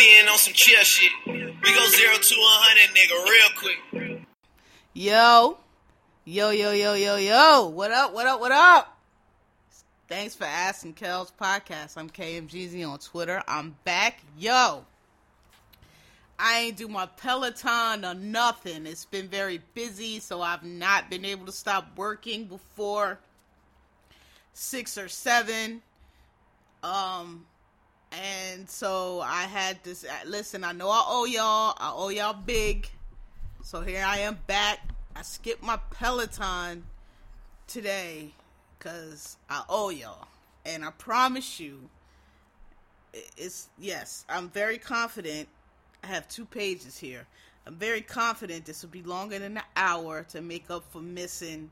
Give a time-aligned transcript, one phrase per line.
[0.00, 1.12] Being on some chill shit.
[1.26, 4.26] We go zero to a hundred, nigga, real quick.
[4.94, 5.58] Yo,
[6.24, 7.68] yo, yo, yo, yo, yo.
[7.68, 8.14] What up?
[8.14, 8.40] What up?
[8.40, 8.98] What up?
[10.08, 11.98] Thanks for asking Kel's podcast.
[11.98, 13.42] I'm KMGZ on Twitter.
[13.46, 14.20] I'm back.
[14.38, 14.86] Yo.
[16.38, 18.86] I ain't do my Peloton or nothing.
[18.86, 23.18] It's been very busy, so I've not been able to stop working before
[24.54, 25.82] six or seven.
[26.82, 27.44] Um,
[28.12, 30.04] and so I had this.
[30.26, 31.74] Listen, I know I owe y'all.
[31.78, 32.88] I owe y'all big.
[33.62, 34.80] So here I am back.
[35.14, 36.84] I skipped my Peloton
[37.66, 38.32] today
[38.78, 40.26] because I owe y'all.
[40.64, 41.88] And I promise you,
[43.36, 45.48] it's yes, I'm very confident
[46.02, 47.26] I have two pages here.
[47.66, 51.70] I'm very confident this will be longer than an hour to make up for missing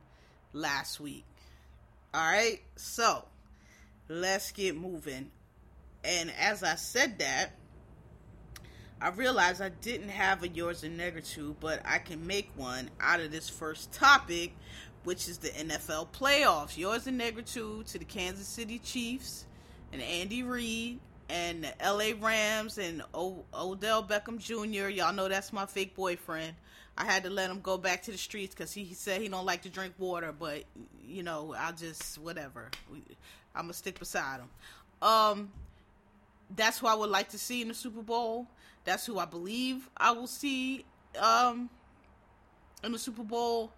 [0.53, 1.25] last week.
[2.13, 3.25] All right, so
[4.09, 5.31] let's get moving.
[6.05, 7.51] And as I said that,
[9.01, 13.21] I realized I didn't have a yours and negritude, but I can make one out
[13.21, 14.53] of this first topic,
[15.05, 16.77] which is the NFL playoffs.
[16.77, 19.47] Yours and negritude to the Kansas City Chiefs
[19.93, 24.89] and Andy Reid and the LA Rams and o- Odell Beckham Jr.
[24.89, 26.55] Y'all know that's my fake boyfriend.
[26.97, 29.47] I had to let him go back to the streets because he, said he don't
[29.47, 30.65] like to drink water, but
[31.07, 32.71] you know I'll just whatever.
[33.55, 34.49] I'm gonna stick beside him.
[35.01, 35.53] Um,
[36.55, 38.47] that's who I would like to see in the Super Bowl.
[38.85, 40.85] That's who I believe I will see
[41.19, 41.71] um
[42.83, 43.73] in the Super Bowl.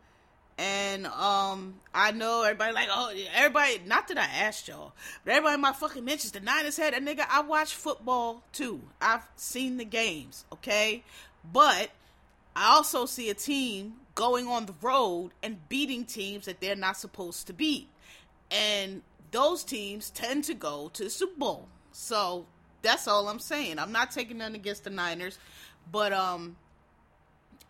[0.59, 3.81] And um, I know everybody like, oh, everybody.
[3.87, 4.93] Not that I asked y'all,
[5.25, 7.25] but everybody in my fucking mentions the Niners had a nigga.
[7.31, 8.83] I watch football too.
[9.01, 11.03] I've seen the games, okay,
[11.51, 11.89] but
[12.55, 16.99] I also see a team going on the road and beating teams that they're not
[16.99, 17.89] supposed to beat,
[18.51, 19.01] and
[19.31, 21.69] those teams tend to go to the Super Bowl.
[21.91, 22.45] So
[22.83, 23.79] that's all I'm saying.
[23.79, 25.39] I'm not taking none against the Niners,
[25.91, 26.57] but um,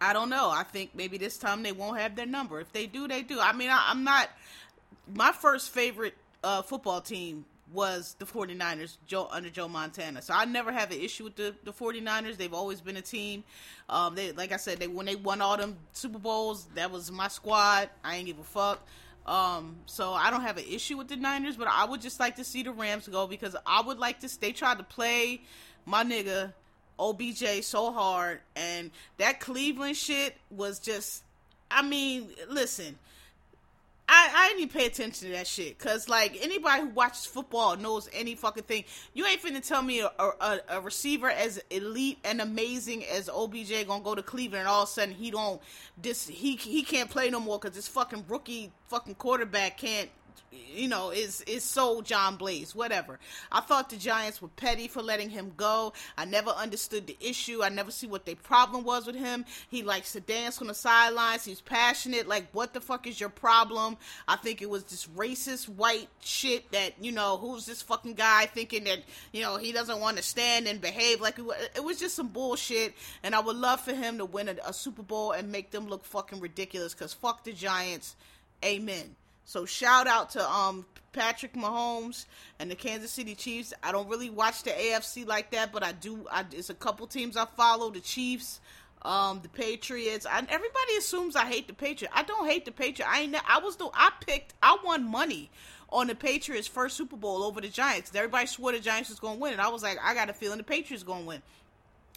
[0.00, 0.50] I don't know.
[0.50, 2.60] I think maybe this time they won't have their number.
[2.60, 3.38] If they do, they do.
[3.40, 4.28] I mean, I, am not.
[5.14, 10.22] My first favorite uh, football team was the 49ers Joe, under Joe Montana.
[10.22, 12.36] So I never have an issue with the, the 49ers.
[12.36, 13.44] They've always been a team.
[13.88, 17.10] Um, they like I said, they when they won all them Super Bowls, that was
[17.12, 17.90] my squad.
[18.02, 18.86] I ain't give a fuck.
[19.26, 22.36] Um, so I don't have an issue with the Niners, but I would just like
[22.36, 24.40] to see the Rams go because I would like to.
[24.40, 25.42] They tried to play
[25.86, 26.52] my nigga
[26.98, 31.24] OBJ so hard, and that Cleveland shit was just.
[31.70, 32.98] I mean, listen,
[34.12, 37.76] I, I didn't even pay attention to that shit because like anybody who watches football
[37.76, 38.82] knows any fucking thing.
[39.14, 43.86] You ain't finna tell me a, a, a, receiver as elite and amazing as OBJ
[43.86, 45.62] gonna go to Cleveland and all of a sudden he don't
[45.96, 50.10] this he he can't play no more because this fucking rookie fucking quarterback can't
[50.52, 53.18] you know, is is so John Blaze, whatever.
[53.50, 55.92] I thought the Giants were petty for letting him go.
[56.16, 57.62] I never understood the issue.
[57.62, 59.44] I never see what their problem was with him.
[59.68, 61.44] He likes to dance on the sidelines.
[61.44, 62.28] He's passionate.
[62.28, 63.96] Like, what the fuck is your problem?
[64.28, 68.46] I think it was this racist white shit that you know, who's this fucking guy
[68.46, 69.00] thinking that
[69.32, 72.94] you know he doesn't want to stand and behave like it was just some bullshit.
[73.22, 75.88] And I would love for him to win a, a Super Bowl and make them
[75.88, 76.94] look fucking ridiculous.
[76.94, 78.16] Cause fuck the Giants.
[78.64, 79.16] Amen.
[79.50, 82.26] So shout out to um Patrick Mahomes
[82.60, 83.74] and the Kansas City Chiefs.
[83.82, 86.24] I don't really watch the AFC like that, but I do.
[86.30, 88.60] I, it's a couple teams I follow: the Chiefs,
[89.02, 90.24] um, the Patriots.
[90.24, 92.14] I, everybody assumes I hate the Patriots.
[92.16, 93.12] I don't hate the Patriots.
[93.12, 93.34] I ain't.
[93.44, 93.90] I was the.
[93.92, 94.54] I picked.
[94.62, 95.50] I won money
[95.88, 98.14] on the Patriots' first Super Bowl over the Giants.
[98.14, 100.32] Everybody swore the Giants was going to win, and I was like, I got a
[100.32, 101.42] feeling the Patriots going to win.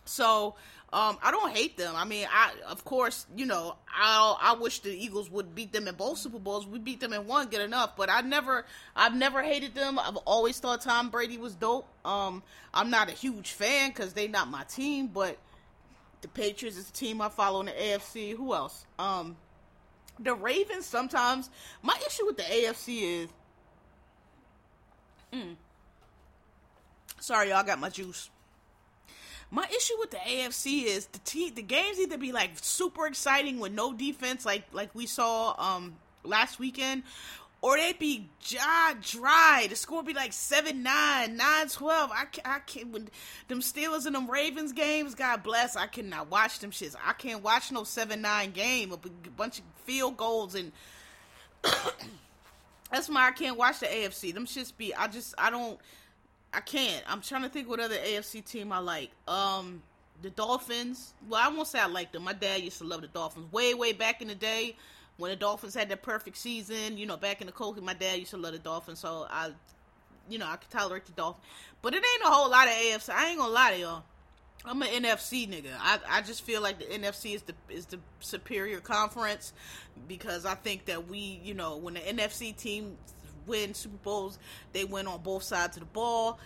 [0.05, 0.53] So
[0.93, 1.95] um, I don't hate them.
[1.95, 5.87] I mean, I of course, you know, I I wish the Eagles would beat them
[5.87, 6.67] in both Super Bowls.
[6.67, 7.97] We beat them in one, good enough.
[7.97, 8.63] But I never,
[8.95, 9.97] I've never hated them.
[9.97, 11.87] I've always thought Tom Brady was dope.
[12.05, 12.43] Um,
[12.75, 15.39] I'm not a huge fan because they not my team, but
[16.21, 18.37] the Patriots is the team I follow in the AFC.
[18.37, 18.85] Who else?
[18.99, 19.35] Um,
[20.19, 20.85] the Ravens.
[20.85, 21.49] Sometimes
[21.81, 23.29] my issue with the AFC is,
[25.33, 25.55] mm,
[27.19, 28.29] sorry, y'all got my juice.
[29.53, 33.59] My issue with the AFC is the t- the games either be like super exciting
[33.59, 37.03] with no defense, like like we saw um last weekend,
[37.61, 39.67] or they'd be jaw dry.
[39.69, 42.11] The score would be like 7 9, 9 12.
[42.11, 43.09] I, I can't, when
[43.47, 46.95] them Steelers and them Ravens games, God bless, I cannot watch them shits.
[47.05, 48.97] I can't watch no 7 9 game, a
[49.37, 50.71] bunch of field goals and.
[52.91, 54.33] That's why I can't watch the AFC.
[54.33, 55.79] Them shits be, I just, I don't,
[56.53, 57.03] I can't.
[57.07, 59.11] I'm trying to think what other AFC team I like.
[59.27, 59.81] Um,
[60.21, 61.13] the Dolphins.
[61.27, 62.23] Well, I won't say I like them.
[62.23, 64.75] My dad used to love the Dolphins way, way back in the day
[65.17, 68.19] when the Dolphins had their perfect season, you know, back in the cold, my dad
[68.19, 69.51] used to love the Dolphins, so I,
[70.29, 71.45] you know, I could tolerate the Dolphins.
[71.81, 73.09] But it ain't a whole lot of AFC.
[73.09, 74.03] I ain't gonna lie to y'all.
[74.65, 75.73] I'm an NFC nigga.
[75.79, 79.51] I, I just feel like the NFC is the is the superior conference
[80.07, 82.97] because I think that we, you know, when the NFC team
[83.45, 84.39] win Super Bowls,
[84.71, 86.39] they win on both sides of the ball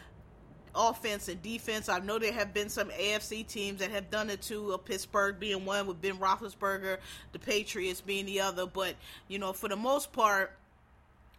[0.78, 1.90] offense and defense.
[1.90, 4.74] I know there have been some AFC teams that have done it too.
[4.74, 7.00] Uh, Pittsburgh being one with Ben Roethlisberger,
[7.32, 8.66] the Patriots being the other.
[8.68, 8.96] But
[9.28, 10.56] you know, for the most part,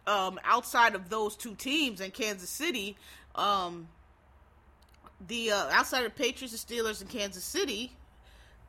[0.05, 2.97] um, outside of those two teams in Kansas City,
[3.35, 3.87] um,
[5.27, 7.91] the uh, outside of Patriots, the Steelers, and Kansas City,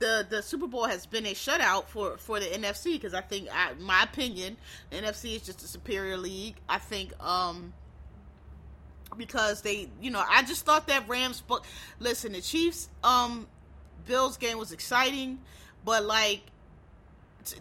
[0.01, 3.49] the the Super Bowl has been a shutout for for the NFC because I think,
[3.53, 4.57] I, my opinion,
[4.91, 6.57] the NFC is just a superior league.
[6.69, 7.13] I think.
[7.23, 7.73] Um,
[9.17, 11.43] because they, you know, I just thought that Rams.
[11.47, 11.65] But
[11.99, 13.47] listen, the Chiefs, um,
[14.07, 15.41] Bills game was exciting,
[15.85, 16.43] but like,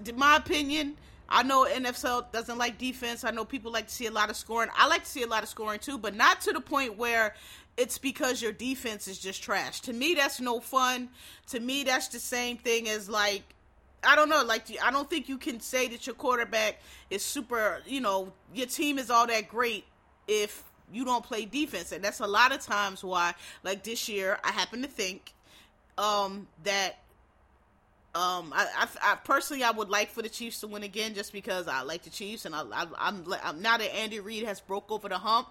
[0.05, 0.95] in my opinion,
[1.27, 3.23] I know NFL doesn't like defense.
[3.23, 4.69] I know people like to see a lot of scoring.
[4.75, 7.35] I like to see a lot of scoring too, but not to the point where
[7.79, 9.79] it's because your defense is just trash.
[9.81, 11.09] To me, that's no fun.
[11.47, 13.43] To me, that's the same thing as like
[14.03, 14.43] I don't know.
[14.43, 16.79] Like, I don't think you can say that your quarterback
[17.09, 17.81] is super.
[17.85, 19.85] You know, your team is all that great
[20.27, 23.33] if you don't play defense, and that's a lot of times why.
[23.63, 25.33] Like this year, I happen to think
[25.97, 26.99] um, that
[28.15, 31.31] um, I, I, I, personally I would like for the Chiefs to win again, just
[31.31, 34.59] because I like the Chiefs, and I, I, I'm, I'm now that Andy Reid has
[34.59, 35.47] broke over the hump,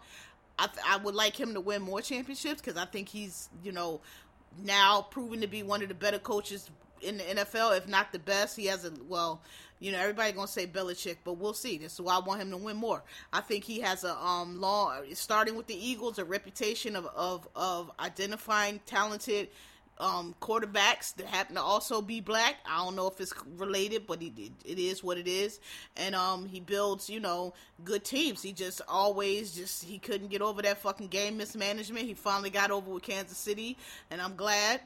[0.58, 4.00] I, I would like him to win more championships because I think he's you know
[4.62, 6.70] now proven to be one of the better coaches
[7.00, 8.56] in the NFL, if not the best.
[8.56, 9.40] He has a well,
[9.80, 11.78] you know, everybody gonna say Belichick, but we'll see.
[11.78, 13.02] This is why I want him to win more.
[13.32, 17.48] I think he has a um long, starting with the Eagles, a reputation of of
[17.54, 19.48] of identifying talented
[20.00, 22.56] um quarterbacks that happen to also be black.
[22.66, 24.32] I don't know if it's related, but it,
[24.64, 25.60] it is what it is.
[25.96, 27.54] And um he builds, you know,
[27.84, 28.42] good teams.
[28.42, 32.06] He just always just he couldn't get over that fucking game mismanagement.
[32.06, 33.76] He finally got over with Kansas City,
[34.10, 34.80] and I'm glad.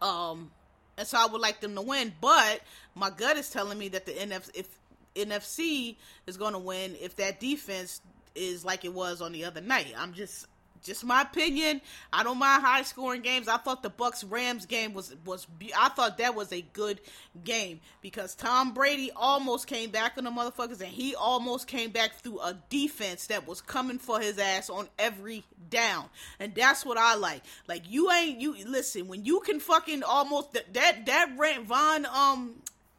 [0.00, 0.50] Um
[0.96, 2.12] and so I would like them to win.
[2.20, 2.60] But
[2.94, 4.68] my gut is telling me that the NF if
[5.14, 8.00] NFC is going to win if that defense
[8.34, 9.94] is like it was on the other night.
[9.96, 10.46] I'm just
[10.84, 11.80] just my opinion.
[12.12, 13.48] I don't mind high scoring games.
[13.48, 15.46] I thought the Bucs Rams game was was
[15.76, 17.00] I thought that was a good
[17.42, 22.16] game because Tom Brady almost came back on the motherfuckers and he almost came back
[22.16, 26.04] through a defense that was coming for his ass on every down.
[26.38, 27.42] And that's what I like.
[27.66, 32.06] Like you ain't you listen, when you can fucking almost that that that Rant Von
[32.06, 32.54] um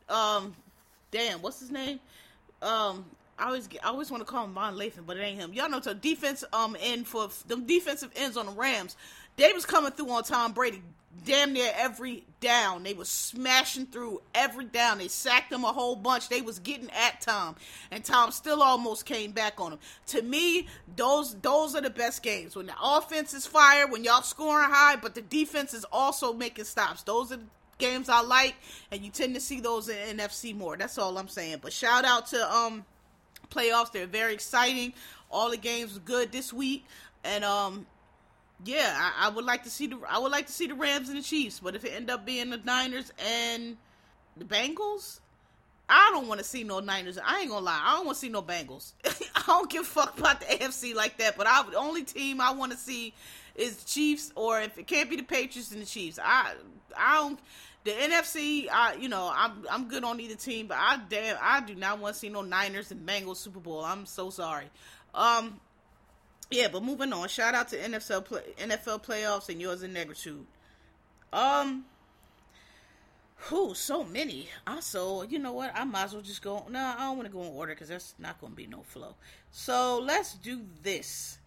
[0.09, 0.55] um
[1.11, 1.99] damn, what's his name?
[2.63, 3.05] Um
[3.37, 5.53] I always get, I always want to call him Von Lathan, but it ain't him.
[5.53, 8.95] Y'all know the defense um end for the defensive ends on the Rams.
[9.37, 10.81] They was coming through on Tom Brady
[11.23, 12.83] damn near every down.
[12.83, 14.97] They was smashing through every down.
[14.97, 16.29] They sacked him a whole bunch.
[16.29, 17.55] They was getting at Tom,
[17.91, 19.79] and Tom still almost came back on him.
[20.07, 24.21] To me, those those are the best games when the offense is fire, when y'all
[24.21, 27.03] scoring high, but the defense is also making stops.
[27.03, 27.43] Those are the
[27.77, 28.55] games I like,
[28.91, 30.77] and you tend to see those in NFC more.
[30.77, 31.59] That's all I'm saying.
[31.61, 32.85] But shout out to um
[33.45, 33.91] playoffs.
[33.91, 34.93] They're very exciting.
[35.31, 36.85] All the games were good this week,
[37.23, 37.85] and um,
[38.63, 41.09] yeah, I, I, would like to see the I would like to see the Rams
[41.09, 41.59] and the Chiefs.
[41.59, 43.77] But if it end up being the Niners and
[44.37, 45.19] the Bengals,
[45.89, 47.17] I don't want to see no Niners.
[47.23, 48.93] I ain't gonna lie, I don't want to see no Bengals.
[49.35, 51.37] I don't give a fuck about the AFC like that.
[51.37, 53.13] But I, the only team I want to see
[53.55, 56.53] is the Chiefs, or if it can't be the Patriots and the Chiefs, I
[56.97, 57.39] I don't
[57.85, 61.61] the NFC, I you know I'm I'm good on either team, but I damn I
[61.61, 63.85] do not want to see no Niners and Bengals Super Bowl.
[63.85, 64.65] I'm so sorry.
[65.13, 65.61] Um,
[66.49, 67.27] yeah, but moving on.
[67.29, 70.45] Shout out to NFL play, NFL playoffs and yours in negritude.
[71.31, 71.85] Um,
[73.35, 74.49] who so many.
[74.65, 75.71] Also, you know what?
[75.75, 76.65] I might as well just go.
[76.69, 78.81] No, I don't want to go in order because that's not going to be no
[78.81, 79.15] flow.
[79.51, 81.37] So let's do this.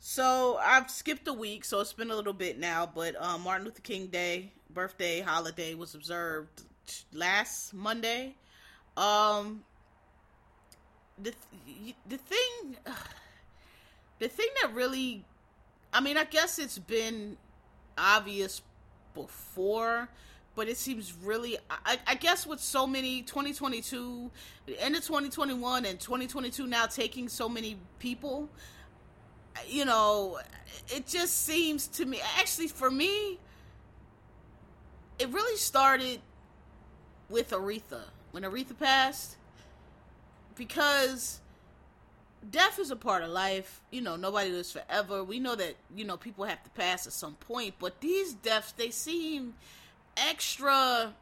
[0.00, 2.90] So I've skipped a week, so it's been a little bit now.
[2.92, 6.62] But um, Martin Luther King Day birthday holiday was observed
[7.12, 8.34] last Monday.
[8.96, 9.64] Um,
[11.22, 11.32] the
[12.08, 12.76] the thing,
[14.18, 15.24] the thing that really,
[15.92, 17.36] I mean, I guess it's been
[17.96, 18.62] obvious
[19.14, 20.08] before,
[20.54, 21.58] but it seems really.
[21.70, 24.30] I, I guess with so many 2022,
[24.78, 28.48] end of 2021 and 2022 now taking so many people,
[29.66, 30.38] you know,
[30.88, 32.20] it just seems to me.
[32.38, 33.38] Actually, for me,
[35.18, 36.20] it really started
[37.28, 39.36] with Aretha when Aretha passed
[40.56, 41.40] because
[42.50, 43.80] death is a part of life.
[43.90, 45.24] You know, nobody lives forever.
[45.24, 48.72] We know that, you know, people have to pass at some point, but these deaths,
[48.72, 49.54] they seem
[50.16, 51.14] extra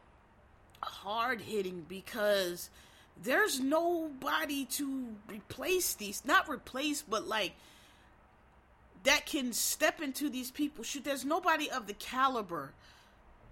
[0.81, 2.69] hard hitting because
[3.21, 6.23] there's nobody to replace these.
[6.23, 7.53] Not replace, but like
[9.03, 10.83] that can step into these people.
[10.83, 12.73] Shoot, there's nobody of the caliber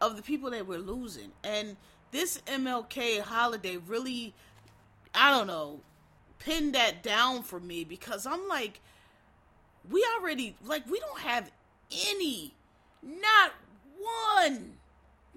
[0.01, 1.31] of the people that we're losing.
[1.43, 1.77] And
[2.11, 4.33] this MLK holiday really,
[5.13, 5.81] I don't know,
[6.39, 8.81] pinned that down for me because I'm like,
[9.89, 11.51] we already, like, we don't have
[12.09, 12.53] any,
[13.03, 13.51] not
[14.35, 14.73] one,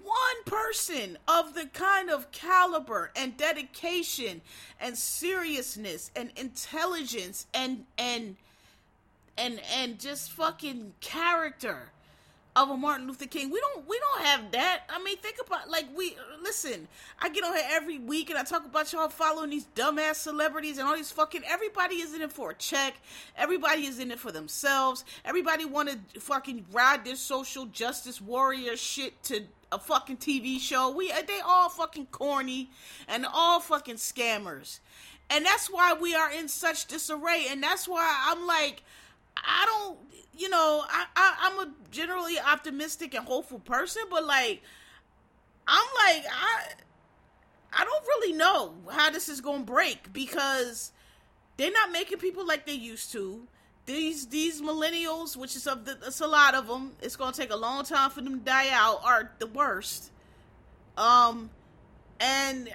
[0.01, 4.41] one person of the kind of caliber and dedication
[4.79, 8.37] and seriousness and intelligence and, and,
[9.37, 11.91] and, and just fucking character
[12.63, 13.49] of a Martin Luther King.
[13.49, 14.83] We don't we don't have that.
[14.89, 16.87] I mean, think about like we listen.
[17.19, 20.77] I get on here every week and I talk about y'all following these dumbass celebrities
[20.77, 21.41] and all these fucking.
[21.47, 22.95] Everybody is in it for a check.
[23.37, 25.05] Everybody is in it for themselves.
[25.23, 30.91] Everybody want to fucking ride this social justice warrior shit to a fucking TV show.
[30.91, 32.71] We uh, they all fucking corny
[33.07, 34.79] and all fucking scammers.
[35.29, 37.45] And that's why we are in such disarray.
[37.49, 38.81] And that's why I'm like,
[39.37, 39.97] I don't
[40.39, 44.63] you know, I, I am a generally optimistic and hopeful person, but like,
[45.67, 46.63] I'm like I
[47.73, 50.91] I don't really know how this is gonna break because
[51.57, 53.47] they're not making people like they used to.
[53.85, 56.93] These these millennials, which is of the, it's a lot of them.
[57.01, 59.01] It's gonna take a long time for them to die out.
[59.03, 60.09] Are the worst.
[60.97, 61.49] Um,
[62.21, 62.69] and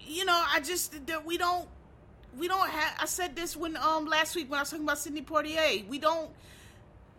[0.00, 1.68] you know, I just that we don't
[2.36, 2.94] we don't have.
[3.00, 5.86] I said this when um last week when I was talking about Sidney Poitier.
[5.86, 6.30] We don't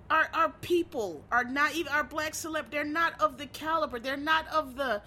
[0.10, 2.70] our our people are not even our black celeb.
[2.70, 4.00] They're not of the caliber.
[4.00, 5.02] They're not of the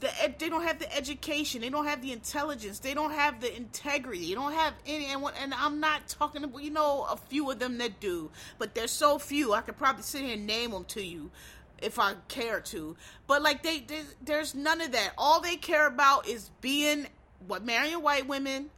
[0.00, 1.60] the they don't have the education.
[1.60, 2.78] They don't have the intelligence.
[2.78, 4.28] They don't have the integrity.
[4.28, 5.06] They don't have any.
[5.06, 8.74] And, and I'm not talking about you know a few of them that do, but
[8.74, 9.52] there's so few.
[9.52, 11.30] I could probably sit here and name them to you
[11.80, 12.96] if I care to.
[13.26, 15.12] But like they, they there's none of that.
[15.16, 17.06] All they care about is being
[17.46, 18.70] what marrying white women,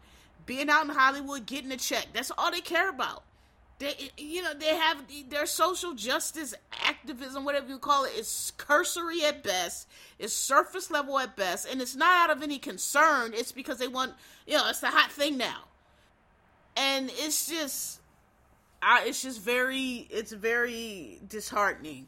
[0.44, 2.08] being out in Hollywood, getting a check.
[2.12, 3.22] That's all they care about.
[3.78, 9.24] They, you know, they have their social justice activism, whatever you call it, is cursory
[9.24, 9.88] at best,
[10.20, 13.32] is surface level at best, and it's not out of any concern.
[13.34, 14.12] It's because they want,
[14.46, 15.64] you know, it's the hot thing now,
[16.76, 18.00] and it's just,
[18.80, 22.06] I, it's just very, it's very disheartening.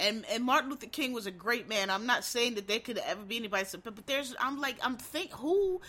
[0.00, 1.88] And and Martin Luther King was a great man.
[1.88, 4.96] I'm not saying that there could ever be anybody, but but there's, I'm like, I'm
[4.96, 5.80] think who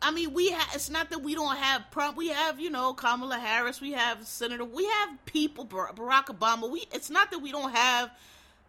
[0.00, 0.68] I mean, we have.
[0.74, 2.16] It's not that we don't have Trump.
[2.16, 3.80] We have, you know, Kamala Harris.
[3.80, 4.64] We have Senator.
[4.64, 5.66] We have people.
[5.66, 6.70] Barack Obama.
[6.70, 6.86] We.
[6.92, 8.10] It's not that we don't have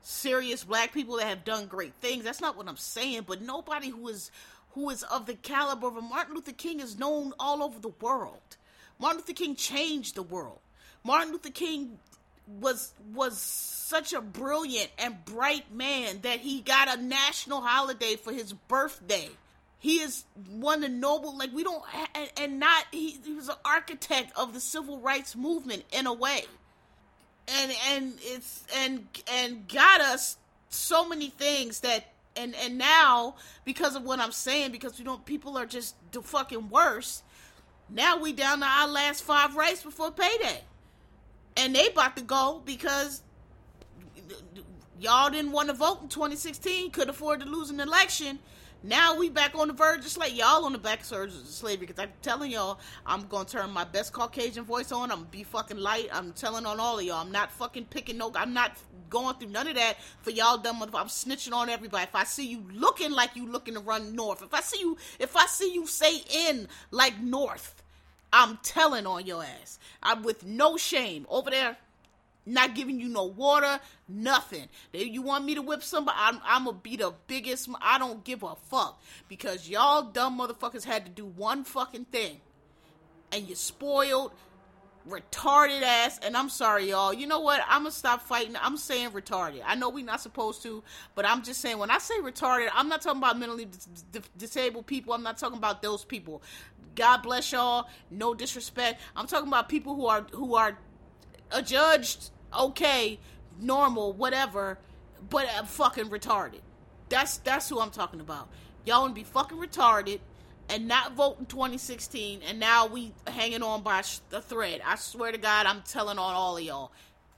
[0.02, 2.24] serious black people that have done great things.
[2.24, 3.26] That's not what I'm saying.
[3.28, 4.32] But nobody who is
[4.72, 8.58] who is of the caliber of Martin Luther King is known all over the world.
[9.00, 10.60] Martin Luther King changed the world.
[11.04, 12.00] Martin Luther King
[12.60, 18.34] was was such a brilliant and bright man that he got a national holiday for
[18.34, 19.30] his birthday
[19.80, 21.82] he is one of the noble, like we don't,
[22.14, 26.14] and, and not he, he was an architect of the civil rights movement in a
[26.14, 26.44] way,
[27.48, 33.96] and and it's and and got us so many things that and and now because
[33.96, 37.24] of what I'm saying, because we don't, people are just the fucking worse.
[37.90, 40.62] Now we down to our last five rights before payday,
[41.56, 43.22] and they about to go because
[45.00, 48.40] y'all didn't want to vote in 2016, could afford to lose an election
[48.84, 50.38] now we back on the verge of slavery.
[50.38, 53.84] Y'all on the back surge of slavery because I'm telling y'all, I'm gonna turn my
[53.84, 55.12] best Caucasian voice on.
[55.12, 56.08] I'm be fucking light.
[56.14, 57.18] I'm telling on all of y'all.
[57.18, 58.32] I'm not fucking picking no.
[58.36, 58.78] I'm not
[59.10, 60.82] going through none of that for y'all dumb.
[60.82, 62.04] I'm snitching on everybody.
[62.04, 64.98] If I see you looking like you looking to run north, if I see you,
[65.20, 67.84] if I see you say in like north,
[68.32, 69.78] I'm telling on your ass.
[70.02, 71.78] I'm with no shame over there
[72.46, 74.68] not giving you no water, nothing.
[74.94, 77.70] If you want me to whip somebody, I'm, I'm gonna be the biggest.
[77.82, 82.38] I don't give a fuck because y'all dumb motherfuckers had to do one fucking thing,
[83.32, 84.32] and you spoiled,
[85.08, 86.20] retarded ass.
[86.24, 87.14] And I'm sorry, y'all.
[87.14, 87.62] You know what?
[87.68, 88.56] I'm gonna stop fighting.
[88.60, 89.62] I'm saying retarded.
[89.66, 90.84] I know we're not supposed to,
[91.16, 94.88] but I'm just saying when I say retarded, I'm not talking about mentally dis- disabled
[94.88, 95.14] people.
[95.14, 96.42] I'm not talking about those people.
[96.96, 97.88] God bless y'all.
[98.12, 99.02] No disrespect.
[99.16, 100.78] I'm talking about people who are who are
[101.52, 103.20] adjudged okay,
[103.60, 104.80] normal, whatever,
[105.30, 106.62] but I'm fucking retarded.
[107.10, 108.50] That's that's who I'm talking about.
[108.86, 110.20] Y'all want to be fucking retarded
[110.70, 114.82] and not vote in 2016, and now we hanging on by the thread.
[114.86, 116.92] I swear to God, I'm telling on all of y'all.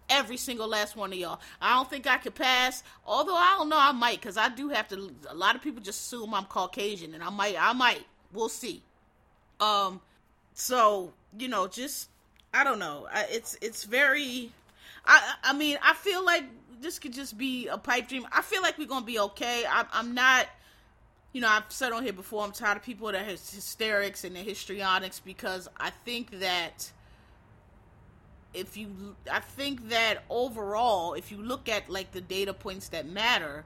[0.09, 1.39] Every single last one of y'all.
[1.61, 2.83] I don't think I could pass.
[3.05, 5.15] Although I don't know, I might, because I do have to.
[5.29, 7.55] A lot of people just assume I'm Caucasian, and I might.
[7.57, 8.05] I might.
[8.33, 8.83] We'll see.
[9.61, 10.01] Um.
[10.53, 12.09] So you know, just
[12.53, 13.07] I don't know.
[13.11, 14.51] I, it's it's very.
[15.05, 16.43] I I mean, I feel like
[16.81, 18.27] this could just be a pipe dream.
[18.31, 19.63] I feel like we're gonna be okay.
[19.67, 20.47] I, I'm not
[21.33, 24.35] you know, I've said on here before, I'm tired of people that have hysterics and
[24.35, 26.91] the histrionics because I think that
[28.53, 33.07] if you, I think that overall, if you look at like the data points that
[33.07, 33.63] matter,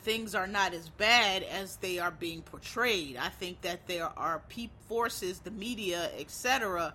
[0.00, 3.16] things are not as bad as they are being portrayed.
[3.16, 6.92] I think that there are peep forces, the media, etc.,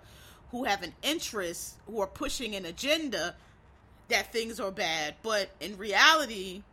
[0.52, 3.36] who have an interest, who are pushing an agenda
[4.10, 6.64] that things are bad, but in reality,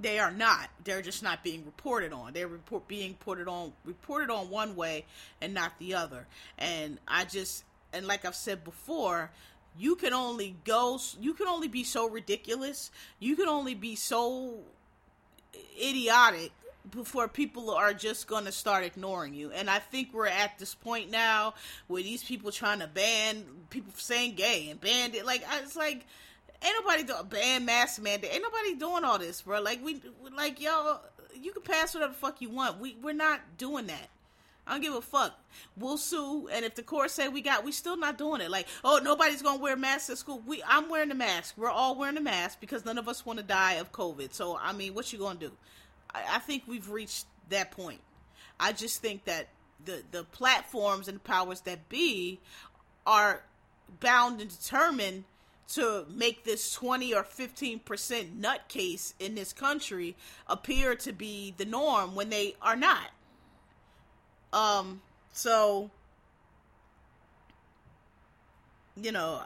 [0.00, 0.68] they are not.
[0.84, 2.32] They're just not being reported on.
[2.32, 5.04] They're report being reported on reported on one way
[5.40, 6.26] and not the other.
[6.58, 9.30] And I just and like I've said before,
[9.78, 12.90] you can only go you can only be so ridiculous.
[13.18, 14.60] You can only be so
[15.80, 16.52] idiotic
[16.90, 19.50] before people are just going to start ignoring you.
[19.52, 21.54] And I think we're at this point now
[21.86, 26.06] where these people trying to ban people saying gay and ban it like it's like
[26.64, 28.32] ain't nobody doing ban mask mandate.
[28.32, 29.60] Ain't nobody doing all this, bro.
[29.60, 30.00] Like we,
[30.36, 31.00] like y'all,
[31.40, 32.80] you can pass whatever fuck you want.
[32.80, 34.08] We we're not doing that.
[34.66, 35.36] I don't give a fuck.
[35.76, 38.48] We'll sue, and if the court say we got, we still not doing it.
[38.48, 40.40] Like, oh, nobody's gonna wear masks at school.
[40.46, 41.54] We, I'm wearing the mask.
[41.56, 44.32] We're all wearing the mask because none of us want to die of COVID.
[44.32, 45.50] So, I mean, what you gonna do?
[46.14, 48.00] I, I think we've reached that point.
[48.58, 49.48] I just think that
[49.84, 52.40] the the platforms and powers that be
[53.06, 53.42] are
[54.00, 55.24] bound and determined
[55.68, 57.80] to make this 20 or 15%
[58.38, 60.14] nutcase in this country
[60.46, 63.10] appear to be the norm when they are not.
[64.52, 65.00] Um,
[65.32, 65.90] so,
[69.00, 69.42] you know,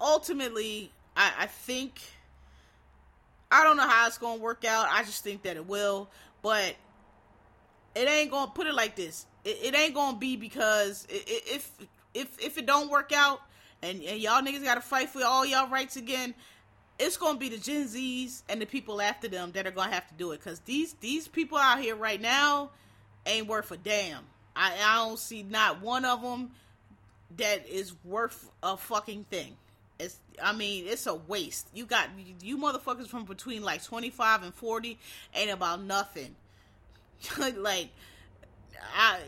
[0.00, 2.00] ultimately, I, I think,
[3.52, 4.88] I don't know how it's to work out.
[4.90, 6.08] I just think that it will,
[6.40, 6.74] but
[7.94, 9.26] it ain't to put it like this.
[9.44, 11.70] It, it ain't to be because if,
[12.14, 13.40] if, if it don't work out,
[13.82, 16.34] and, and y'all niggas got to fight for all y'all rights again.
[16.98, 20.06] It's gonna be the Gen Zs and the people after them that are gonna have
[20.08, 22.70] to do it because these these people out here right now
[23.26, 24.22] ain't worth a damn.
[24.54, 26.50] I, I don't see not one of them
[27.38, 29.56] that is worth a fucking thing.
[30.02, 31.68] It's I mean it's a waste.
[31.72, 32.08] You got
[32.42, 34.98] you motherfuckers from between like twenty five and forty
[35.34, 36.34] ain't about nothing.
[37.56, 37.90] like
[38.94, 39.20] I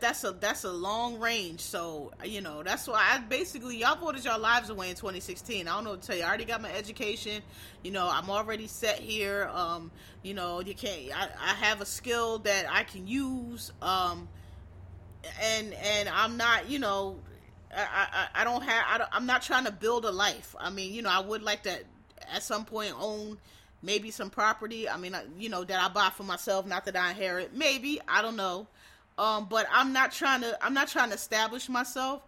[0.00, 1.60] that's a that's a long range.
[1.60, 5.66] So you know that's why I basically y'all voted your lives away in 2016.
[5.66, 6.22] I don't know what to tell you.
[6.22, 7.42] I already got my education.
[7.82, 9.50] You know I'm already set here.
[9.52, 9.90] Um,
[10.22, 11.16] you know you can't.
[11.16, 13.72] I, I have a skill that I can use.
[13.82, 14.28] Um,
[15.42, 16.70] and and I'm not.
[16.70, 17.18] You know,
[17.74, 18.84] I I, I don't have.
[18.88, 20.54] I don't, I'm not trying to build a life.
[20.58, 21.78] I mean, you know, I would like to
[22.32, 23.38] at some point own
[23.82, 24.88] maybe some property.
[24.88, 27.54] I mean, you know, that I buy for myself, not that I inherit.
[27.54, 28.66] Maybe I don't know.
[29.18, 30.58] Um, but I'm not trying to.
[30.64, 32.22] I'm not trying to establish myself.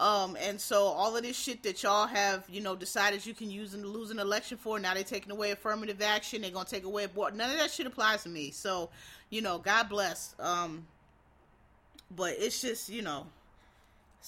[0.00, 3.50] Um, and so all of this shit that y'all have, you know, decided you can
[3.50, 6.42] use and lose an election for, now they're taking away affirmative action.
[6.42, 7.34] They're gonna take away abort.
[7.34, 8.52] None of that shit applies to me.
[8.52, 8.90] So,
[9.28, 10.36] you know, God bless.
[10.38, 10.86] Um,
[12.14, 13.26] but it's just, you know,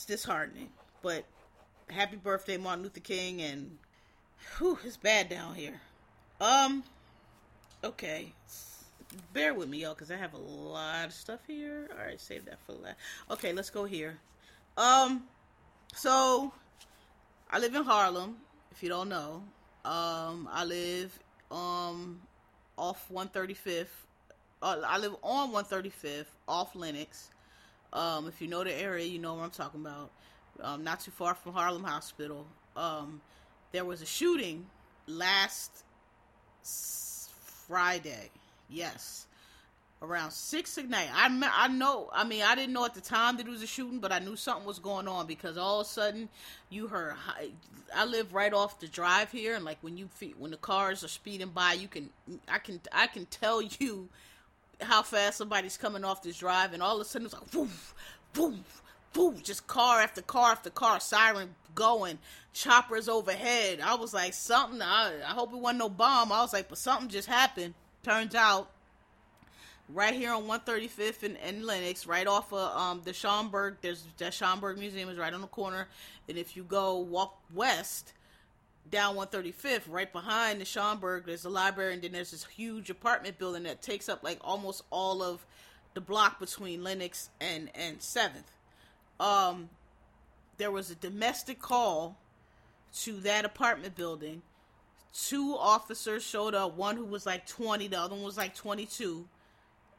[0.00, 0.70] it's disheartening.
[1.02, 1.24] But
[1.88, 3.78] happy birthday, Martin Luther King, and
[4.58, 5.80] whew, it's bad down here.
[6.40, 6.82] Um,
[7.84, 8.32] okay
[9.32, 11.88] bear with me, y'all, because I have a lot of stuff here.
[11.98, 12.96] All right, save that for last.
[13.30, 14.18] Okay, let's go here.
[14.76, 15.24] Um,
[15.94, 16.52] so
[17.50, 18.36] I live in Harlem.
[18.72, 19.42] If you don't know,
[19.84, 21.18] um, I live
[21.50, 22.20] um
[22.78, 23.86] off 135th.
[24.62, 27.30] Uh, I live on 135th off Lenox.
[27.92, 30.10] Um, if you know the area, you know what I'm talking about.
[30.62, 32.46] Um, not too far from Harlem Hospital.
[32.76, 33.20] Um,
[33.72, 34.66] there was a shooting
[35.06, 35.84] last
[37.66, 38.30] Friday
[38.70, 39.26] Yes.
[40.02, 41.08] Around six at night.
[41.12, 42.08] I I know.
[42.10, 44.18] I mean, I didn't know at the time that it was a shooting, but I
[44.18, 46.30] knew something was going on because all of a sudden
[46.70, 47.16] you heard.
[47.94, 51.08] I live right off the drive here, and like when you when the cars are
[51.08, 52.08] speeding by, you can
[52.48, 54.08] I can I can tell you
[54.82, 57.94] how fast somebody's coming off this drive, and all of a sudden it's like woof,
[58.36, 58.82] woof,
[59.14, 62.18] woof, just car after car after car, siren going,
[62.52, 63.80] choppers overhead.
[63.80, 64.82] I was like, something.
[64.82, 66.32] I, I hope it wasn't no bomb.
[66.32, 67.74] I was like, but something just happened.
[68.02, 68.70] Turns out,
[69.88, 74.32] right here on 135th and, and Lenox, right off of um, the Schomburg, there's that
[74.32, 75.88] Schomburg Museum is right on the corner.
[76.28, 78.12] And if you go walk west,
[78.88, 83.38] down 135th, right behind the Schomburg, there's a library, and then there's this huge apartment
[83.38, 85.44] building that takes up like almost all of
[85.94, 88.50] the block between Lenox and and Seventh.
[89.18, 89.68] Um,
[90.56, 92.16] there was a domestic call
[93.00, 94.42] to that apartment building.
[95.12, 96.76] Two officers showed up.
[96.76, 99.26] One who was like 20, the other one was like 22,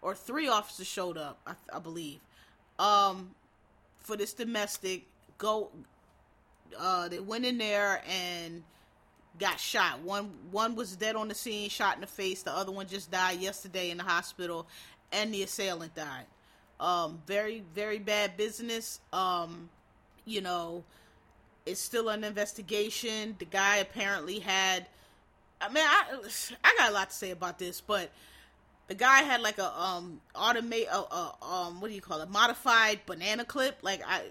[0.01, 2.19] or three officers showed up, I, I believe.
[2.79, 3.31] Um,
[3.99, 5.05] for this domestic,
[5.37, 5.69] go.
[6.77, 8.63] Uh, they went in there and
[9.39, 10.01] got shot.
[10.01, 12.43] One one was dead on the scene, shot in the face.
[12.43, 14.67] The other one just died yesterday in the hospital,
[15.11, 16.25] and the assailant died.
[16.79, 18.99] Um, very very bad business.
[19.13, 19.69] Um,
[20.25, 20.83] you know,
[21.65, 23.35] it's still an investigation.
[23.39, 24.87] The guy apparently had.
[25.59, 26.03] I mean, I
[26.63, 28.09] I got a lot to say about this, but
[28.87, 32.29] the guy had like a um automate a, a um what do you call it
[32.29, 33.77] modified banana clip.
[33.81, 34.23] Like I,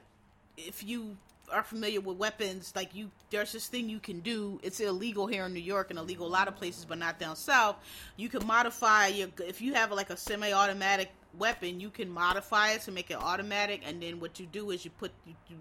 [0.56, 1.16] if you
[1.52, 4.60] are familiar with weapons, like you, there's this thing you can do.
[4.62, 7.36] It's illegal here in New York and illegal a lot of places, but not down
[7.36, 7.76] south.
[8.16, 12.82] You can modify your if you have like a semi-automatic weapon, you can modify it
[12.82, 15.56] to make it automatic, and then what you do is you put you, you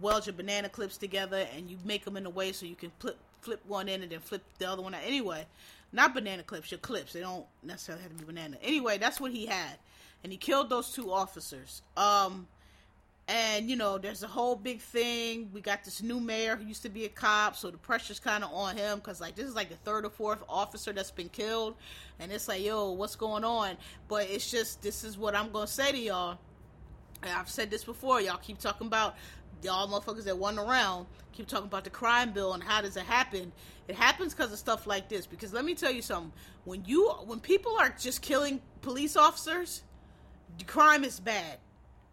[0.00, 2.90] weld your banana clips together and you make them in a way so you can
[2.98, 5.02] flip flip one in and then flip the other one out.
[5.04, 5.44] Anyway,
[5.92, 7.12] not banana clips, your clips.
[7.12, 8.56] They don't necessarily have to be banana.
[8.62, 9.78] Anyway, that's what he had,
[10.22, 11.82] and he killed those two officers.
[11.96, 12.46] Um
[13.32, 15.48] and you know there's a whole big thing.
[15.54, 18.44] We got this new mayor who used to be a cop so the pressure's kind
[18.44, 21.30] of on him because like this is like the third or fourth officer that's been
[21.30, 21.74] killed.
[22.20, 23.78] And it's like yo what's going on?
[24.06, 26.38] But it's just this is what i'm gonna say to y'all.
[27.22, 29.16] And i've said this before y'all keep talking about
[29.62, 33.04] y'all motherfuckers that run around keep talking about the crime bill and how does it
[33.04, 33.50] happen.
[33.88, 35.24] It happens because of stuff like this.
[35.24, 36.32] Because let me tell you something.
[36.64, 39.84] When you when people are just killing police officers
[40.58, 41.56] the crime is bad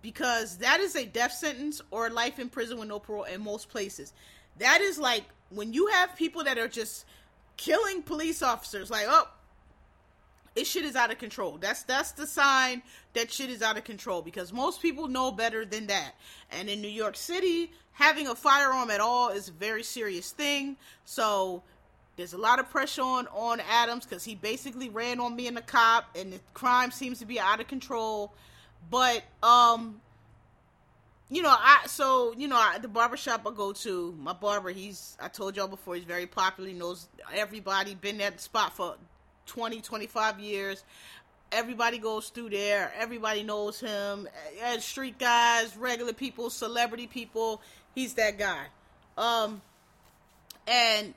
[0.01, 3.69] because that is a death sentence or life in prison with no parole in most
[3.69, 4.13] places.
[4.59, 7.05] That is like when you have people that are just
[7.57, 9.27] killing police officers, like, oh,
[10.55, 11.57] it shit is out of control.
[11.59, 12.81] That's that's the sign
[13.13, 16.13] that shit is out of control because most people know better than that.
[16.51, 20.77] And in New York City, having a firearm at all is a very serious thing.
[21.05, 21.63] So
[22.17, 25.61] there's a lot of pressure on on Adams because he basically ran on being a
[25.61, 28.33] cop, and the crime seems to be out of control.
[28.89, 30.01] But um
[31.31, 35.15] you know, I so you know I, the barbershop I go to, my barber, he's
[35.21, 36.69] I told y'all before, he's very popular.
[36.69, 37.93] He knows everybody.
[37.95, 38.95] Been at the spot for
[39.45, 40.83] 20, 25 years.
[41.51, 42.91] Everybody goes through there.
[42.97, 44.27] Everybody knows him.
[44.63, 47.61] And street guys, regular people, celebrity people.
[47.95, 48.65] He's that guy.
[49.17, 49.61] Um,
[50.67, 51.13] and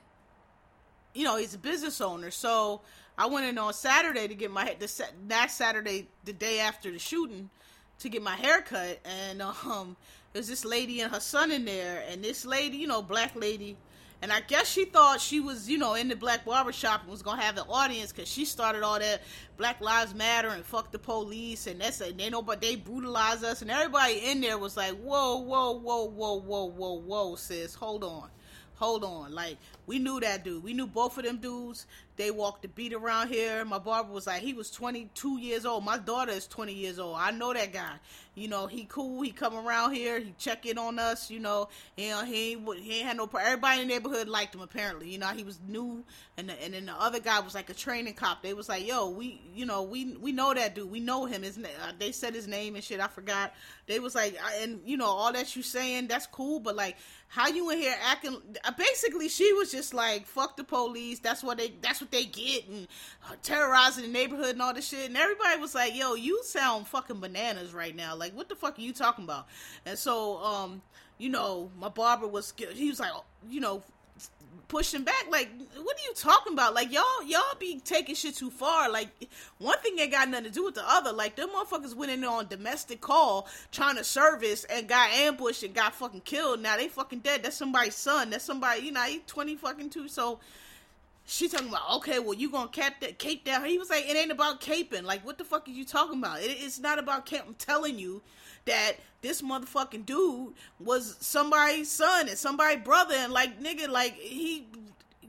[1.15, 2.29] you know he's a business owner.
[2.29, 2.81] So
[3.17, 6.99] I went in on Saturday to get my the next Saturday, the day after the
[6.99, 7.49] shooting
[7.99, 9.95] to get my hair cut, and um,
[10.33, 13.77] there's this lady and her son in there, and this lady, you know, black lady,
[14.21, 17.21] and I guess she thought she was, you know, in the black barbershop and was
[17.21, 19.21] gonna have an audience because she started all that
[19.57, 23.43] Black Lives Matter and fuck the police, and that's and they know, but they brutalize
[23.43, 27.75] us, and everybody in there was like, whoa, whoa, whoa, whoa, whoa, whoa, whoa, sis,
[27.75, 28.29] hold on
[28.83, 29.33] hold on.
[29.33, 30.63] Like, we knew that dude.
[30.63, 31.85] We knew both of them dudes.
[32.15, 33.65] They walked the beat around here.
[33.65, 35.83] My barber was like, he was 22 years old.
[35.83, 37.15] My daughter is 20 years old.
[37.17, 37.95] I know that guy.
[38.35, 39.21] You know, he cool.
[39.21, 40.19] He come around here.
[40.19, 41.29] He check in on us.
[41.29, 43.29] You know, he he had no.
[43.39, 44.61] Everybody in the neighborhood liked him.
[44.61, 46.03] Apparently, you know, he was new,
[46.35, 48.41] and the, and then the other guy was like a training cop.
[48.41, 50.89] They was like, yo, we, you know, we we know that dude.
[50.89, 51.43] We know him.
[51.43, 52.99] His uh, they said his name and shit.
[52.99, 53.53] I forgot.
[53.85, 56.97] They was like, and you know, all that you saying, that's cool, but like,
[57.33, 58.37] how you in here acting?
[58.63, 61.17] Uh, basically, she was just like, fuck the police.
[61.17, 61.73] That's what they.
[61.81, 62.87] That's what they get, and
[63.27, 65.07] uh, terrorizing the neighborhood and all this shit.
[65.07, 68.15] And everybody was like, yo, you sound fucking bananas right now.
[68.15, 69.47] Like, what the fuck are you talking about?
[69.83, 70.83] And so, um,
[71.17, 73.11] you know, my barber was, he was like,
[73.49, 73.81] you know,
[74.67, 75.25] pushing back.
[75.29, 76.73] Like, what are you talking about?
[76.73, 78.89] Like, y'all, y'all be taking shit too far.
[78.89, 79.09] Like,
[79.57, 81.11] one thing ain't got nothing to do with the other.
[81.11, 85.63] Like, them motherfuckers went in there on domestic call trying to service and got ambushed
[85.63, 86.61] and got fucking killed.
[86.61, 87.43] Now they fucking dead.
[87.43, 88.29] That's somebody's son.
[88.29, 90.07] That's somebody, you know, he 20 fucking two.
[90.07, 90.39] So,
[91.25, 93.63] she talking about okay, well you gonna cap that cape down.
[93.65, 95.03] He was like, it ain't about caping.
[95.03, 96.41] Like, what the fuck are you talking about?
[96.41, 97.45] It, it's not about cap.
[97.47, 98.21] I'm telling you
[98.65, 104.65] that this motherfucking dude was somebody's son and somebody's brother, and like nigga, like he.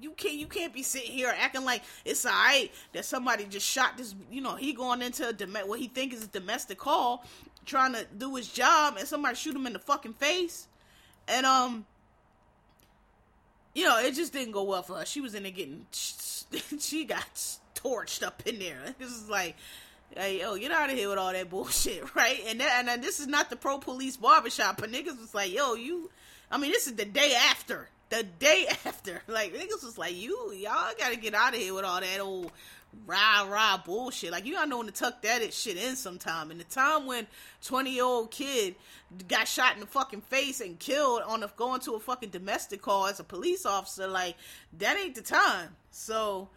[0.00, 3.96] You can't you can't be sitting here acting like it's alright that somebody just shot
[3.96, 4.14] this.
[4.30, 7.24] You know he going into a dom- what he think is a domestic call,
[7.64, 10.68] trying to do his job, and somebody shoot him in the fucking face,
[11.26, 11.86] and um
[13.74, 15.04] you know, it just didn't go well for her.
[15.04, 15.86] She was in there getting,
[16.78, 17.26] she got
[17.74, 18.94] torched up in there.
[18.98, 19.56] This is like,
[20.16, 22.40] hey, yo, get out of here with all that bullshit, right?
[22.48, 25.74] And that, and this is not the pro police barbershop, but niggas was like, yo,
[25.74, 26.10] you,
[26.50, 27.88] I mean, this is the day after.
[28.10, 29.22] The day after.
[29.28, 32.52] Like, niggas was like, you, y'all gotta get out of here with all that old
[33.06, 34.30] rah rah bullshit.
[34.30, 36.50] Like, you gotta know when to tuck that shit in sometime.
[36.50, 37.26] And the time when
[37.64, 38.76] 20 year old kid
[39.28, 42.82] got shot in the fucking face and killed on a, going to a fucking domestic
[42.82, 44.36] call as a police officer, like,
[44.78, 45.70] that ain't the time.
[45.90, 46.48] So,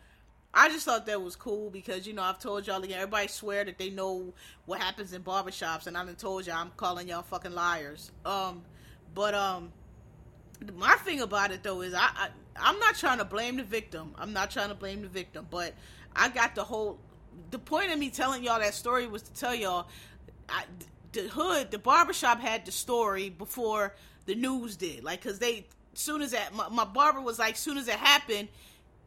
[0.53, 2.97] I just thought that was cool because you know I've told y'all again.
[2.97, 4.33] Everybody swear that they know
[4.65, 8.11] what happens in barbershops, and I done told y'all I'm calling y'all fucking liars.
[8.25, 8.63] Um,
[9.13, 9.71] but um,
[10.75, 12.29] my thing about it though is I, I
[12.59, 14.13] I'm not trying to blame the victim.
[14.17, 15.73] I'm not trying to blame the victim, but
[16.15, 16.99] I got the whole.
[17.51, 19.87] The point of me telling y'all that story was to tell y'all,
[20.49, 20.63] I,
[21.11, 25.03] the hood, the barbershop had the story before the news did.
[25.03, 28.49] Like, cause they, soon as that, my, my barber was like, soon as it happened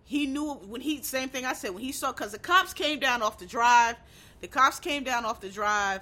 [0.04, 2.98] he knew when he same thing I said when he saw because the cops came
[2.98, 3.96] down off the drive,
[4.40, 6.00] the cops came down off the drive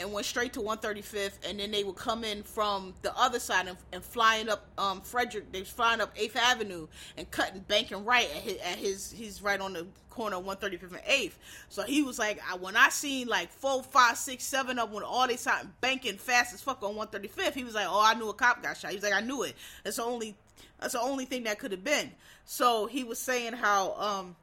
[0.00, 3.68] and went straight to 135th, and then they would come in from the other side
[3.68, 5.52] and, and flying up um, Frederick.
[5.52, 9.12] They was flying up 8th Avenue and cutting, banking right at his, at his.
[9.12, 11.34] He's right on the corner of 135th and 8th.
[11.68, 14.94] So he was like, I, when I seen like four, five, six, seven of them
[14.94, 18.14] when all they started banking fast as fuck on 135th, he was like, oh, I
[18.14, 18.90] knew a cop got shot.
[18.90, 19.54] He was like, I knew it.
[19.84, 20.34] That's the only
[20.80, 22.10] that's the only thing that could have been.
[22.44, 24.36] So he was saying how, um,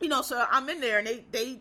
[0.00, 1.60] you know, so I'm in there and they, they,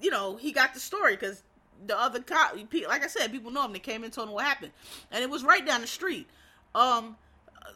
[0.00, 1.42] you know, he got the story because
[1.86, 3.72] the other cop, like I said, people know him.
[3.72, 4.72] They came and told him what happened,
[5.10, 6.26] and it was right down the street.
[6.74, 7.16] Um,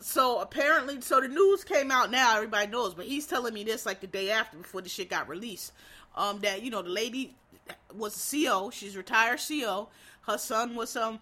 [0.01, 2.37] so apparently, so the news came out now.
[2.37, 5.29] Everybody knows, but he's telling me this like the day after, before the shit got
[5.29, 5.73] released.
[6.17, 7.35] Um, that you know the lady
[7.97, 8.71] was a CO.
[8.71, 9.89] She's retired CO.
[10.23, 11.21] Her son was some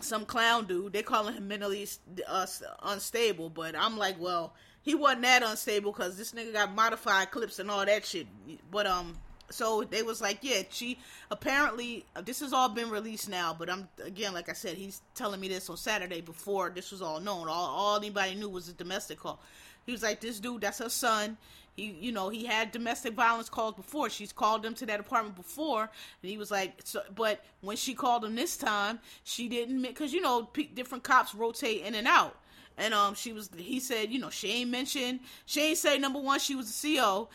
[0.00, 0.92] some clown dude.
[0.92, 1.86] They calling him mentally
[2.26, 2.46] uh,
[2.82, 4.54] unstable, but I'm like, well,
[4.86, 8.28] he wasn't that unstable because this nigga got modified clips and all that shit.
[8.70, 9.16] But um,
[9.50, 13.54] so they was like, yeah, she apparently this has all been released now.
[13.58, 17.02] But I'm again, like I said, he's telling me this on Saturday before this was
[17.02, 17.48] all known.
[17.48, 19.40] All all anybody knew was a domestic call.
[19.86, 21.36] He was like, this dude, that's her son.
[21.74, 24.08] He, you know, he had domestic violence calls before.
[24.08, 25.82] She's called him to that apartment before,
[26.22, 30.12] and he was like, so, but when she called him this time, she didn't, because
[30.12, 32.36] you know, different cops rotate in and out.
[32.78, 33.50] And um, she was.
[33.56, 35.20] He said, you know, she ain't mentioned.
[35.46, 36.38] She ain't say number one.
[36.38, 37.28] She was a CO,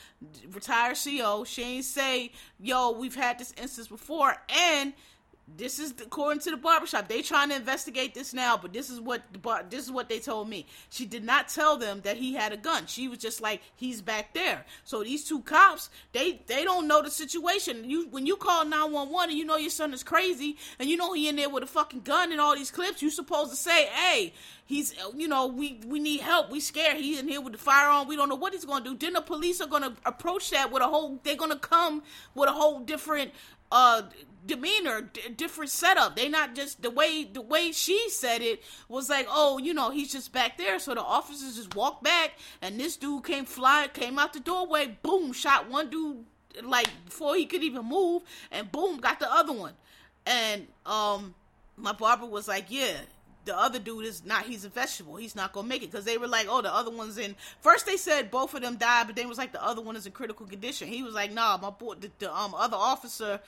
[0.52, 1.44] retired CO.
[1.46, 4.94] She ain't say, yo, we've had this instance before, and
[5.58, 7.08] this is according to the barbershop.
[7.08, 10.10] They trying to investigate this now, but this is what the bar, this is what
[10.10, 10.66] they told me.
[10.90, 12.88] She did not tell them that he had a gun.
[12.88, 14.66] She was just like, he's back there.
[14.84, 17.90] So these two cops, they they don't know the situation.
[17.90, 20.90] You when you call nine one one and you know your son is crazy and
[20.90, 23.52] you know he in there with a fucking gun and all these clips, you supposed
[23.52, 24.34] to say, hey,
[24.66, 26.50] he's you know we we need help.
[26.50, 26.98] We scared.
[26.98, 28.08] He's in here with the firearm.
[28.08, 28.96] We don't know what he's gonna do.
[28.96, 31.20] Then the police are gonna approach that with a whole.
[31.24, 32.04] They're gonna come
[32.36, 33.32] with a whole different
[33.72, 34.04] uh
[34.46, 36.16] demeanor, d- different setup.
[36.16, 39.90] They not just the way the way she said it was like, oh, you know,
[39.92, 40.80] he's just back there.
[40.80, 44.98] So the officers just walked back, and this dude came flying, came out the doorway,
[45.02, 46.26] boom, shot one dude
[46.64, 49.74] like before he could even move, and boom, got the other one.
[50.26, 51.34] And um,
[51.78, 52.94] my barber was like, yeah.
[53.44, 54.44] The other dude is not.
[54.46, 55.16] He's a vegetable.
[55.16, 57.88] He's not gonna make it because they were like, "Oh, the other one's in." First,
[57.88, 60.12] they said both of them died, but then was like the other one is in
[60.12, 60.88] critical condition.
[60.88, 63.40] He was like, "Nah, my boy, the, the um other officer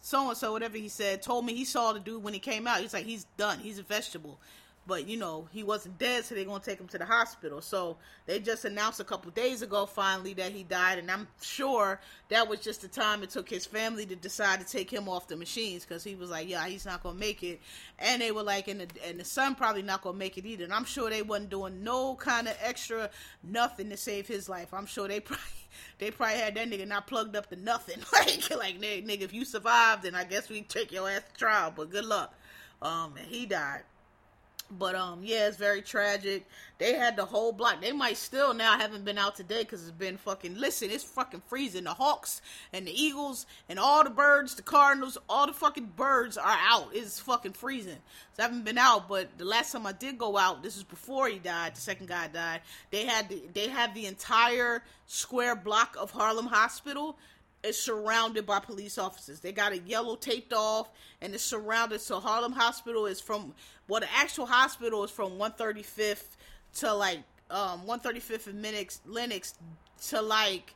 [0.00, 2.66] so and so, whatever he said, told me he saw the dude when he came
[2.66, 2.80] out.
[2.80, 3.58] He's like, he's done.
[3.58, 4.38] He's a vegetable.
[4.90, 7.60] But, you know, he wasn't dead, so they're to take him to the hospital.
[7.60, 10.98] So they just announced a couple days ago, finally, that he died.
[10.98, 14.66] And I'm sure that was just the time it took his family to decide to
[14.66, 17.60] take him off the machines because he was like, yeah, he's not to make it.
[18.00, 20.64] And they were like, and the, and the son probably not to make it either.
[20.64, 23.10] And I'm sure they wasn't doing no kind of extra
[23.44, 24.74] nothing to save his life.
[24.74, 25.44] I'm sure they probably
[26.00, 28.00] they probably had that nigga not plugged up to nothing.
[28.12, 31.72] like, like nigga, if you survived, then I guess we take your ass to trial.
[31.76, 32.34] But good luck.
[32.82, 33.82] Um, and he died.
[34.70, 36.46] But um, yeah, it's very tragic.
[36.78, 37.80] They had the whole block.
[37.80, 40.56] They might still now haven't been out today because it's been fucking.
[40.56, 41.84] Listen, it's fucking freezing.
[41.84, 42.40] The Hawks
[42.72, 46.90] and the Eagles and all the birds, the Cardinals, all the fucking birds are out.
[46.92, 47.98] It's fucking freezing.
[48.34, 49.08] So I haven't been out.
[49.08, 51.74] But the last time I did go out, this was before he died.
[51.74, 52.60] The second guy died.
[52.90, 57.16] They had the, they had the entire square block of Harlem Hospital
[57.62, 59.40] is surrounded by police officers.
[59.40, 62.00] They got it yellow taped off and it's surrounded.
[62.00, 63.54] So Harlem Hospital is from
[63.88, 66.36] well, the actual hospital is from 135th
[66.76, 68.62] to like um 135th and
[69.06, 69.54] Lenox
[70.08, 70.74] to like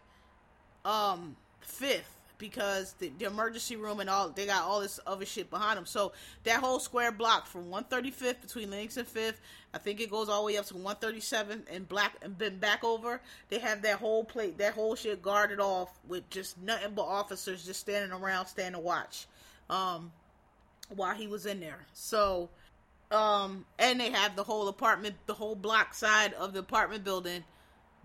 [0.85, 2.03] um 5th
[2.39, 5.87] because the, the, emergency room and all they got all this other shit behind them.
[5.87, 6.13] So
[6.45, 9.37] that whole square block from 135th between Lenox and 5th,
[9.73, 12.85] I think it goes all the way up to 137th and black and been back
[12.85, 13.21] over.
[13.49, 17.65] They have that whole plate, that whole shit guarded off with just nothing but officers
[17.65, 19.27] just standing around, standing to watch,
[19.71, 20.13] um,
[20.95, 21.87] while he was in there.
[21.93, 22.51] So
[23.11, 27.45] Um, and they have the whole apartment, the whole block side of the apartment building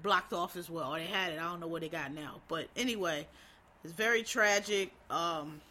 [0.03, 0.95] blocked off as well.
[0.95, 1.39] Or They had it.
[1.39, 2.41] I don't know what they got now.
[2.47, 3.27] But anyway,
[3.83, 4.91] it's very tragic.
[5.09, 5.61] Um,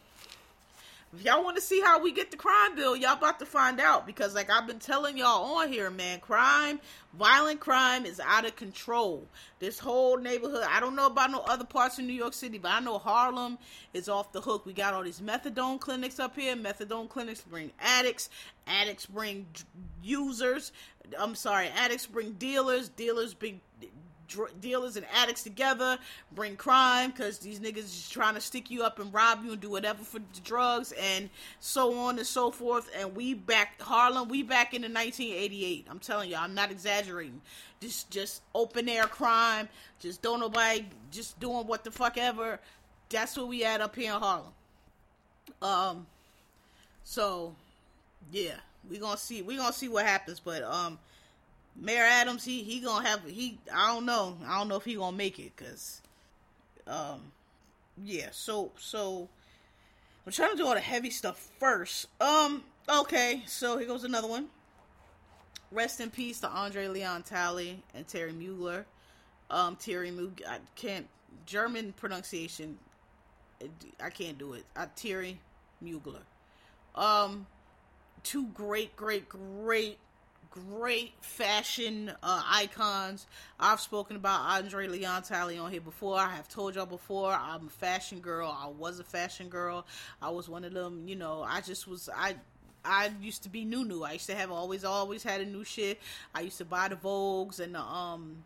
[1.16, 3.80] if y'all want to see how we get the crime bill, y'all about to find
[3.80, 6.80] out because, like I've been telling y'all on here, man, crime,
[7.14, 9.26] violent crime is out of control.
[9.58, 12.72] This whole neighborhood, I don't know about no other parts of New York City, but
[12.72, 13.56] I know Harlem
[13.94, 14.66] is off the hook.
[14.66, 16.54] We got all these methadone clinics up here.
[16.54, 18.28] Methadone clinics bring addicts,
[18.66, 19.46] addicts bring
[20.02, 20.72] users.
[21.18, 23.62] I'm sorry, addicts bring dealers, dealers bring
[24.28, 25.98] dr- dealers and addicts together,
[26.32, 29.60] bring crime because these niggas is trying to stick you up and rob you and
[29.60, 32.88] do whatever for the drugs and so on and so forth.
[32.96, 35.86] And we back Harlem, we back in the 1988.
[35.90, 37.40] I'm telling you, I'm not exaggerating.
[37.80, 39.68] Just just open air crime,
[40.00, 42.60] just don't nobody just doing what the fuck ever.
[43.10, 44.52] That's what we had up here in Harlem.
[45.62, 46.06] Um,
[47.04, 47.54] so
[48.30, 48.56] yeah,
[48.90, 50.98] we gonna see we gonna see what happens, but um
[51.80, 53.58] Mayor Adams, he he gonna have he.
[53.72, 54.36] I don't know.
[54.46, 56.00] I don't know if he gonna make it because,
[56.86, 57.32] um,
[58.04, 58.28] yeah.
[58.32, 59.28] So so,
[60.26, 62.08] I'm trying to do all the heavy stuff first.
[62.20, 62.64] Um.
[62.88, 63.42] Okay.
[63.46, 64.48] So here goes another one.
[65.70, 68.84] Rest in peace to Andre Leon Talley and Terry Mugler.
[69.50, 70.40] Um, Terry Mug.
[70.48, 71.06] I can't
[71.46, 72.78] German pronunciation.
[74.02, 74.64] I can't do it.
[74.76, 75.38] I Terry
[75.82, 76.22] Mugler.
[76.94, 77.46] Um,
[78.22, 79.98] two great, great, great
[80.50, 83.26] great fashion uh, icons.
[83.58, 86.18] I've spoken about Andre Leon Talley on here before.
[86.18, 88.56] I have told y'all before I'm a fashion girl.
[88.58, 89.86] I was a fashion girl.
[90.20, 91.06] I was one of them.
[91.06, 92.08] You know, I just was.
[92.14, 92.36] I
[92.84, 94.02] I used to be new new.
[94.02, 96.00] I used to have always always had a new shit.
[96.34, 98.42] I used to buy the Vogues and the um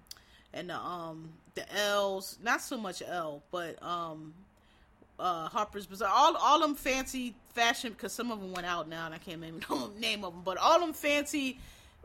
[0.52, 2.38] and the um the Elles.
[2.42, 4.34] Not so much Elle, but um
[5.18, 6.10] uh Harper's Bazaar.
[6.12, 9.40] All all them fancy fashion because some of them went out now and I can't
[9.40, 9.60] name
[10.00, 10.42] name of them.
[10.44, 11.58] But all them fancy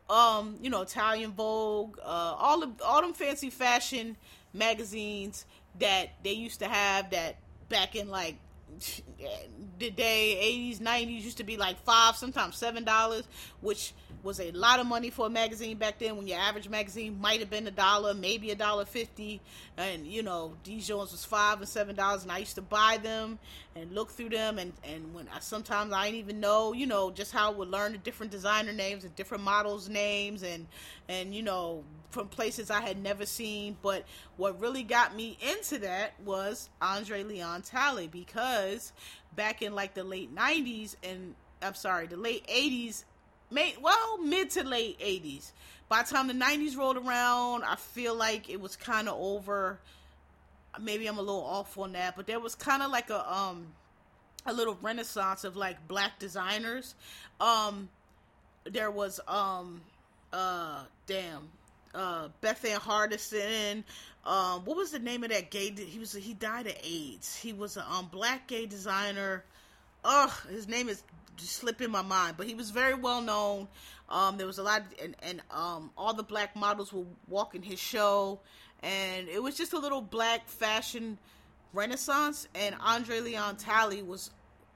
[0.09, 4.15] um, you know, Italian Vogue, uh, all of all them fancy fashion
[4.53, 5.45] magazines
[5.79, 7.37] that they used to have that
[7.69, 8.37] back in like
[9.79, 13.23] the day 80s 90s used to be like five sometimes seven dollars
[13.61, 13.93] which
[14.23, 17.39] was a lot of money for a magazine back then when your average magazine might
[17.39, 19.41] have been a dollar maybe a dollar fifty.
[19.77, 22.99] And you know these jones was five and seven dollars and i used to buy
[23.01, 23.39] them
[23.75, 24.59] and look through them.
[24.59, 27.69] And and when I, sometimes i didn't even know you know just how I would
[27.69, 30.67] learn the different designer names and different models names and
[31.07, 33.77] and you know from places i had never seen.
[33.81, 34.05] But
[34.37, 38.93] what really got me into that was andre leon talley because
[39.35, 43.03] back in like the late 90s and i'm sorry the late 80s
[43.49, 45.51] May, well, mid to late 80s.
[45.89, 49.79] By the time the 90s rolled around, I feel like it was kind of over.
[50.79, 53.67] Maybe I'm a little off on that, but there was kind of like a um
[54.45, 56.93] a little renaissance of like black designers.
[57.39, 57.89] Um
[58.65, 59.81] there was um
[60.33, 61.49] uh damn
[61.95, 63.83] uh Bethann Hardison.
[64.25, 67.35] Um what was the name of that gay he was he died of AIDS.
[67.35, 69.43] He was a um black gay designer.
[70.03, 71.01] Ugh, his name is
[71.39, 73.67] slipping my mind, but he was very well known.
[74.09, 77.61] Um, there was a lot, of, and and um, all the black models were walking
[77.61, 78.39] his show,
[78.81, 81.17] and it was just a little black fashion
[81.73, 82.47] renaissance.
[82.55, 84.31] And Andre Leon Talley was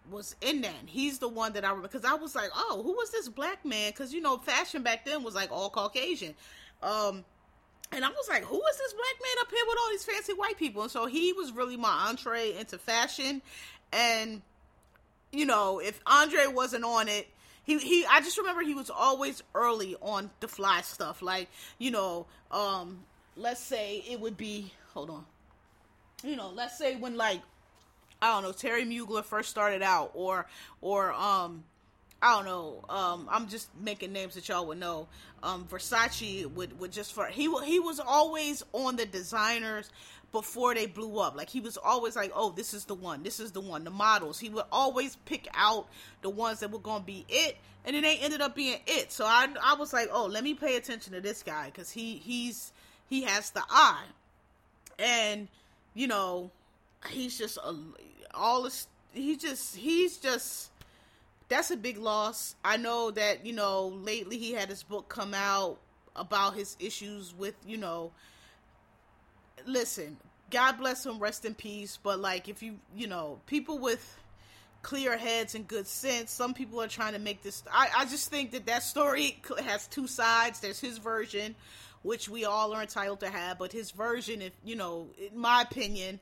[0.09, 0.73] was in that.
[0.85, 3.63] He's the one that I remember because I was like, oh, who was this black
[3.65, 3.91] man?
[3.91, 6.35] Because you know, fashion back then was like all Caucasian.
[6.83, 7.23] Um,
[7.93, 10.33] and I was like, who is this black man up here with all these fancy
[10.33, 10.81] white people?
[10.81, 13.41] And so he was really my entree into fashion.
[13.91, 14.41] And
[15.31, 17.27] you know, if Andre wasn't on it,
[17.63, 21.21] he he I just remember he was always early on the fly stuff.
[21.21, 23.03] Like, you know, um
[23.35, 25.25] let's say it would be hold on.
[26.23, 27.41] You know, let's say when like
[28.21, 30.45] I don't know, Terry Mugler first started out or
[30.81, 31.63] or um
[32.21, 32.85] I don't know.
[32.87, 35.07] Um, I'm just making names that y'all would know.
[35.41, 39.89] Um, Versace would, would just for he he was always on the designers
[40.31, 41.35] before they blew up.
[41.35, 43.23] Like he was always like, "Oh, this is the one.
[43.23, 44.39] This is the one." The models.
[44.39, 45.87] He would always pick out
[46.21, 49.11] the ones that were to be it, and then they ended up being it.
[49.11, 52.17] So I I was like, "Oh, let me pay attention to this guy cuz he
[52.17, 52.71] he's
[53.09, 54.05] he has the eye."
[54.99, 55.47] And
[55.95, 56.51] you know,
[57.09, 57.75] he's just a,
[58.35, 60.70] all this he just he's just
[61.51, 62.55] that's a big loss.
[62.63, 65.79] I know that, you know, lately he had his book come out
[66.15, 68.11] about his issues with, you know,
[69.65, 70.15] listen,
[70.49, 71.99] God bless him, rest in peace.
[72.01, 74.17] But like, if you, you know, people with
[74.81, 77.63] clear heads and good sense, some people are trying to make this.
[77.69, 80.61] I, I just think that that story has two sides.
[80.61, 81.53] There's his version,
[82.01, 85.63] which we all are entitled to have, but his version, if you know, in my
[85.63, 86.21] opinion,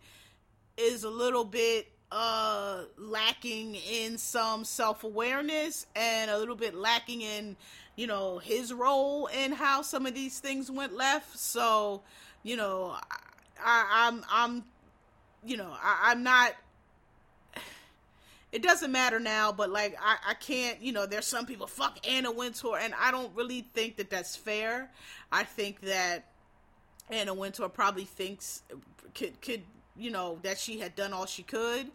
[0.75, 7.21] is a little bit uh lacking in some self awareness and a little bit lacking
[7.21, 7.55] in,
[7.95, 11.37] you know, his role in how some of these things went left.
[11.37, 12.01] So,
[12.43, 12.95] you know,
[13.63, 14.63] I, am I'm, I'm,
[15.45, 16.53] you know, I, I'm not.
[18.51, 21.05] It doesn't matter now, but like I, I can't, you know.
[21.05, 24.89] There's some people fuck Anna Wintour, and I don't really think that that's fair.
[25.31, 26.25] I think that
[27.11, 28.63] Anna Wintour probably thinks
[29.13, 29.61] could could
[29.99, 31.87] you know that she had done all she could.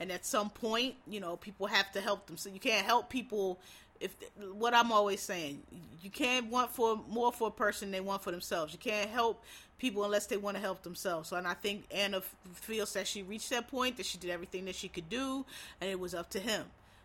[0.00, 2.36] And at some point you know people have to help them.
[2.36, 3.58] So you can't help people
[4.00, 4.14] if
[4.54, 5.62] what i'm always saying
[6.02, 8.72] you can't want for more for a person than want for themselves.
[8.72, 9.44] You can't help
[9.78, 11.28] people unless they want to help themselves.
[11.28, 12.20] So and i think anna
[12.54, 15.46] feels that she reached that point that she did everything that she could do
[15.80, 16.64] and it was up to him.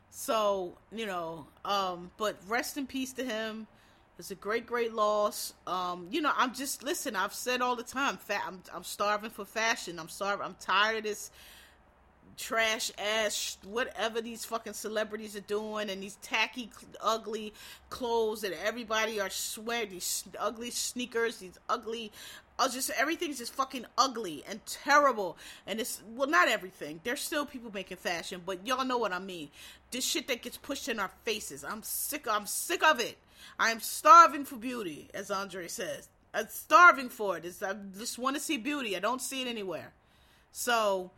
[0.09, 3.67] So you know um but rest in peace to him
[4.19, 5.53] it's a great, great loss.
[5.67, 7.15] Um, you know, I'm just listen.
[7.15, 8.43] I've said all the time, fat.
[8.47, 9.99] I'm, I'm starving for fashion.
[9.99, 10.45] I'm starving.
[10.45, 11.29] I'm tired of this
[12.37, 16.69] trash ass whatever these fucking celebrities are doing and these tacky
[17.01, 17.51] ugly
[17.89, 22.11] clothes that everybody are swearing these ugly sneakers these ugly
[22.59, 27.43] uh, just everything's just fucking ugly and terrible and it's well not everything there's still
[27.43, 29.49] people making fashion but y'all know what i mean
[29.89, 33.17] this shit that gets pushed in our faces i'm sick i'm sick of it
[33.59, 36.09] I'm starving for beauty, as Andre says.
[36.33, 37.45] I'm starving for it.
[37.45, 38.95] It's, I just want to see beauty.
[38.95, 39.93] I don't see it anywhere.
[40.51, 41.11] So,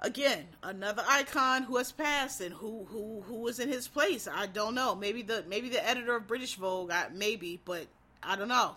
[0.00, 4.28] again, another icon who has passed and who who who was in his place.
[4.32, 4.94] I don't know.
[4.94, 6.90] Maybe the maybe the editor of British Vogue.
[6.90, 7.86] I, maybe, but
[8.22, 8.76] I don't know.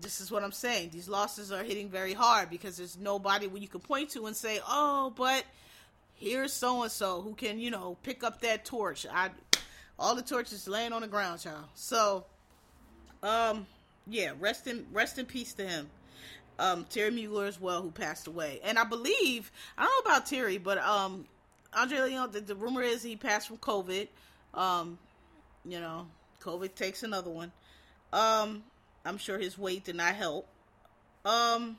[0.00, 0.90] This is what I'm saying.
[0.90, 4.60] These losses are hitting very hard because there's nobody you can point to and say,
[4.66, 5.44] "Oh, but."
[6.20, 9.06] Here's so and so who can, you know, pick up that torch.
[9.10, 9.30] I
[10.00, 11.68] all the torches laying on the ground, y'all.
[11.74, 12.24] So,
[13.22, 13.66] um,
[14.08, 15.90] yeah, rest in rest in peace to him.
[16.58, 20.26] Um, Terry Mugler as well, who passed away, and I believe I don't know about
[20.26, 21.26] Terry, but um,
[21.74, 22.32] Andre Leon.
[22.32, 24.08] The, the rumor is he passed from COVID.
[24.54, 24.98] Um,
[25.64, 26.06] you know,
[26.42, 27.52] COVID takes another one.
[28.12, 28.64] Um,
[29.04, 30.48] I'm sure his weight did not help.
[31.24, 31.78] Um,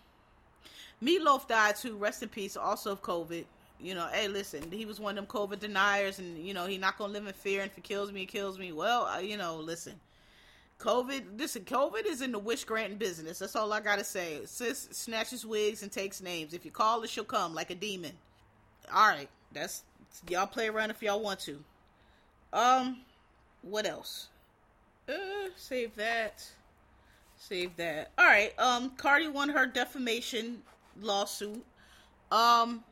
[1.03, 1.97] Meatloaf died too.
[1.97, 2.55] Rest in peace.
[2.55, 3.45] Also of COVID
[3.81, 6.77] you know, hey, listen, he was one of them COVID deniers, and you know, he
[6.77, 7.61] not gonna live in fear.
[7.61, 8.71] And if it kills me, it kills me.
[8.71, 9.99] Well, you know, listen,
[10.79, 13.39] COVID, listen, COVID is in the wish granting business.
[13.39, 14.41] That's all I gotta say.
[14.45, 16.53] Sis snatches wigs and takes names.
[16.53, 18.13] If you call her, she'll come like a demon.
[18.93, 19.83] All right, that's
[20.29, 21.63] y'all play around if y'all want to.
[22.53, 22.97] Um,
[23.61, 24.27] what else?
[25.07, 26.45] Uh, save that.
[27.37, 28.11] Save that.
[28.17, 28.57] All right.
[28.59, 30.61] Um, Cardi won her defamation
[31.01, 31.63] lawsuit.
[32.31, 32.83] Um,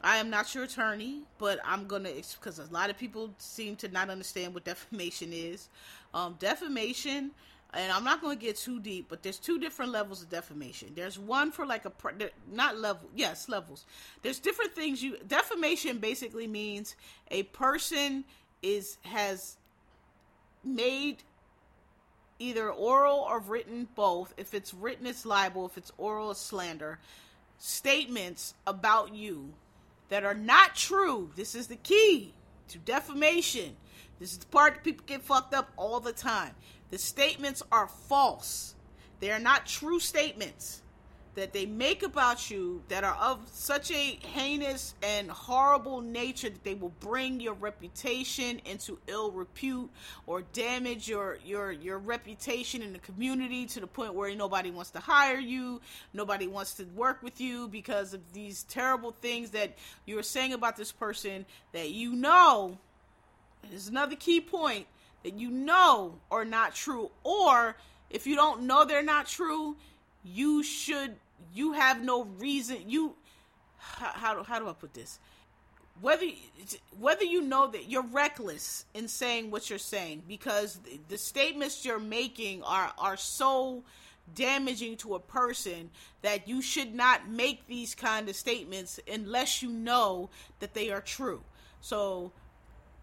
[0.00, 3.88] I am not your attorney, but I'm gonna because a lot of people seem to
[3.88, 5.68] not understand what defamation is.
[6.14, 7.32] Um, defamation,
[7.74, 10.92] and I'm not to get too deep, but there's two different levels of defamation.
[10.94, 11.92] There's one for like a
[12.50, 13.84] not level, yes, levels.
[14.22, 15.02] There's different things.
[15.02, 16.94] You defamation basically means
[17.30, 18.24] a person
[18.62, 19.56] is has
[20.64, 21.18] made
[22.38, 24.32] either oral or written both.
[24.36, 25.66] If it's written, it's libel.
[25.66, 27.00] If it's oral, it's slander.
[27.58, 29.52] Statements about you
[30.08, 31.30] that are not true.
[31.36, 32.34] This is the key
[32.68, 33.76] to defamation.
[34.18, 36.52] This is the part that people get fucked up all the time.
[36.90, 38.74] The statements are false.
[39.20, 40.82] They are not true statements
[41.38, 46.64] that they make about you that are of such a heinous and horrible nature that
[46.64, 49.88] they will bring your reputation into ill repute
[50.26, 54.90] or damage your your your reputation in the community to the point where nobody wants
[54.90, 55.80] to hire you,
[56.12, 60.76] nobody wants to work with you because of these terrible things that you're saying about
[60.76, 62.76] this person that you know.
[63.62, 64.88] And there's another key point
[65.22, 67.76] that you know are not true or
[68.10, 69.76] if you don't know they're not true,
[70.24, 71.14] you should
[71.54, 73.14] you have no reason you
[73.78, 75.18] how, how, do, how do I put this?
[76.00, 76.26] Whether
[77.00, 80.78] whether you know that you're reckless in saying what you're saying because
[81.08, 83.82] the, statements you're making are are so
[84.34, 85.90] damaging to a person
[86.22, 90.30] that you should not make these kind of statements unless you know
[90.60, 91.42] that they are true.
[91.80, 92.30] So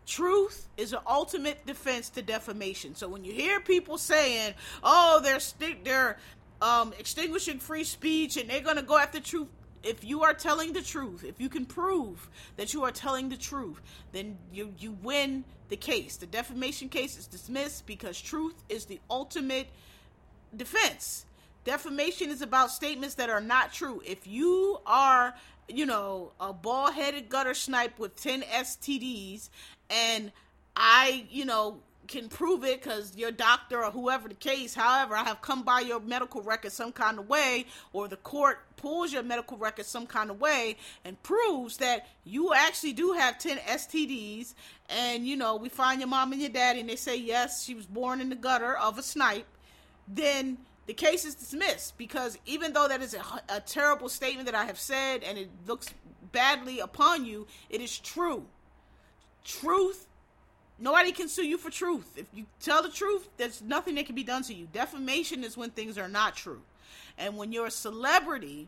[0.05, 2.95] truth is an ultimate defense to defamation.
[2.95, 6.17] So when you hear people saying, "Oh, they're stick they're
[6.61, 9.47] um, extinguishing free speech and they're going to go after truth.
[9.83, 12.27] If you are telling the truth, if you can prove
[12.57, 13.79] that you are telling the truth,
[14.13, 16.17] then you, you win the case.
[16.17, 19.67] The defamation case is dismissed because truth is the ultimate
[20.55, 21.25] defense.
[21.65, 24.01] Defamation is about statements that are not true.
[24.05, 25.35] If you are,
[25.67, 29.49] you know, a bald headed gutter snipe with 10 STDs
[29.89, 30.31] and
[30.75, 35.23] I, you know, can prove it because your doctor or whoever the case, however, I
[35.23, 39.23] have come by your medical record some kind of way, or the court pulls your
[39.23, 44.53] medical record some kind of way and proves that you actually do have 10 STDs
[44.89, 47.73] and you know we find your mom and your daddy and they say yes she
[47.73, 49.47] was born in the gutter of a snipe
[50.07, 51.97] then the case is dismissed.
[51.97, 55.49] Because even though that is a, a terrible statement that I have said and it
[55.65, 55.87] looks
[56.31, 58.45] badly upon you it is true.
[59.43, 60.07] Truth
[60.79, 62.17] nobody can sue you for truth.
[62.17, 64.67] If you tell the truth there's nothing that can be done to you.
[64.71, 66.61] Defamation is when things are not true.
[67.17, 68.67] And when you're a celebrity,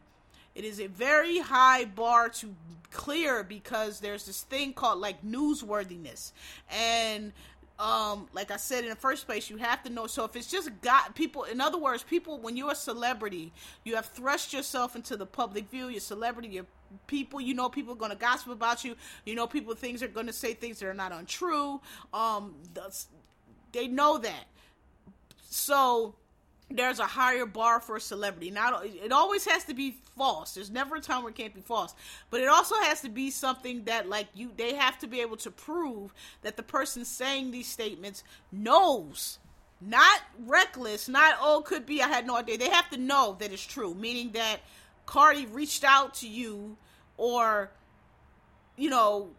[0.55, 2.55] it is a very high bar to
[2.91, 6.31] clear because there's this thing called like newsworthiness.
[6.69, 7.31] And
[7.79, 10.07] um, like I said in the first place, you have to know.
[10.07, 13.53] So if it's just got people, in other words, people, when you're a celebrity,
[13.83, 15.87] you have thrust yourself into the public view.
[15.87, 16.49] You're celebrity.
[16.49, 16.65] You're
[17.05, 17.39] people.
[17.39, 18.95] You know people are going to gossip about you.
[19.25, 21.79] You know people things are going to say things that are not untrue.
[22.13, 22.55] Um,
[23.73, 24.45] they know that.
[25.49, 26.15] So
[26.69, 28.51] there's a higher bar for a celebrity.
[28.51, 30.53] Not it always has to be false.
[30.53, 31.95] There's never a time where it can't be false.
[32.29, 35.37] But it also has to be something that like you they have to be able
[35.37, 39.39] to prove that the person saying these statements knows.
[39.79, 42.57] Not reckless, not oh could be I had no idea.
[42.57, 44.57] They have to know that it's true, meaning that
[45.05, 46.75] Cardi reached out to you
[47.15, 47.71] or
[48.75, 49.29] you know,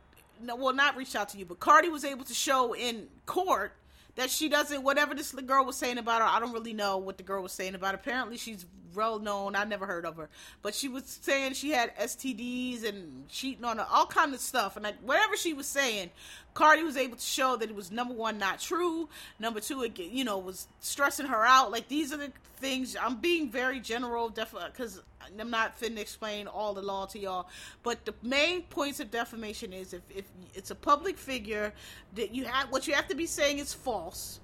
[0.41, 3.73] no, well not reached out to you, but Cardi was able to show in court
[4.19, 7.17] that she doesn't whatever this girl was saying about her i don't really know what
[7.17, 7.97] the girl was saying about her.
[7.97, 9.55] apparently she's well known.
[9.55, 10.29] I never heard of her.
[10.61, 14.77] But she was saying she had stds and cheating on her all kind of stuff.
[14.77, 16.11] And like whatever she was saying
[16.55, 19.09] cardi was able to show that it was number one not true.
[19.39, 21.71] Number two it you know was stressing her out.
[21.71, 25.01] Like these are the things i'm being very general definitely because
[25.39, 27.49] I'm not finna explain all the law to y'all,
[27.83, 30.25] but the main points of defamation is if, if
[30.55, 31.73] it's a public figure
[32.15, 34.41] that you have what you have to be saying is false.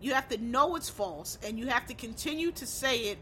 [0.00, 3.18] You have to know it's false, and you have to continue to say it,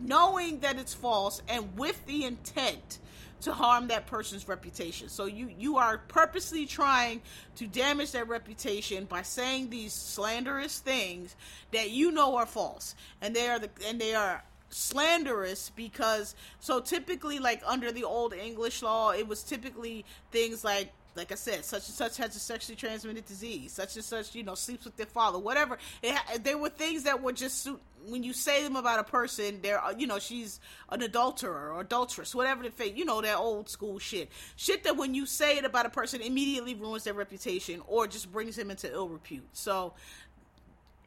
[0.00, 2.98] knowing that it's false, and with the intent
[3.42, 5.08] to harm that person's reputation.
[5.08, 7.22] So you you are purposely trying
[7.56, 11.34] to damage their reputation by saying these slanderous things
[11.72, 16.80] that you know are false, and they are the and they are slanderous because so
[16.80, 21.64] typically like under the old english law it was typically things like like I said,
[21.64, 24.96] such and such has a sexually transmitted disease, such and such, you know, sleeps with
[24.96, 25.76] their father, whatever.
[26.02, 27.68] It, there were things that were just
[28.06, 31.80] when you say them about a person, they're, uh, you know, she's an adulterer or
[31.82, 34.30] adulteress, whatever the fate, you know, that old school shit.
[34.56, 38.32] Shit that when you say it about a person immediately ruins their reputation or just
[38.32, 39.48] brings them into ill repute.
[39.52, 39.92] So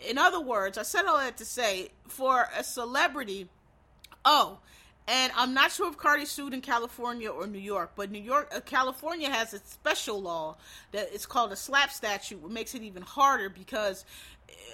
[0.07, 3.49] in other words, I said all that to say for a celebrity.
[4.25, 4.59] Oh,
[5.07, 8.51] and I'm not sure if Cardi sued in California or New York, but New York,
[8.55, 10.55] uh, California has a special law
[10.93, 14.05] that it's called a SLAPP statute, which makes it even harder because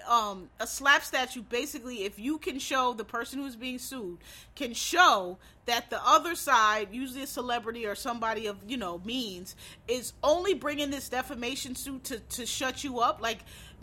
[0.07, 4.19] um, a SLAPP statute basically, if you can show the person who's being sued
[4.55, 9.55] can show that the other side, usually a celebrity or somebody of you know means,
[9.87, 13.39] is only bringing this defamation suit to to shut you up, like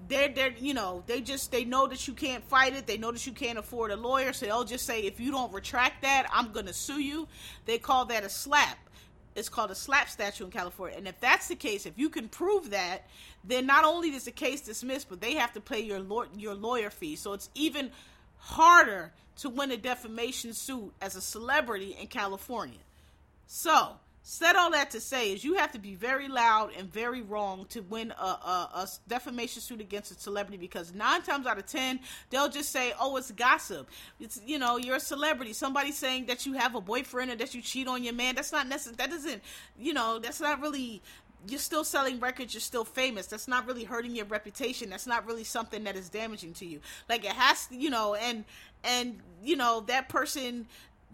[0.09, 2.87] they're they're you know they just they know that you can't fight it.
[2.87, 4.33] They know that you can't afford a lawyer.
[4.33, 7.29] So they'll just say if you don't retract that i'm gonna sue you.
[7.65, 8.77] They call that a SLAPP.
[9.35, 10.97] It's called a SLAPP statute in california.
[10.97, 13.09] And if that's the case if you can prove that
[13.45, 16.55] then not only is the case dismissed but they have to pay your law- your
[16.55, 17.91] lawyer fee so it's even
[18.39, 22.79] harder to win a defamation suit as a celebrity in california.
[23.47, 23.97] So
[24.29, 27.65] said all that to say is you have to be very loud and very wrong
[27.69, 31.65] to win a, a, a, defamation suit against a celebrity because nine times out of
[31.65, 32.01] ten
[32.31, 33.89] they'll just say oh it's gossip.
[34.19, 35.53] It's you know you're a celebrity.
[35.53, 38.51] Somebody saying that you have a boyfriend or that you cheat on your man that's
[38.51, 39.43] not necessary that doesn't
[39.79, 41.03] you know that's not really
[41.49, 43.29] you're still selling records you're still famous.
[43.29, 44.91] That's not really hurting your reputation.
[44.91, 46.81] That's not really something that is damaging to you.
[47.09, 48.45] Like it has to you know and
[48.83, 50.67] and you know that person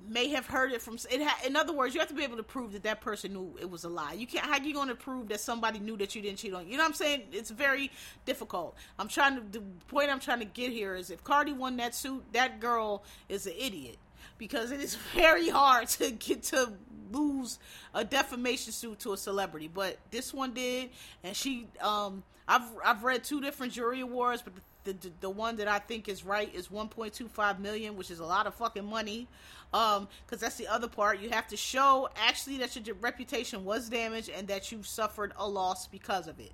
[0.09, 2.37] may have heard it from it ha, in other words you have to be able
[2.37, 4.13] to prove that that person knew it was a lie.
[4.13, 6.53] You can't how are you going to prove that somebody knew that you didn't cheat
[6.55, 7.23] on you know what i'm saying?
[7.33, 7.91] It's very
[8.25, 8.77] difficult.
[8.99, 11.95] I'm trying to the point i'm trying to get here is if cardi won that
[11.95, 13.97] suit that girl is an idiot.
[14.39, 16.73] Because it is very hard to get to
[17.13, 17.59] lose
[17.95, 19.69] a defamation suit to a celebrity.
[19.73, 20.91] But this one did
[21.23, 25.31] and she um i've i've read two different jury awards but the the, the, the
[25.31, 28.85] one that I think is right is 1.25 million, which is a lot of fucking
[28.85, 29.27] money.
[29.75, 31.21] Um, because that's the other part.
[31.21, 35.49] You have to show actually that your reputation was damaged and that you suffered a
[35.49, 36.53] loss because of it.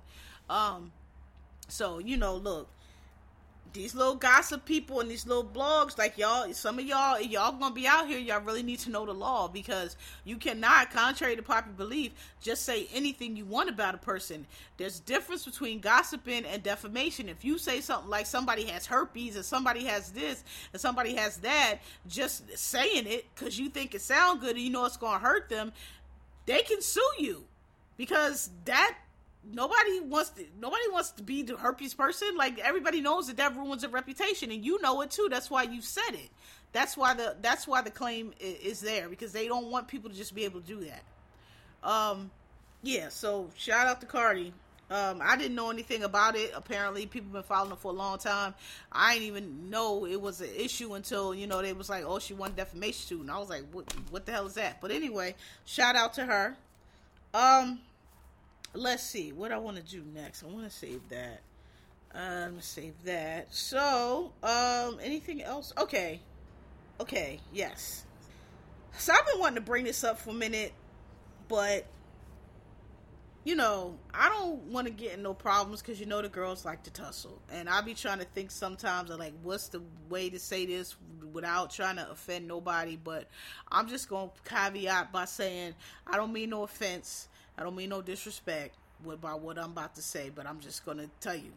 [0.49, 0.91] Um,
[1.67, 2.69] so you know, look,
[3.73, 7.73] these little gossip people and these little blogs, like y'all, some of y'all, y'all gonna
[7.73, 8.19] be out here.
[8.19, 9.95] Y'all really need to know the law because
[10.25, 12.11] you cannot, contrary to popular belief,
[12.41, 14.45] just say anything you want about a person.
[14.77, 17.29] There's difference between gossiping and defamation.
[17.29, 20.43] If you say something like somebody has herpes and somebody has this
[20.73, 24.69] and somebody has that, just saying it because you think it sounds good and you
[24.69, 25.71] know it's gonna hurt them,
[26.45, 27.43] they can sue you
[27.97, 28.97] because that
[29.53, 33.55] nobody wants to nobody wants to be the herpes person like everybody knows that that
[33.55, 36.29] ruins a reputation and you know it too that's why you said it
[36.71, 40.15] that's why the that's why the claim is there because they don't want people to
[40.15, 41.03] just be able to do that
[41.87, 42.29] um
[42.83, 44.53] yeah so shout out to cardi
[44.91, 46.51] um, I didn't know anything about it.
[46.55, 48.55] Apparently, people have been following it for a long time.
[48.91, 52.17] I didn't even know it was an issue until you know they was like, "Oh,
[52.17, 53.93] she won defamation suit," and I was like, "What?
[54.09, 55.35] What the hell is that?" But anyway,
[55.65, 56.57] shout out to her.
[57.35, 57.79] Um,
[58.73, 60.43] let's see what I want to do next.
[60.43, 61.41] I want to save that.
[62.13, 63.53] Uh, I'm gonna save that.
[63.53, 65.73] So, um, anything else?
[65.77, 66.21] Okay,
[66.99, 68.05] okay, yes.
[68.97, 70.73] So I've been wanting to bring this up for a minute,
[71.47, 71.85] but
[73.45, 76.65] you know, I don't want to get in no problems because you know the girls
[76.65, 80.29] like to tussle, and I be trying to think sometimes of like what's the way
[80.29, 80.95] to say this
[81.31, 82.97] without trying to offend nobody.
[83.01, 83.29] But
[83.71, 87.28] I'm just gonna caveat by saying I don't mean no offense.
[87.59, 91.09] I don't mean no disrespect about what I'm about to say, but I'm just gonna
[91.19, 91.51] tell you.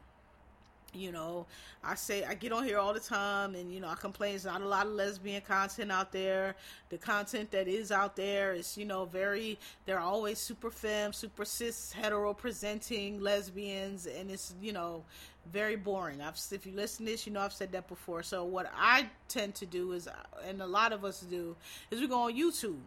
[0.95, 1.47] You know,
[1.83, 4.33] I say I get on here all the time, and you know I complain.
[4.33, 6.57] There's not a lot of lesbian content out there.
[6.91, 9.59] The content that is out there is, you know, very.
[9.87, 15.05] They're always super femme, super cis, hetero presenting lesbians, and it's you know
[15.51, 16.21] very boring.
[16.21, 18.23] I've if you listen to this, you know I've said that before.
[18.23, 20.09] So what I tend to do is,
[20.47, 21.57] and a lot of us do,
[21.91, 22.81] is we go on YouTube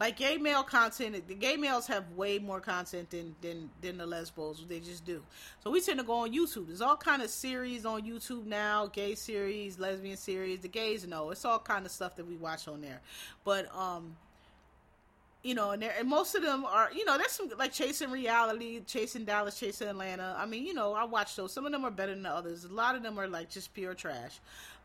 [0.00, 4.06] like gay male content the gay males have way more content than than than the
[4.06, 5.22] lesbos they just do
[5.62, 8.86] so we tend to go on youtube there's all kind of series on youtube now
[8.86, 12.66] gay series lesbian series the gays know it's all kind of stuff that we watch
[12.66, 13.00] on there
[13.44, 14.16] but um
[15.42, 18.80] you know, and, and most of them are, you know, there's some like chasing reality,
[18.86, 20.34] chasing Dallas, chasing Atlanta.
[20.36, 21.52] I mean, you know, I watch those.
[21.52, 22.64] Some of them are better than the others.
[22.64, 24.38] A lot of them are like just pure trash,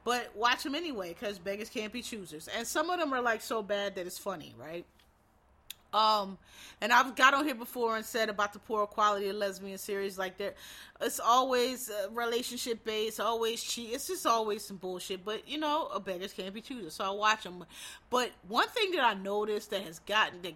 [0.05, 2.47] but watch them anyway because beggars can't be choosers.
[2.55, 4.85] And some of them are like so bad that it's funny, right?
[5.95, 6.37] Um,
[6.81, 10.17] and I've got on here before and said about the poor quality of lesbian series.
[10.17, 10.53] Like there,
[10.99, 13.93] it's always uh, relationship based, always cheat.
[13.93, 15.23] It's just always some bullshit.
[15.23, 17.63] But you know, a beggars can't be choosers, so I watch them.
[18.09, 20.53] But one thing that I noticed that has gotten that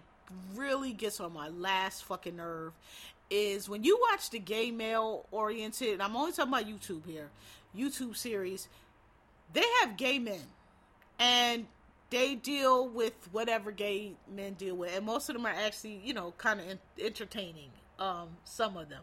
[0.54, 2.72] really gets on my last fucking nerve
[3.30, 6.02] is when you watch the gay male oriented.
[6.02, 7.30] I'm only talking about YouTube here.
[7.74, 8.68] YouTube series,
[9.54, 10.42] they have gay men,
[11.18, 11.66] and
[12.10, 16.12] they deal with whatever gay men deal with, and most of them are actually, you
[16.12, 17.70] know, kind of entertaining.
[17.98, 19.02] Um, some of them.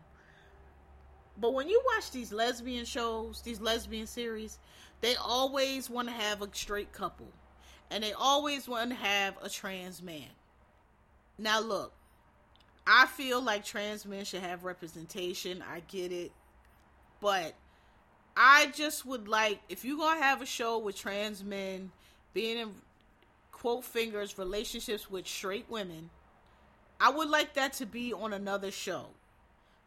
[1.40, 4.58] But when you watch these lesbian shows, these lesbian series,
[5.02, 7.28] they always want to have a straight couple,
[7.92, 10.30] and they always want to have a trans man.
[11.38, 11.94] Now, look,
[12.88, 15.64] I feel like trans men should have representation.
[15.72, 16.32] I get it,
[17.22, 17.54] but
[18.36, 21.92] I just would like if you're gonna have a show with trans men
[22.34, 22.74] being in
[23.60, 26.10] quote fingers relationships with straight women.
[27.00, 29.08] I would like that to be on another show,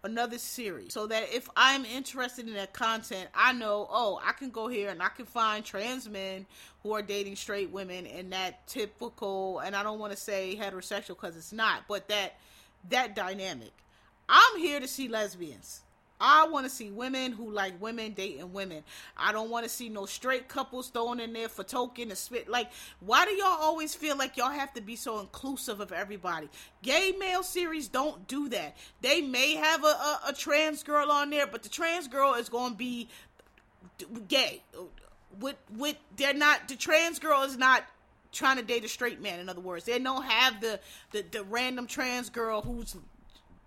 [0.03, 4.51] another series, so that if I'm interested in that content, I know, oh, I can
[4.51, 6.47] go here and I can find trans men
[6.83, 11.09] who are dating straight women and that typical, and I don't want to say heterosexual
[11.09, 12.35] because it's not, but that
[12.89, 13.73] that dynamic.
[14.29, 15.83] I'm here to see lesbians.
[16.21, 18.85] I want to see women who like women dating women.
[19.17, 22.49] I don't want to see no straight couples thrown in there for token and spit.
[22.49, 26.49] Like, why do y'all always feel like y'all have to be so inclusive of everybody?
[26.83, 28.77] Gay male series don't do that.
[29.01, 32.49] They may have a, a, a trans girl on there, but the trans girl is
[32.49, 33.09] going to be
[34.29, 34.63] gay.
[35.41, 37.85] With with they're not the trans girl is not
[38.33, 39.41] trying to date a straight man.
[39.41, 40.81] In other words, they don't have the
[41.13, 42.97] the, the random trans girl who's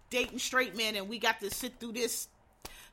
[0.09, 2.27] dating straight men, and we got to sit through this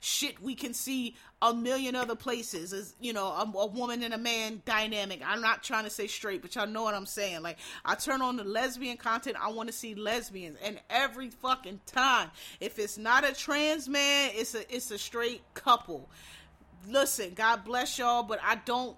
[0.01, 4.14] shit we can see a million other places as you know a, a, woman and
[4.14, 5.20] a man dynamic.
[5.24, 7.42] I'm not trying to say straight but y'all know what i'm saying.
[7.42, 11.80] Like i turn on the lesbian content i want to see lesbians and every fucking
[11.86, 12.30] time.
[12.61, 16.09] If it's not a trans man it's a it's a straight couple.
[16.88, 18.96] Listen god bless y'all but i don't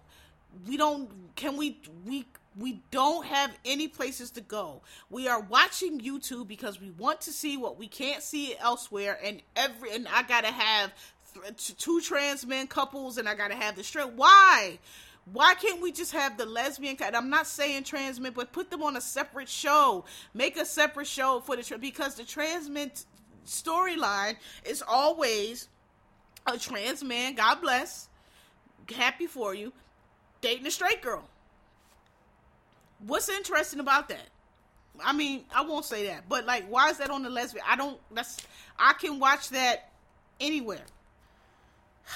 [0.67, 2.27] we don't can we we
[2.57, 4.83] we don't have any places to go.
[5.11, 9.43] We are watching YouTube because we want to see what we can't see elsewhere, and
[9.57, 10.93] every and I gotta have
[11.35, 14.13] th- two trans men couples, and I gotta have the straight.
[14.13, 14.79] Why?
[15.33, 16.97] Why can't we just have the lesbian?
[17.01, 20.05] And I'm not saying trans men, but put them on a separate show.
[20.35, 22.91] Make a separate show for the because the trans men
[23.47, 25.69] storyline is always
[26.47, 27.35] a trans man.
[27.35, 28.09] God bless
[28.91, 29.73] happy for you,
[30.41, 31.25] dating a straight girl.
[33.07, 34.29] What's interesting about that?
[35.05, 37.65] I mean, I won't say that, but like, why is that on the lesbian?
[37.69, 37.99] I don't.
[38.13, 38.39] That's
[38.79, 39.91] I can watch that
[40.41, 40.85] anywhere.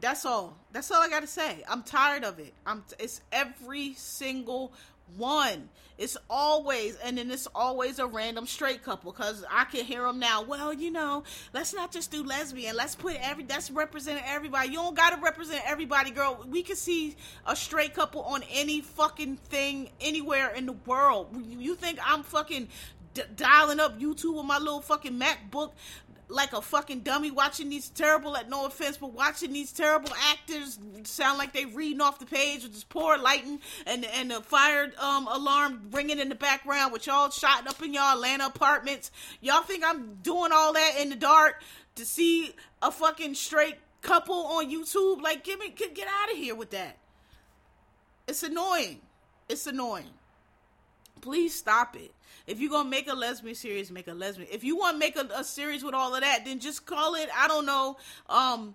[0.00, 0.56] That's all.
[0.72, 1.64] That's all I got to say.
[1.68, 2.52] I'm tired of it.
[2.66, 2.84] I'm.
[2.98, 4.72] It's every single
[5.16, 5.68] one.
[5.98, 10.18] It's always, and then it's always a random straight couple because I can hear them
[10.18, 10.42] now.
[10.42, 12.74] Well, you know, let's not just do lesbian.
[12.74, 14.70] Let's put every that's representing everybody.
[14.70, 16.42] You don't gotta represent everybody, girl.
[16.48, 21.36] We can see a straight couple on any fucking thing anywhere in the world.
[21.46, 22.68] You think I'm fucking
[23.12, 25.72] d- dialing up YouTube with my little fucking MacBook
[26.30, 30.78] like a fucking dummy watching these terrible, at no offense, but watching these terrible actors
[31.04, 34.92] sound like they reading off the page with this poor lighting and and the fire
[34.98, 39.10] um, alarm ringing in the background with y'all shot up in y'all Atlanta apartments.
[39.40, 41.62] Y'all think I'm doing all that in the dark
[41.96, 45.20] to see a fucking straight couple on YouTube?
[45.22, 46.96] Like, get me get, get out of here with that.
[48.26, 49.00] It's annoying.
[49.48, 50.10] It's annoying.
[51.20, 52.12] Please stop it.
[52.46, 54.48] If you're gonna make a lesbian series, make a lesbian.
[54.50, 57.14] If you want to make a, a, series with all of that, then just call
[57.14, 57.28] it.
[57.36, 57.96] I don't know.
[58.28, 58.74] Um,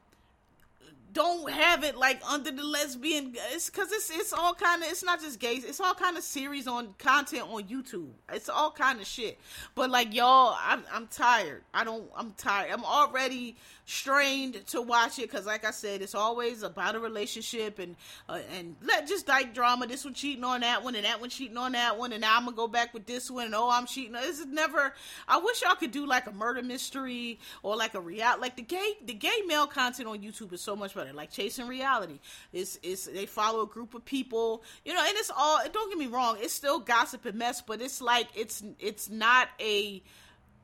[1.15, 3.33] don't have it like under the lesbian.
[3.53, 4.89] It's because it's it's all kind of.
[4.89, 5.63] It's not just gays.
[5.63, 8.09] It's all kind of series on content on YouTube.
[8.31, 9.39] It's all kind of shit.
[9.73, 11.63] But like y'all, I'm I'm tired.
[11.73, 12.03] I don't.
[12.15, 12.71] I'm tired.
[12.71, 13.55] I'm already
[13.85, 17.95] strained to watch it because, like I said, it's always about a relationship and
[18.27, 19.87] uh, and let just like drama.
[19.87, 22.35] This one cheating on that one, and that one cheating on that one, and now
[22.35, 23.45] I'm gonna go back with this one.
[23.45, 24.13] And oh, I'm cheating.
[24.13, 24.93] This is never.
[25.29, 28.61] I wish y'all could do like a murder mystery or like a real like the
[28.61, 31.04] gay the gay male content on YouTube is so much better.
[31.13, 32.19] Like chasing reality,
[32.53, 35.59] it's it's they follow a group of people, you know, and it's all.
[35.71, 39.49] Don't get me wrong, it's still gossip and mess, but it's like it's it's not
[39.59, 40.01] a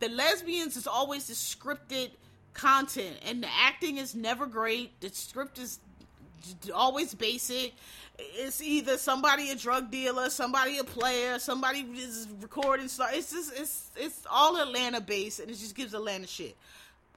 [0.01, 2.11] the lesbians is always the scripted
[2.53, 4.99] content and the acting is never great.
[4.99, 5.79] The script is
[6.73, 7.73] always basic.
[8.17, 13.51] It's either somebody a drug dealer somebody a player somebody is recording stuff it's just
[13.55, 16.55] it's it's all atlanta based and it just gives atlanta shit.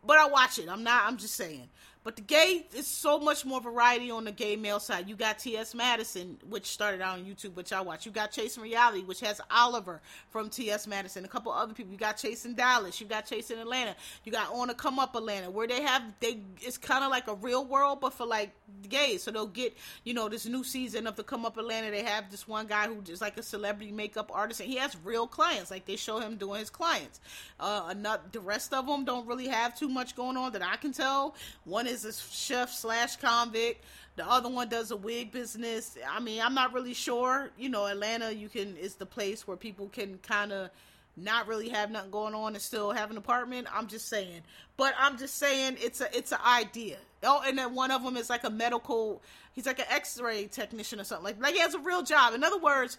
[0.07, 0.69] But i watch it.
[0.69, 1.69] I'm not i'm just saying
[2.05, 5.09] but the gay is so much more variety on the gay male side.
[5.09, 5.75] You got T.S.
[5.75, 8.05] Madison, which started out on YouTube, which I watch.
[8.05, 10.87] You got Chasing Reality, which has Oliver from T.S.
[10.87, 11.93] Madison, a couple other people.
[11.93, 13.01] You got Chasing Dallas.
[13.01, 13.97] You got Chasing Atlanta.
[14.25, 17.27] You got On to Come Up Atlanta, where they have they it's kind of like
[17.27, 18.51] a real world, but for like
[18.87, 19.23] gays.
[19.23, 19.75] So they'll get
[20.05, 21.91] you know this new season of the Come Up Atlanta.
[21.91, 24.95] They have this one guy who is like a celebrity makeup artist, and he has
[25.05, 25.71] real clients.
[25.71, 27.21] Like they show him doing his clients.
[27.59, 30.77] Uh, not the rest of them don't really have too much going on that I
[30.77, 31.35] can tell.
[31.65, 33.85] One is is a chef slash convict.
[34.17, 35.97] The other one does a wig business.
[36.09, 37.51] I mean, I'm not really sure.
[37.59, 40.71] You know, Atlanta, you can is the place where people can kind of
[41.17, 43.69] not really have nothing going on and still have an apartment.
[43.73, 44.43] I'm just saying.
[44.77, 46.99] But I'm just saying it's a it's an idea.
[47.23, 49.23] Oh, and then one of them is like a medical.
[49.53, 51.41] He's like an X-ray technician or something like.
[51.41, 52.35] Like he has a real job.
[52.35, 52.99] In other words,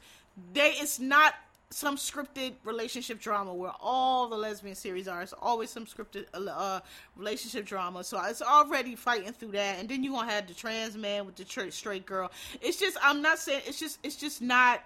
[0.53, 1.33] they it's not
[1.69, 5.21] some scripted relationship drama where all the lesbian series are.
[5.21, 6.79] It's always some scripted uh, uh,
[7.15, 8.03] relationship drama.
[8.03, 11.35] So it's already fighting through that, and then you gonna have the trans man with
[11.35, 12.31] the straight girl.
[12.61, 14.83] It's just I'm not saying it's just it's just not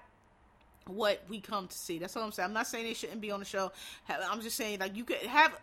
[0.88, 2.00] what we come to see.
[2.00, 2.48] That's all I'm saying.
[2.48, 3.72] I'm not saying they shouldn't be on the show.
[4.10, 5.56] I'm just saying like you could have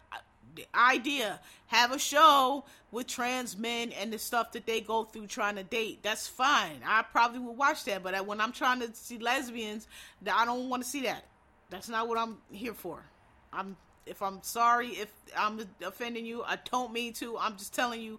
[0.56, 1.40] the idea.
[1.66, 5.62] Have a show with trans men and the stuff that they go through trying to
[5.62, 6.00] date.
[6.02, 6.80] That's fine.
[6.84, 9.86] I probably would watch that but when i'm trying to see lesbians
[10.32, 11.24] i don't want to see that.
[11.70, 13.04] That's not what i'm here for.
[13.52, 13.76] I'm
[14.06, 17.36] if i'm sorry if i'm offending you i don't mean to.
[17.38, 18.18] I'm just telling you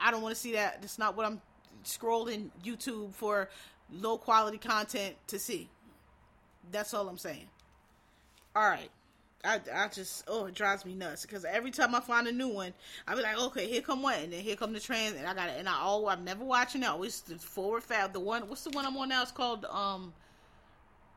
[0.00, 0.80] i don't want to see that.
[0.80, 1.40] That's not what i'm
[1.84, 3.48] scrolling youtube for
[3.92, 5.68] low quality content to see.
[6.72, 7.48] That's all i'm saying.
[8.56, 8.90] All right
[9.44, 12.48] I, I just oh it drives me nuts because every time I find a new
[12.48, 12.74] one,
[13.06, 15.34] I be like, okay, here come one, and then here come the trans, and I
[15.34, 16.86] got it, and I oh I'm never watching it.
[16.86, 18.12] Always the forward fab.
[18.12, 19.22] The one, what's the one I'm on now?
[19.22, 20.12] It's called um,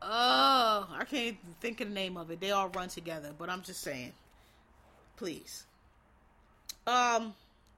[0.01, 2.39] oh I can't think of the name of it.
[2.39, 4.13] They all run together, but I'm just saying,
[5.17, 5.65] please.
[6.87, 7.33] Um,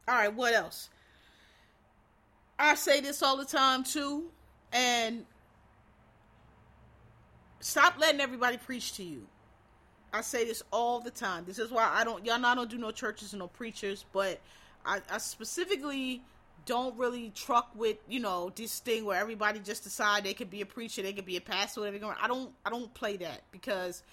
[0.08, 0.90] all right, what else?
[2.60, 4.26] I say this all the time too,
[4.72, 5.26] and
[7.62, 9.26] stop letting everybody preach to you
[10.16, 11.44] I say this all the time.
[11.46, 14.06] This is why I don't y'all know I don't do no churches and no preachers,
[14.14, 14.40] but
[14.86, 16.22] I, I specifically
[16.66, 20.62] don't really truck with you know this thing where everybody just decide they could be
[20.62, 22.16] a preacher, they could be a pastor, whatever.
[22.20, 24.04] I don't I don't play that because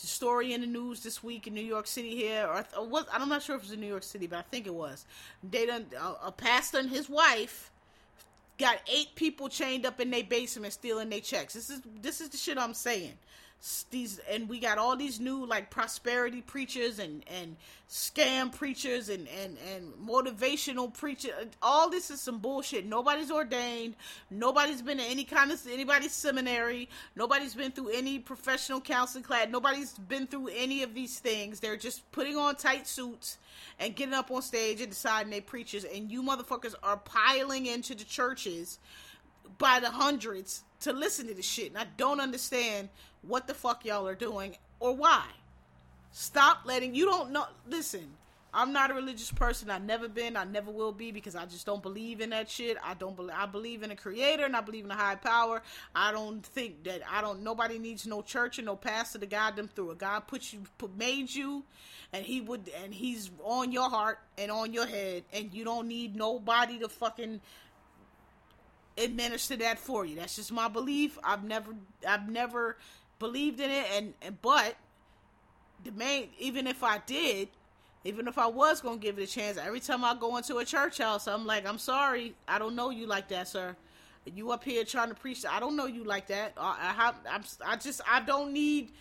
[0.00, 3.04] the story in the news this week in New York City here, or, or was
[3.12, 5.04] I'm not sure if it was in New York City, but I think it was.
[5.48, 7.70] They done a, a pastor and his wife
[8.58, 11.54] got eight people chained up in their basement stealing their checks.
[11.54, 13.12] This is this is the shit I'm saying.
[13.90, 17.56] These and we got all these new like prosperity preachers and and
[17.88, 22.84] scam preachers and and and motivational preachers all this is some bullshit.
[22.84, 23.96] Nobody's ordained.
[24.30, 26.90] Nobody's been to any kind of anybody's seminary.
[27.16, 29.48] Nobody's been through any professional counseling class.
[29.48, 31.60] Nobody's been through any of these things.
[31.60, 33.38] They're just putting on tight suits
[33.78, 35.84] and getting up on stage and deciding they preachers.
[35.84, 38.78] And you motherfuckers are piling into the churches
[39.58, 42.88] by the hundreds to listen to this shit and I don't understand
[43.22, 45.24] what the fuck y'all are doing or why.
[46.12, 47.46] Stop letting you don't know.
[47.68, 48.08] Listen,
[48.54, 49.68] I'm not a religious person.
[49.68, 50.36] I've never been.
[50.36, 52.76] I never will be because I just don't believe in that shit.
[52.84, 53.34] I don't believe.
[53.36, 55.60] I believe in a creator and I believe in a high power.
[55.94, 57.42] I don't think that I don't.
[57.42, 59.98] Nobody needs no church and no pastor to guide them through it.
[59.98, 61.64] God put you, put, made you,
[62.12, 65.88] and He would, and He's on your heart and on your head, and you don't
[65.88, 67.40] need nobody to fucking
[68.96, 70.16] administer that for you.
[70.16, 71.18] That's just my belief.
[71.22, 71.74] I've never,
[72.06, 72.76] I've never
[73.18, 74.76] believed in it, and, and but
[75.84, 77.48] the main, even if I did,
[78.04, 80.64] even if I was gonna give it a chance, every time I go into a
[80.64, 83.76] church house, I'm like, I'm sorry, I don't know you like that, sir.
[84.26, 85.44] You up here trying to preach?
[85.48, 86.54] I don't know you like that.
[86.56, 88.92] I, I, I'm, I just, I don't need.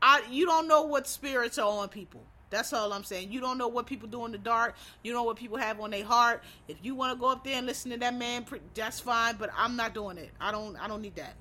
[0.00, 2.22] I, you don't know what spirits are on people.
[2.50, 3.32] That's all I'm saying.
[3.32, 4.76] You don't know what people do in the dark.
[5.02, 6.44] You don't know what people have on their heart.
[6.68, 9.36] If you want to go up there and listen to that man, that's fine.
[9.36, 10.30] But I'm not doing it.
[10.40, 10.76] I don't.
[10.76, 11.34] I don't need that.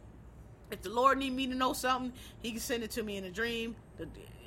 [0.72, 3.24] If the Lord need me to know something, He can send it to me in
[3.26, 3.76] a dream,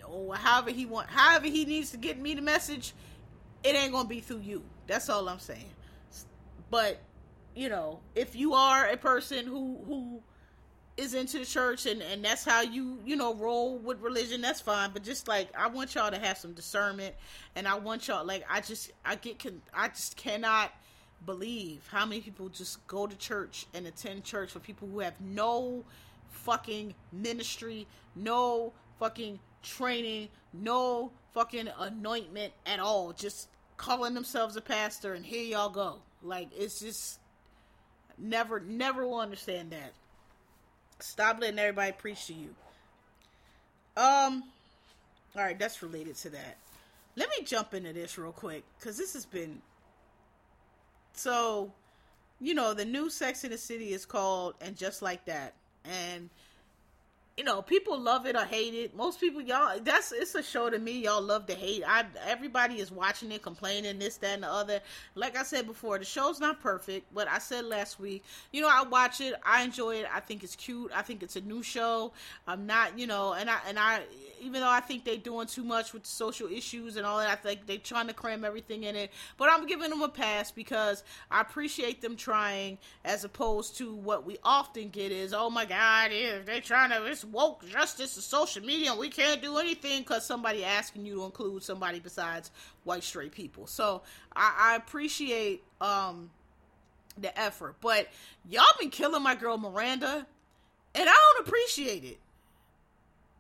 [0.04, 2.92] or however He want, however He needs to get me the message.
[3.62, 4.62] It ain't gonna be through you.
[4.86, 5.72] That's all I'm saying.
[6.70, 6.98] But
[7.54, 10.22] you know, if you are a person who who
[10.98, 14.60] is into the church and and that's how you you know roll with religion that's
[14.60, 17.14] fine but just like i want y'all to have some discernment
[17.54, 20.72] and i want y'all like i just i get can i just cannot
[21.24, 25.20] believe how many people just go to church and attend church for people who have
[25.20, 25.84] no
[26.30, 33.12] fucking ministry, no fucking training, no fucking anointment at all.
[33.12, 35.96] Just calling themselves a pastor and here y'all go.
[36.22, 37.20] Like it's just
[38.16, 39.92] never never will understand that.
[41.00, 42.54] Stop letting everybody preach to you.
[43.96, 44.44] Um
[45.36, 46.56] all right, that's related to that.
[47.16, 49.62] Let me jump into this real quick cuz this has been
[51.12, 51.72] so
[52.40, 56.30] you know, the new Sex and the City is called and just like that and
[57.38, 58.96] you know, people love it or hate it.
[58.96, 61.04] Most people, y'all, that's it's a show to me.
[61.04, 61.84] Y'all love to hate.
[61.86, 64.80] I everybody is watching it, complaining this, that, and the other.
[65.14, 68.68] Like I said before, the show's not perfect, but I said last week, you know,
[68.68, 70.06] I watch it, I enjoy it.
[70.12, 70.90] I think it's cute.
[70.92, 72.12] I think it's a new show.
[72.48, 74.00] I'm not, you know, and I and I,
[74.40, 77.36] even though I think they're doing too much with social issues and all that, I
[77.36, 79.12] think they're trying to cram everything in it.
[79.36, 84.26] But I'm giving them a pass because I appreciate them trying, as opposed to what
[84.26, 87.04] we often get is, oh my God, they're trying to.
[87.06, 91.16] It's woke justice and social media and we can't do anything because somebody asking you
[91.16, 92.50] to include somebody besides
[92.84, 93.66] white straight people.
[93.66, 94.02] So
[94.34, 96.30] i, I appreciate um
[97.16, 98.08] the effort but
[98.48, 100.26] y'all been killing my girl miranda
[100.94, 102.18] and i don't appreciate it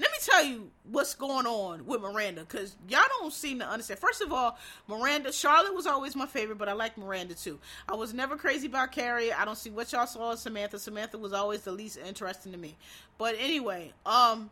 [0.00, 3.98] let me tell you what's going on with Miranda because y'all don't seem to understand.
[3.98, 7.58] First of all, Miranda, Charlotte was always my favorite, but I like Miranda too.
[7.88, 9.32] I was never crazy about Carrie.
[9.32, 10.78] I don't see what y'all saw in Samantha.
[10.78, 12.76] Samantha was always the least interesting to me.
[13.18, 14.50] But anyway, um,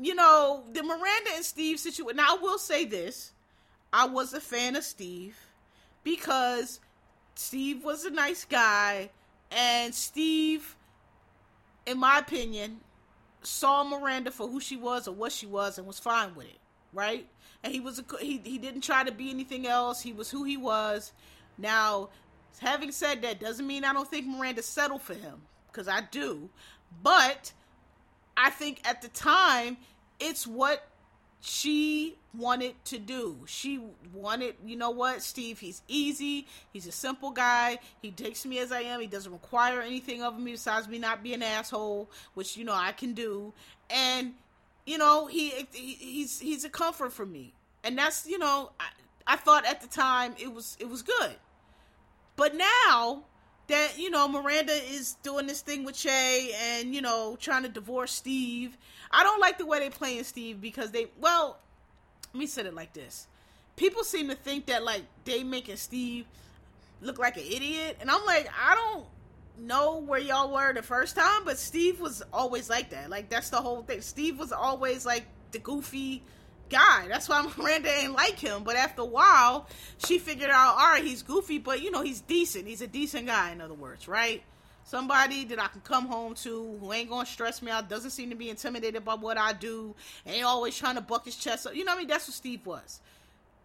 [0.00, 2.16] you know, the Miranda and Steve situation.
[2.16, 3.32] Now, I will say this
[3.92, 5.36] I was a fan of Steve
[6.02, 6.80] because
[7.34, 9.10] Steve was a nice guy,
[9.50, 10.76] and Steve,
[11.86, 12.80] in my opinion,
[13.42, 16.58] saw Miranda for who she was or what she was and was fine with it,
[16.92, 17.26] right?
[17.62, 20.00] And he was a, he he didn't try to be anything else.
[20.00, 21.12] He was who he was.
[21.56, 22.10] Now,
[22.58, 26.48] having said that, doesn't mean I don't think Miranda settled for him because I do,
[27.02, 27.52] but
[28.36, 29.76] I think at the time
[30.20, 30.86] it's what
[31.40, 33.38] she wanted to do.
[33.46, 33.80] She
[34.12, 36.46] wanted, you know what, Steve, he's easy.
[36.72, 37.78] He's a simple guy.
[38.02, 39.00] He takes me as I am.
[39.00, 42.74] He doesn't require anything of me besides me not being an asshole, which, you know,
[42.74, 43.52] I can do.
[43.90, 44.34] And,
[44.84, 47.54] you know, he, he he's he's a comfort for me.
[47.84, 48.88] And that's, you know, I,
[49.26, 51.36] I thought at the time it was it was good.
[52.36, 53.24] But now
[53.68, 57.68] that, you know, Miranda is doing this thing with Che and, you know, trying to
[57.68, 58.76] divorce Steve.
[59.10, 61.58] I don't like the way they playing Steve because they well,
[62.32, 63.26] let me say it like this.
[63.76, 66.26] People seem to think that like they making Steve
[67.00, 69.06] look like an idiot, and I'm like, I don't
[69.58, 73.10] know where y'all were the first time, but Steve was always like that.
[73.10, 74.00] Like that's the whole thing.
[74.00, 76.22] Steve was always like the goofy
[76.68, 77.06] guy.
[77.08, 78.64] That's why Miranda ain't like him.
[78.64, 79.66] But after a while,
[80.04, 82.66] she figured out, all right, he's goofy, but you know, he's decent.
[82.66, 84.42] He's a decent guy, in other words, right?
[84.88, 88.30] somebody that I can come home to who ain't gonna stress me out, doesn't seem
[88.30, 89.94] to be intimidated by what I do,
[90.26, 91.74] ain't always trying to buck his chest up.
[91.74, 92.08] You know what I mean?
[92.08, 93.00] That's what Steve was.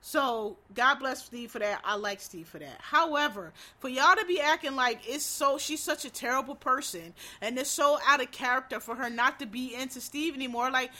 [0.01, 1.79] So God bless Steve for that.
[1.85, 2.77] I like Steve for that.
[2.79, 7.57] However, for y'all to be acting like it's so she's such a terrible person and
[7.57, 10.91] it's so out of character for her not to be into Steve anymore, like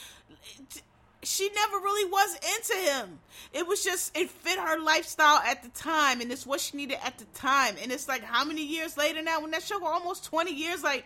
[1.24, 3.18] she never really was into him.
[3.52, 6.98] It was just it fit her lifestyle at the time, and it's what she needed
[7.04, 7.76] at the time.
[7.82, 9.40] And it's like how many years later now?
[9.40, 11.04] When that show almost twenty years, like,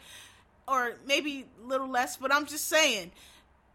[0.67, 2.17] or maybe a little less.
[2.17, 3.11] But I'm just saying,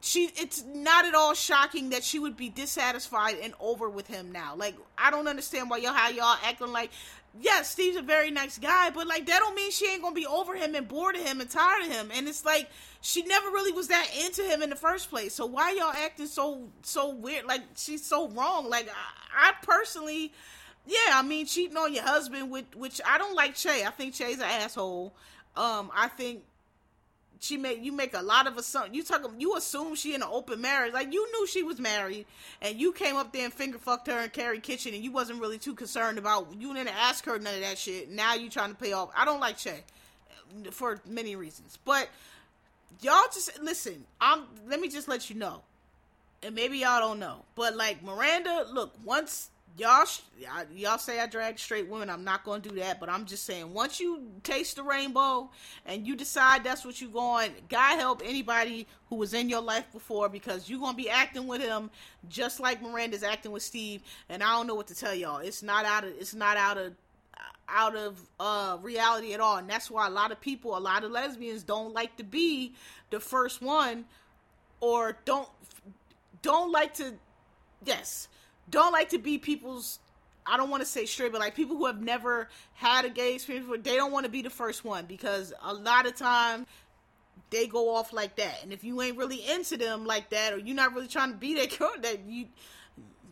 [0.02, 4.32] she it's not at all shocking that she would be dissatisfied and over with him
[4.32, 4.56] now.
[4.56, 6.92] Like I don't understand why y'all how y'all acting like
[7.40, 10.28] yeah, Steve's a very nice guy, but like that don't mean she ain't gonna be
[10.28, 12.12] over him and bored of him and tired of him.
[12.14, 12.70] And it's like
[13.02, 15.34] she never really was that into him in the first place.
[15.34, 17.46] So why y'all acting so so weird?
[17.46, 18.70] Like she's so wrong.
[18.70, 20.32] Like I, I personally,
[20.86, 23.84] yeah, I mean cheating on your husband, with which I don't like Che.
[23.84, 25.16] I think Che's an asshole.
[25.56, 26.44] Um, I think
[27.44, 28.96] she make you make a lot of assumptions.
[28.96, 32.26] You talk, you assume she in an open marriage, like you knew she was married,
[32.62, 35.42] and you came up there and finger fucked her in Carrie Kitchen, and you wasn't
[35.42, 36.48] really too concerned about.
[36.58, 38.10] You didn't ask her none of that shit.
[38.10, 39.10] Now you trying to pay off.
[39.16, 39.84] I don't like Che
[40.72, 42.08] for many reasons, but
[43.02, 44.06] y'all just listen.
[44.22, 44.44] I'm.
[44.68, 45.64] Let me just let you know,
[46.44, 50.06] and maybe y'all don't know, but like Miranda, look once y'all
[50.74, 52.10] y'all say I drag straight women.
[52.10, 55.50] I'm not to do that, but I'm just saying once you taste the rainbow
[55.86, 59.86] and you decide that's what you're going, God help anybody who was in your life
[59.92, 61.90] before because you're to be acting with him
[62.30, 65.40] just like Miranda's acting with Steve, and I don't know what to tell y'all.
[65.40, 66.94] It's not out of it's not out of
[67.70, 71.04] out of uh reality at all, and that's why a lot of people, a lot
[71.04, 72.74] of lesbians don't like to be
[73.10, 74.06] the first one
[74.82, 75.48] or don't
[76.42, 77.14] don't like to
[77.86, 78.28] yes
[78.70, 80.00] don't like to be people's
[80.46, 83.36] I don't want to say straight, but like people who have never had a gay
[83.36, 86.66] experience, they don't want to be the first one because a lot of time
[87.50, 88.60] they go off like that.
[88.64, 91.38] And if you ain't really into them like that, or you're not really trying to
[91.38, 92.48] be that girl, that you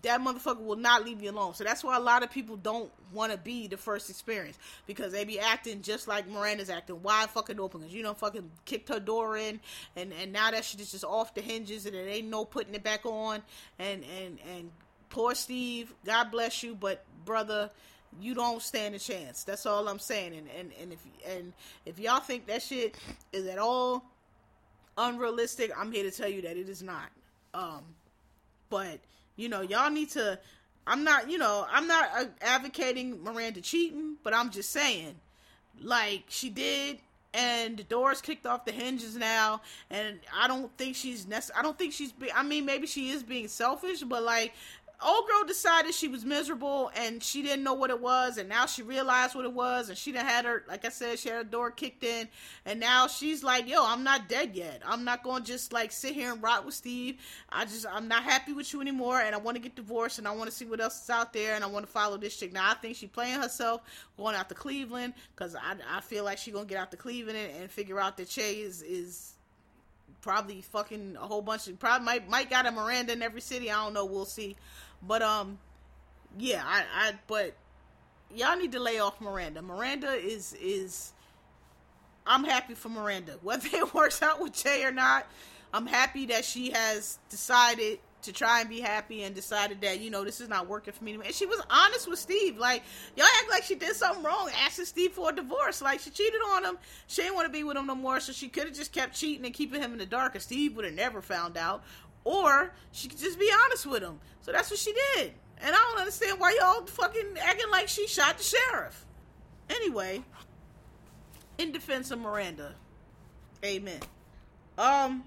[0.03, 1.53] that motherfucker will not leave you alone.
[1.53, 4.57] So that's why a lot of people don't want to be the first experience
[4.87, 8.49] because they be acting just like Miranda's acting wide fucking open because you know fucking
[8.65, 9.59] kicked her door in
[9.95, 12.73] and and now that shit is just off the hinges and it ain't no putting
[12.73, 13.41] it back on
[13.79, 14.71] and and and
[15.11, 17.69] poor Steve, God bless you, but brother,
[18.19, 19.43] you don't stand a chance.
[19.43, 20.33] That's all I'm saying.
[20.35, 21.53] And and, and if and
[21.85, 22.95] if y'all think that shit
[23.31, 24.03] is at all
[24.97, 27.09] unrealistic, I'm here to tell you that it is not.
[27.53, 27.83] Um,
[28.69, 28.99] but
[29.35, 30.39] you know, y'all need to.
[30.87, 35.15] I'm not, you know, I'm not uh, advocating Miranda cheating, but I'm just saying,
[35.79, 36.97] like she did
[37.33, 41.61] and the doors kicked off the hinges now and i don't think she's nec- i
[41.61, 44.53] don't think she's be- i mean maybe she is being selfish but like
[45.03, 48.65] old girl decided she was miserable and she didn't know what it was and now
[48.65, 51.37] she realized what it was and she done had her like i said she had
[51.37, 52.27] her door kicked in
[52.65, 56.13] and now she's like yo i'm not dead yet i'm not gonna just like sit
[56.13, 57.17] here and rot with steve
[57.49, 60.27] i just i'm not happy with you anymore and i want to get divorced and
[60.27, 62.37] i want to see what else is out there and i want to follow this
[62.37, 63.81] chick now i think she playing herself
[64.17, 67.37] going out to cleveland because I, I feel like she's gonna get out to cleveland
[67.37, 69.33] and, and figure out that che is is
[70.21, 73.69] probably fucking a whole bunch of probably might might got a Miranda in every city.
[73.69, 74.05] I don't know.
[74.05, 74.55] We'll see.
[75.05, 75.59] But um,
[76.37, 77.55] yeah, I, I but
[78.35, 79.61] y'all need to lay off Miranda.
[79.61, 81.13] Miranda is is
[82.25, 83.33] I'm happy for Miranda.
[83.41, 85.27] Whether it works out with Che or not,
[85.73, 90.11] I'm happy that she has decided to try and be happy and decided that you
[90.11, 91.13] know this is not working for me.
[91.13, 92.57] And she was honest with steve.
[92.57, 92.83] Like
[93.15, 95.81] y'all act like she did something wrong asking steve for a divorce.
[95.81, 96.77] Like she cheated on him.
[97.07, 99.15] She didn't want to be with him no more so she could have just kept
[99.15, 101.83] cheating and keeping him in the dark and steve would have never found out
[102.23, 104.19] or she could just be honest with him.
[104.41, 105.33] So that's what she did.
[105.63, 109.05] And I don't understand why y'all fucking acting like she shot the sheriff.
[109.69, 110.23] Anyway,
[111.57, 112.73] in defense of Miranda,
[113.63, 113.99] amen.
[114.77, 115.23] Um,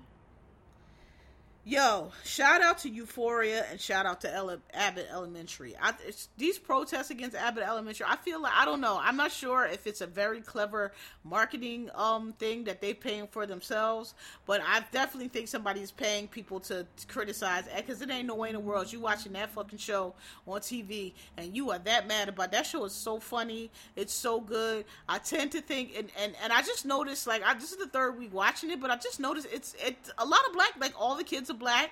[1.66, 5.74] Yo, shout out to Euphoria and shout out to Ele- Abbott Elementary.
[5.80, 5.94] I,
[6.36, 9.00] these protests against Abbott Elementary, I feel like I don't know.
[9.00, 10.92] I'm not sure if it's a very clever
[11.24, 14.12] marketing um thing that they're paying for themselves,
[14.44, 18.50] but I definitely think somebody's paying people to, to criticize because it ain't no way
[18.50, 20.12] in the world you watching that fucking show
[20.46, 23.70] on TV and you are that mad about that show is so funny.
[23.96, 24.84] It's so good.
[25.08, 27.86] I tend to think and and, and I just noticed like I this is the
[27.86, 30.92] third week watching it, but I just noticed it's it's a lot of black like
[31.00, 31.90] all the kids are black.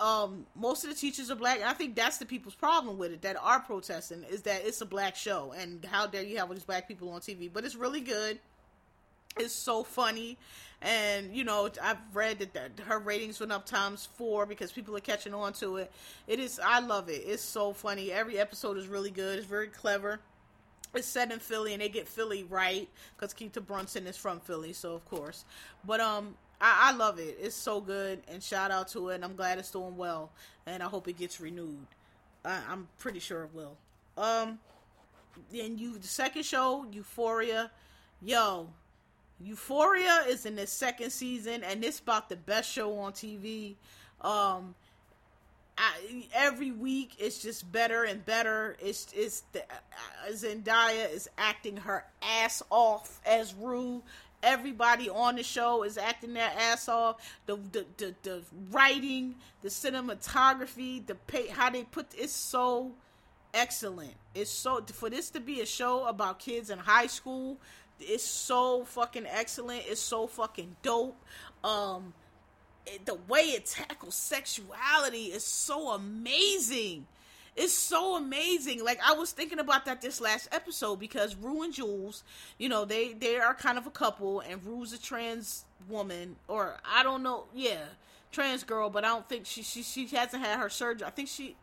[0.00, 3.12] Um, most of the teachers are black, and I think that's the people's problem with
[3.12, 6.48] it that are protesting is that it's a black show, and how dare you have
[6.48, 7.50] all these black people on TV?
[7.52, 8.38] But it's really good.
[9.36, 10.38] It's so funny,
[10.80, 15.00] and you know I've read that, her ratings went up times four because people are
[15.00, 15.92] catching on to it.
[16.26, 17.22] It is I love it.
[17.26, 18.10] It's so funny.
[18.10, 19.38] Every episode is really good.
[19.38, 20.20] It's very clever
[20.94, 24.72] it's set in Philly and they get Philly right because Quinta Brunson is from Philly,
[24.72, 25.44] so of course.
[25.84, 26.34] But um,
[26.64, 27.36] I, I love it.
[27.40, 29.16] It's so good, and shout out to it.
[29.16, 30.32] And I'm glad it's doing well,
[30.66, 31.86] and I hope it gets renewed.
[32.42, 33.76] I, I'm pretty sure it will.
[34.16, 34.58] Um,
[35.52, 37.70] then you the second show, Euphoria,
[38.22, 38.70] yo,
[39.42, 43.74] Euphoria is in the second season, and it's about the best show on TV.
[44.22, 44.74] Um,
[45.76, 48.76] I, every week it's just better and better.
[48.80, 54.02] It's it's the, uh, Zendaya is acting her ass off as Rue.
[54.44, 57.16] Everybody on the show is acting their ass off.
[57.46, 62.92] The the the, the writing, the cinematography, the pay, how they put it's so
[63.52, 64.14] excellent.
[64.34, 67.58] It's so for this to be a show about kids in high school.
[68.00, 69.84] It's so fucking excellent.
[69.86, 71.16] It's so fucking dope.
[71.62, 72.12] Um,
[72.86, 77.06] it, the way it tackles sexuality is so amazing.
[77.56, 78.84] It's so amazing.
[78.84, 82.24] Like I was thinking about that this last episode because Rue and Jules,
[82.58, 86.78] you know, they they are kind of a couple, and Rue's a trans woman, or
[86.84, 87.84] I don't know, yeah,
[88.32, 91.06] trans girl, but I don't think she she she hasn't had her surgery.
[91.06, 91.54] I think she,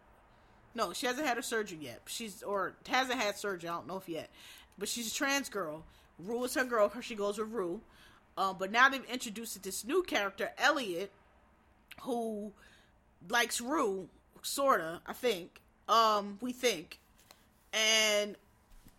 [0.74, 2.02] no, she hasn't had her surgery yet.
[2.06, 3.70] She's or hasn't had surgery.
[3.70, 4.30] I don't know if yet,
[4.78, 5.84] but she's a trans girl.
[6.18, 6.90] Rue is her girl.
[7.02, 7.82] She goes with Rue.
[8.38, 11.12] Um, but now they've introduced this new character, Elliot,
[12.04, 12.54] who
[13.30, 14.08] likes Rue,
[14.42, 15.60] sorta, I think.
[15.92, 17.00] Um, we think.
[17.74, 18.36] And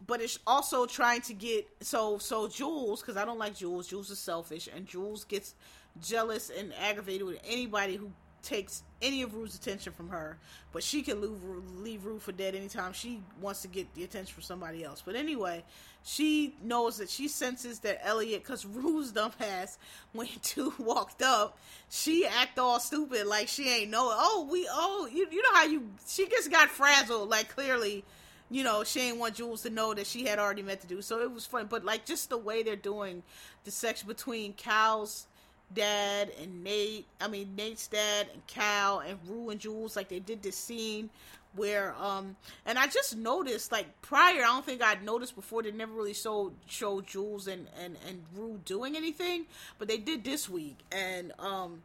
[0.06, 4.10] but it's also trying to get so so Jules, because I don't like Jules, Jules
[4.10, 5.54] is selfish, and Jules gets
[6.00, 8.12] jealous and aggravated with anybody who
[8.42, 10.36] takes any of Rue's attention from her,
[10.72, 11.42] but she can leave,
[11.76, 15.02] leave Rue for dead anytime she wants to get the attention from somebody else.
[15.04, 15.64] But anyway,
[16.04, 19.78] she knows that she senses that Elliot, because Rue's dumbass,
[20.12, 21.58] when two walked up,
[21.90, 24.10] she act all stupid like she ain't know.
[24.12, 28.04] Oh, we, oh, you, you know how you, she just got frazzled, like clearly
[28.52, 31.00] you know, she ain't want Jules to know that she had already meant to do.
[31.00, 31.66] So it was fun.
[31.70, 33.22] But like just the way they're doing
[33.64, 35.26] the section between Cal's
[35.72, 37.06] dad and Nate.
[37.18, 39.96] I mean Nate's dad and Cal and Rue and Jules.
[39.96, 41.08] Like they did this scene
[41.54, 45.70] where um and I just noticed like prior I don't think I'd noticed before they
[45.70, 49.46] never really showed showed Jules and and and Rue doing anything,
[49.78, 51.82] but they did this week and um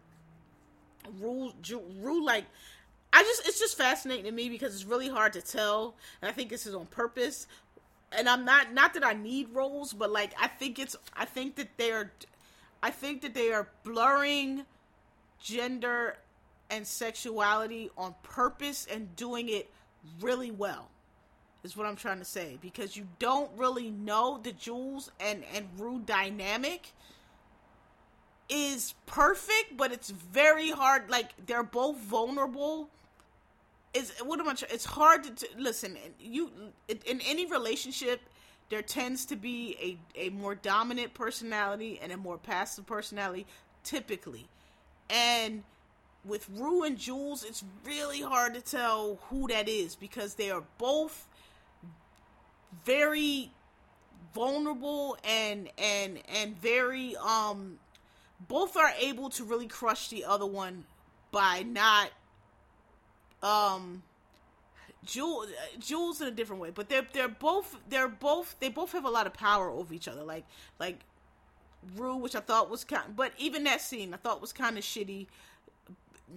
[1.19, 1.51] Rue
[1.99, 2.45] Rue like
[3.13, 6.33] I just it's just fascinating to me because it's really hard to tell and I
[6.33, 7.47] think this is on purpose
[8.11, 11.55] and I'm not not that I need roles but like I think it's I think
[11.55, 12.11] that they're
[12.81, 14.65] I think that they are blurring
[15.41, 16.17] gender
[16.69, 19.69] and sexuality on purpose and doing it
[20.21, 20.89] really well.
[21.63, 25.67] Is what I'm trying to say because you don't really know the Jules and and
[25.77, 26.93] Rue dynamic
[28.47, 31.09] is perfect, but it's very hard.
[31.09, 32.89] Like they're both vulnerable.
[33.93, 34.55] Is what am I?
[34.69, 35.97] It's hard to, to listen.
[36.19, 36.51] You
[36.87, 38.21] in any relationship,
[38.69, 43.45] there tends to be a, a more dominant personality and a more passive personality
[43.83, 44.47] typically
[45.09, 45.63] and
[46.27, 50.63] with Rue and Jules it's really hard to tell who that is because they are
[50.77, 51.27] both
[52.85, 53.51] very
[54.33, 57.79] vulnerable and and and very um
[58.47, 60.85] both are able to really crush the other one
[61.31, 62.09] by not
[63.41, 64.03] um
[65.05, 65.47] Jules,
[65.79, 69.09] Jules in a different way, but they're they're both they're both they both have a
[69.09, 70.23] lot of power over each other.
[70.23, 70.45] Like
[70.79, 70.99] like
[71.95, 74.83] Rue, which I thought was kind, but even that scene I thought was kind of
[74.83, 75.27] shitty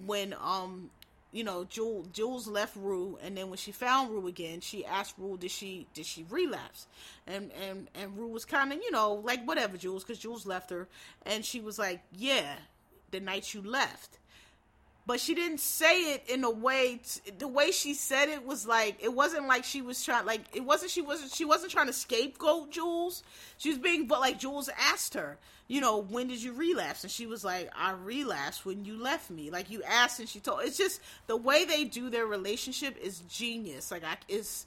[0.05, 0.89] when um
[1.31, 5.15] you know Jules Jules left Rue, and then when she found Rue again, she asked
[5.17, 6.87] Rue did she did she relapse,
[7.27, 10.69] and and and Rue was kind of you know like whatever Jules because Jules left
[10.69, 10.87] her,
[11.25, 12.55] and she was like yeah
[13.11, 14.17] the night you left
[15.11, 18.65] but she didn't say it in a way t- the way she said it was
[18.65, 21.87] like it wasn't like she was trying like it wasn't she wasn't she wasn't trying
[21.87, 23.21] to scapegoat Jules.
[23.57, 25.37] She was being but like Jules asked her
[25.67, 27.03] you know when did you relapse?
[27.03, 29.51] And she was like I relapsed when you left me.
[29.51, 33.19] Like you asked and she told it's just the way they do their relationship is
[33.27, 33.91] genius.
[33.91, 34.65] Like I is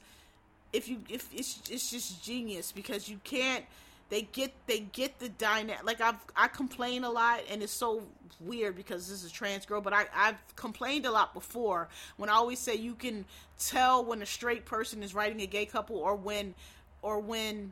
[0.73, 3.65] if you if it's it's just genius because you can't
[4.09, 8.03] they get they get the dynamic like i've i complain a lot and it's so
[8.39, 11.87] weird because this is a trans girl but i i've complained a lot before.
[12.17, 13.25] When i always say you can
[13.57, 16.53] tell when a straight person is writing a gay couple or when
[17.01, 17.71] or when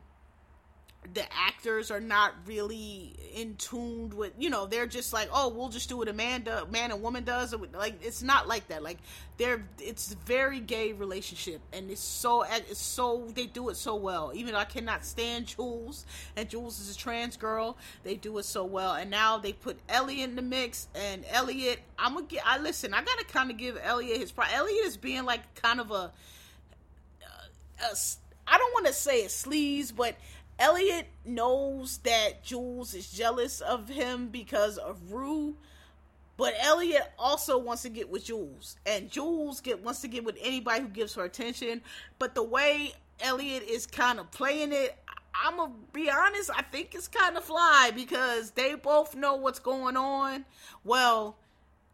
[1.12, 5.68] the actors are not really in tuned with you know they're just like oh we'll
[5.68, 7.54] just do what a man does man and woman does.
[7.74, 8.82] Like it's not like that.
[8.82, 8.98] Like
[9.36, 14.32] they're it's very gay relationship and it's so it's so they do it so well.
[14.34, 16.06] Even though i cannot stand jules
[16.36, 18.94] and jules is a trans girl they do it so well.
[18.94, 22.94] And now they put elliot in the mix and elliot i'm gonna get i listen
[22.94, 26.12] i gotta kind of give elliot his pro elliot is being like kind of a
[28.46, 30.16] I don't want to say a sleaze, but
[30.58, 35.56] Elliot knows that Jules is jealous of him because of Rue.
[36.36, 40.36] But Elliot also wants to get with Jules, and Jules get wants to get with
[40.40, 41.80] anybody who gives her attention.
[42.18, 44.98] But the way Elliot is kind of playing it,
[45.44, 46.50] I'm gonna be honest.
[46.54, 50.44] I think it's kind of fly because they both know what's going on.
[50.82, 51.36] Well,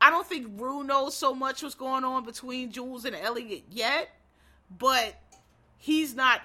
[0.01, 4.09] I don't think Rue knows so much what's going on between Jules and Elliot yet,
[4.79, 5.21] but
[5.77, 6.41] he's not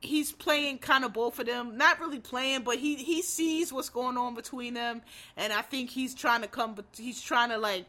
[0.00, 1.76] he's playing kind of both of them.
[1.76, 5.02] Not really playing but he he sees what's going on between them.
[5.36, 7.86] And i think he's trying to come he's trying to like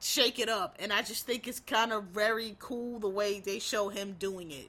[0.00, 0.76] shake it up.
[0.80, 4.50] And i just think it's kind of very cool the way they show him doing
[4.50, 4.68] it.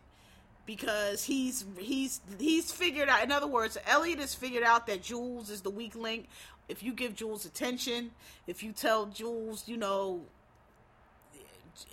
[0.66, 5.50] Because he's he's he's figured out in other words elliot has figured out that jules
[5.50, 6.28] is the weak link.
[6.70, 8.12] If you give jules attention
[8.48, 10.22] if you tell jules you know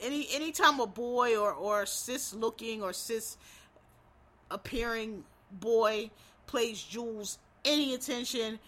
[0.03, 3.37] any anytime a boy or or cis looking or cis
[4.51, 6.11] appearing boy
[6.47, 8.59] plays Jules any attention,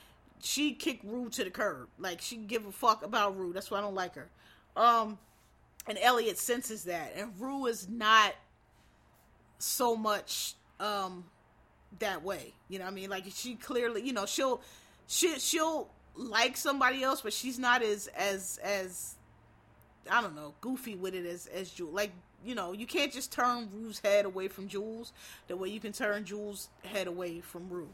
[0.41, 1.89] she kick Rue to the curb.
[1.99, 3.53] Like she give a fuck about Rue.
[3.53, 4.29] That's why I don't like her.
[4.77, 5.19] Um,
[5.87, 8.35] and Elliot senses that, and Rue is not
[9.59, 11.25] so much um
[11.99, 12.55] that way.
[12.69, 14.61] You know, I mean, like she clearly, you know, she'll
[15.07, 19.17] she she'll like somebody else, but she's not as as as
[20.11, 21.95] I don't know goofy with it as as Jules.
[21.95, 22.13] Like
[22.45, 25.13] you know, you can't just turn Rue's head away from Jules
[25.49, 27.89] the way you can turn Jules' head away from Rue.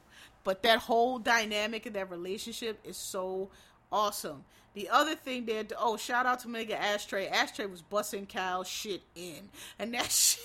[0.45, 3.51] But that whole dynamic of that relationship is so
[3.93, 4.45] awesome.
[4.75, 7.27] The other thing that oh, shout out to Mega Ashtray.
[7.27, 9.49] Ashtray was busting Cal shit in,
[9.79, 10.45] and that shit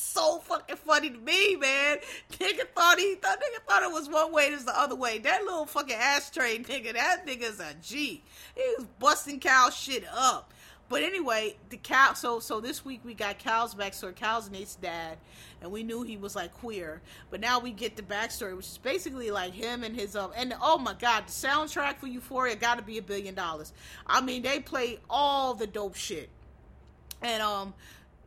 [0.00, 1.98] so fucking funny to me, man.
[2.32, 5.18] Nigga thought he thought nigga thought it was one way, it was the other way.
[5.18, 8.22] That little fucking Ashtray nigga, that nigga's a G.
[8.54, 10.52] He was busting Cal shit up.
[10.90, 12.14] But anyway, the cow.
[12.14, 14.14] So so this week we got Cal's backstory.
[14.16, 15.18] Cal's Nate's dad,
[15.62, 17.00] and we knew he was like queer.
[17.30, 20.32] But now we get the backstory, which is basically like him and his um.
[20.36, 23.72] And oh my god, the soundtrack for Euphoria got to be a billion dollars.
[24.04, 26.28] I mean, they play all the dope shit,
[27.22, 27.72] and um.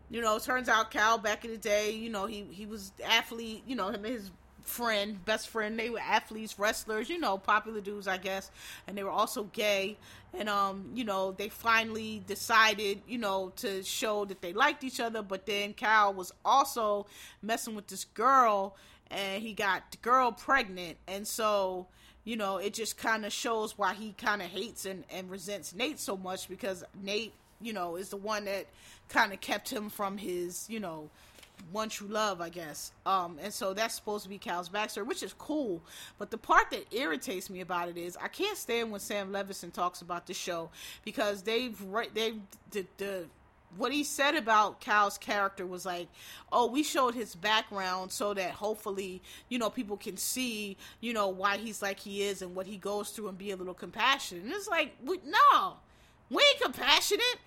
[0.10, 3.64] You know, turns out Cal back in the day, you know, he he was athlete,
[3.66, 4.30] you know, him and his
[4.64, 5.78] friend, best friend.
[5.78, 8.52] They were athletes, wrestlers, you know, popular dudes, I guess,
[8.88, 9.98] and they were also gay.
[10.38, 15.00] And um, you know, they finally decided, you know, to show that they liked each
[15.00, 15.22] other.
[15.22, 17.06] But then Cal was also
[17.42, 18.76] messing with this girl,
[19.12, 21.88] and he got the girl pregnant, and so.
[22.26, 25.76] You know, it just kind of shows why he kind of hates and, and resents
[25.76, 28.68] Nate so much because Nate, you know, is the one that
[29.10, 31.10] kind of kept him from his, you know,
[31.72, 32.92] one true love, I guess.
[33.06, 35.82] Um, and so that's supposed to be Cal's backstory, which is cool.
[36.18, 39.72] But the part that irritates me about it is I can't stand when Sam Levinson
[39.72, 40.70] talks about the show
[41.04, 42.34] because they've right they
[42.72, 43.26] the, the
[43.78, 46.08] what he said about Cal's character was like,
[46.52, 51.28] oh, we showed his background so that hopefully, you know, people can see, you know,
[51.28, 54.44] why he's like he is and what he goes through and be a little compassionate.
[54.44, 55.74] And it's like, we, no,
[56.30, 57.40] we ain't compassionate.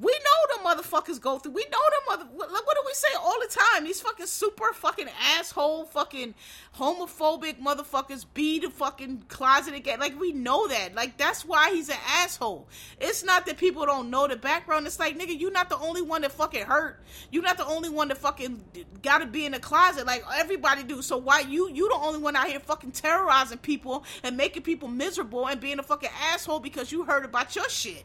[0.00, 1.52] We know the motherfuckers go through.
[1.52, 2.30] We know the mother.
[2.32, 3.84] What, what do we say all the time?
[3.84, 5.08] These fucking super fucking
[5.38, 6.34] asshole, fucking
[6.78, 10.00] homophobic motherfuckers be the fucking closet again.
[10.00, 10.94] Like we know that.
[10.94, 12.68] Like that's why he's an asshole.
[13.02, 14.86] It's not that people don't know the background.
[14.86, 17.02] It's like nigga, you're not the only one that fucking hurt.
[17.30, 18.64] You're not the only one that fucking
[19.02, 20.06] got to be in the closet.
[20.06, 21.02] Like everybody do.
[21.02, 24.88] So why you you the only one out here fucking terrorizing people and making people
[24.88, 28.04] miserable and being a fucking asshole because you heard about your shit?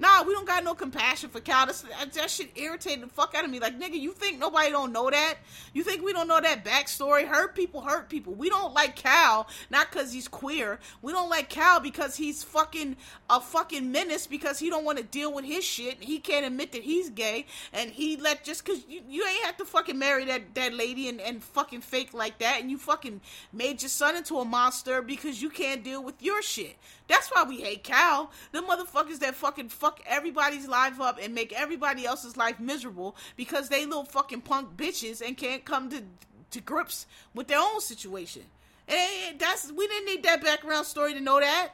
[0.00, 1.66] Nah, we don't got no compassion for Cal.
[1.66, 3.58] That's, that shit irritated the fuck out of me.
[3.58, 5.38] Like, nigga, you think nobody don't know that?
[5.72, 7.26] You think we don't know that backstory?
[7.26, 8.34] Hurt people hurt people.
[8.34, 10.78] We don't like Cal, not because he's queer.
[11.02, 12.96] We don't like Cal because he's fucking
[13.28, 16.02] a fucking menace because he don't want to deal with his shit.
[16.02, 17.46] He can't admit that he's gay.
[17.72, 21.08] And he let, just because you, you ain't have to fucking marry that, that lady
[21.08, 22.60] and, and fucking fake like that.
[22.60, 23.20] And you fucking
[23.52, 26.76] made your son into a monster because you can't deal with your shit.
[27.08, 28.30] That's why we hate Cal.
[28.52, 33.68] The motherfuckers that fucking fuck everybody's life up and make everybody else's life miserable because
[33.68, 36.02] they little fucking punk bitches and can't come to
[36.50, 38.42] to grips with their own situation.
[38.88, 41.70] And that's we didn't need that background story to know that.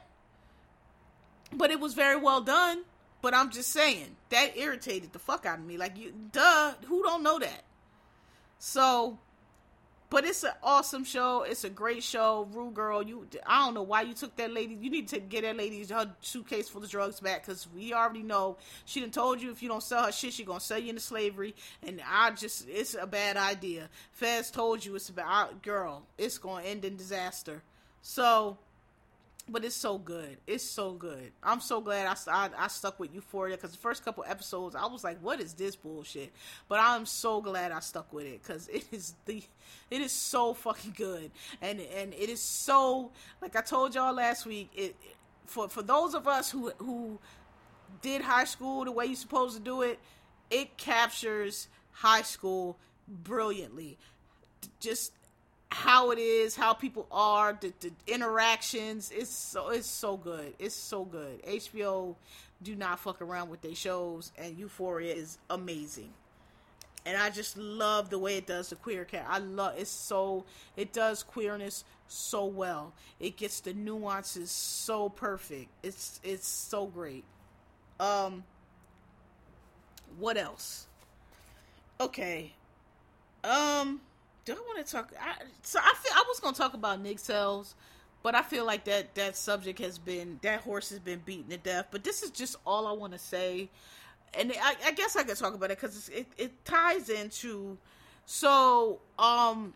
[1.53, 2.83] But it was very well done.
[3.21, 5.77] But I'm just saying that irritated the fuck out of me.
[5.77, 7.63] Like you, duh, who don't know that?
[8.59, 9.17] So
[10.15, 11.43] but it's an awesome show.
[11.43, 12.47] It's a great show.
[12.53, 14.73] Rue girl, you I don't know why you took that lady.
[14.73, 18.23] You need to get that lady her suitcase full of drugs back because we already
[18.23, 18.55] know
[18.85, 21.01] she done told you if you don't sell her shit, she gonna sell you into
[21.01, 21.53] slavery.
[21.83, 23.89] And I just it's a bad idea.
[24.13, 26.07] Fez told you it's about girl.
[26.17, 27.61] It's gonna end in disaster.
[28.01, 28.57] So
[29.47, 30.37] but it's so good.
[30.47, 31.31] It's so good.
[31.43, 34.87] I'm so glad I, I, I stuck with Euphoria because the first couple episodes I
[34.87, 36.33] was like, "What is this bullshit?"
[36.67, 39.43] But I'm so glad I stuck with it because it is the
[39.91, 41.31] it is so fucking good
[41.61, 43.11] and and it is so
[43.41, 44.69] like I told y'all last week.
[44.75, 44.95] It
[45.45, 47.19] for for those of us who who
[48.01, 49.99] did high school the way you're supposed to do it,
[50.49, 52.77] it captures high school
[53.07, 53.97] brilliantly.
[54.79, 55.11] Just
[55.75, 59.11] how it is, how people are, the, the interactions.
[59.13, 60.53] It's so it's so good.
[60.57, 61.43] It's so good.
[61.43, 62.15] HBO
[62.63, 66.13] do not fuck around with their shows, and Euphoria is amazing.
[67.05, 69.25] And I just love the way it does the queer cat.
[69.27, 70.45] I love it's so
[70.77, 72.93] it does queerness so well.
[73.19, 75.67] It gets the nuances so perfect.
[75.83, 77.25] It's it's so great.
[77.99, 78.45] Um
[80.17, 80.87] what else?
[81.99, 82.53] Okay.
[83.43, 83.99] Um
[84.45, 85.11] do I want to talk?
[85.19, 87.19] I, so I feel I was gonna talk about Nick
[88.23, 91.57] but I feel like that that subject has been that horse has been beaten to
[91.57, 91.87] death.
[91.91, 93.69] But this is just all I want to say,
[94.33, 97.77] and I, I, guess I could talk about it because it it ties into.
[98.27, 99.73] So um,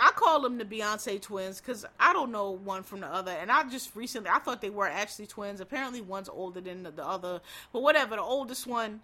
[0.00, 3.50] I call them the Beyonce twins because I don't know one from the other, and
[3.50, 5.60] I just recently I thought they were actually twins.
[5.60, 7.40] Apparently, one's older than the, the other,
[7.72, 8.16] but whatever.
[8.16, 9.00] The oldest one,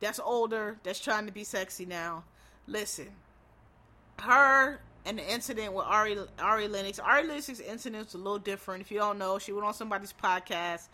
[0.00, 2.24] that's older, that's trying to be sexy now.
[2.66, 3.08] Listen
[4.22, 6.98] her and the incident with Ari Ari Lennox.
[6.98, 8.82] Ari Lennox's incident was a little different.
[8.82, 10.88] If you don't know, she went on somebody's podcast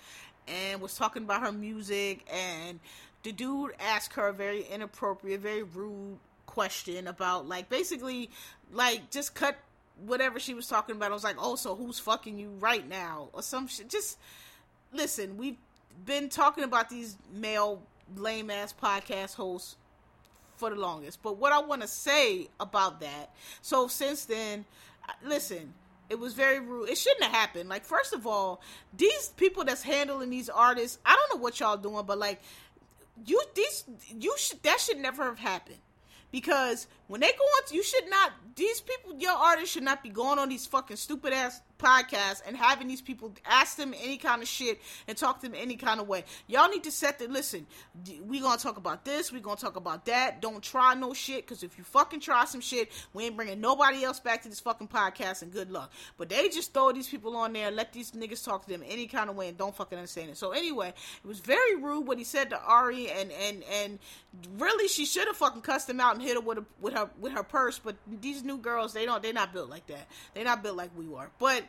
[0.47, 2.81] and was talking about her music, and
[3.23, 8.31] the dude asked her a very inappropriate, very rude question about like basically
[8.73, 9.57] like just cut
[10.07, 11.11] whatever she was talking about.
[11.11, 13.89] I was like, oh, so who's fucking you right now or some shit.
[13.89, 14.19] Just
[14.93, 15.59] listen, we've
[16.07, 17.83] been talking about these male
[18.17, 19.77] lame ass podcast hosts
[20.59, 21.23] for the longest.
[21.23, 23.31] But what I want to say about that,
[23.63, 24.65] so since then,
[25.25, 25.73] listen,
[26.11, 26.89] it was very rude.
[26.89, 27.69] It shouldn't have happened.
[27.69, 28.61] Like, first of all,
[28.97, 32.41] these people that's handling these artists, I don't know what y'all doing, but like,
[33.27, 33.85] you these
[34.19, 35.79] you should that should never have happened
[36.31, 38.33] because when they go on, to, you should not.
[38.55, 42.57] These people, your artists should not be going on these fucking stupid ass podcasts and
[42.57, 46.01] having these people ask them any kind of shit and talk to them any kind
[46.01, 46.25] of way.
[46.47, 47.67] Y'all need to set the listen.
[48.27, 49.33] We gonna talk about this.
[49.33, 50.43] We gonna talk about that.
[50.43, 54.05] Don't try no shit because if you fucking try some shit, we ain't bringing nobody
[54.05, 55.43] else back to this fucking podcast.
[55.43, 55.93] And good luck.
[56.17, 59.07] But they just throw these people on there, let these niggas talk to them any
[59.07, 60.37] kind of way, and don't fucking understand it.
[60.37, 63.99] So anyway, it was very rude what he said to Ari, and and and
[64.59, 66.98] really she should have fucking cussed him out and hit her with a, with her
[67.19, 67.79] with her purse.
[67.79, 69.23] But these new girls, they don't.
[69.23, 70.09] They're not built like that.
[70.35, 71.31] They're not built like we were.
[71.39, 71.65] But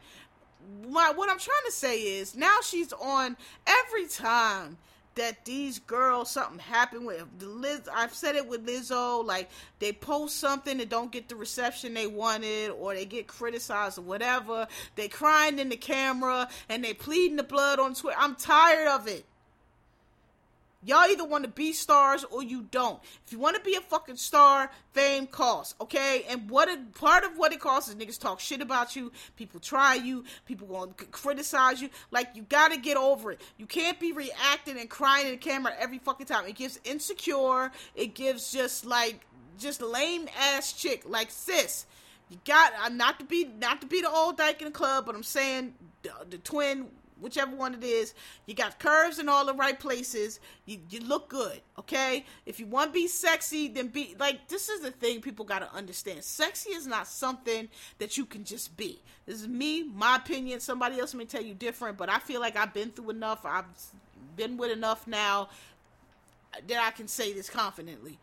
[0.88, 4.78] my what I'm trying to say is now she's on every time
[5.16, 9.50] that these girls something happened with Liz I've said it with Lizzo like
[9.80, 14.04] they post something and don't get the reception they wanted or they get criticized or
[14.04, 18.88] whatever they crying in the camera and they pleading the blood on Twitter I'm tired
[18.88, 19.26] of it
[20.82, 23.02] Y'all either want to be stars or you don't.
[23.26, 26.26] If you want to be a fucking star, fame costs, okay?
[26.30, 29.60] And what a, part of what it costs is niggas talk shit about you, people
[29.60, 31.90] try you, people to criticize you.
[32.12, 33.42] Like you got to get over it.
[33.58, 36.46] You can't be reacting and crying in the camera every fucking time.
[36.48, 37.72] It gives insecure.
[37.94, 39.26] It gives just like
[39.58, 41.86] just lame ass chick like sis.
[42.30, 45.06] You got uh, not to be not to be the old dyke in the club,
[45.06, 45.74] but I'm saying
[46.04, 46.88] the, the twin
[47.20, 48.14] whichever one it is.
[48.46, 50.40] You got curves in all the right places.
[50.66, 52.26] You, you look good, okay?
[52.46, 55.60] If you want to be sexy, then be like this is the thing people got
[55.60, 56.24] to understand.
[56.24, 59.00] Sexy is not something that you can just be.
[59.26, 60.60] This is me, my opinion.
[60.60, 63.46] Somebody else may tell you different, but I feel like I've been through enough.
[63.46, 63.66] I've
[64.36, 65.50] been with enough now
[66.68, 68.18] that I can say this confidently.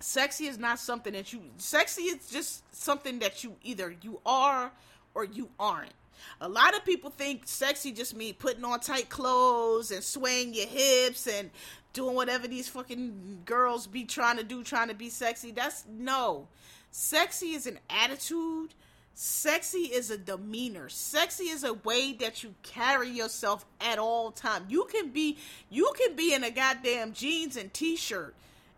[0.00, 4.70] Sexy is not something that you sexy is just something that you either you are
[5.14, 5.92] or you aren't
[6.40, 10.66] a lot of people think sexy just mean putting on tight clothes and swaying your
[10.66, 11.50] hips and
[11.92, 15.50] doing whatever these fucking girls be trying to do, trying to be sexy.
[15.50, 16.48] That's no.
[16.90, 18.74] Sexy is an attitude.
[19.14, 20.90] Sexy is a demeanor.
[20.90, 24.66] Sexy is a way that you carry yourself at all time.
[24.68, 25.38] You can be
[25.70, 28.34] you can be in a goddamn jeans and t-shirt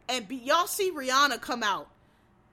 [0.09, 1.89] and be y'all see Rihanna come out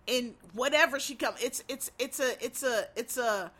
[0.07, 1.35] in whatever she come.
[1.39, 3.51] It's it's it's a it's a it's a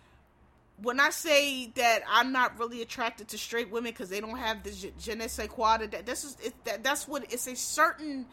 [0.82, 4.64] when I say that I'm not really attracted to straight women because they don't have
[4.64, 8.26] the je ne sais quoi, that this is it, that, that's what it's a certain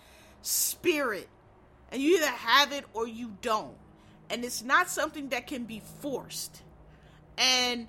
[0.43, 1.29] spirit,
[1.91, 3.77] and you either have it or you don't,
[4.29, 6.63] and it's not something that can be forced.
[7.39, 7.87] And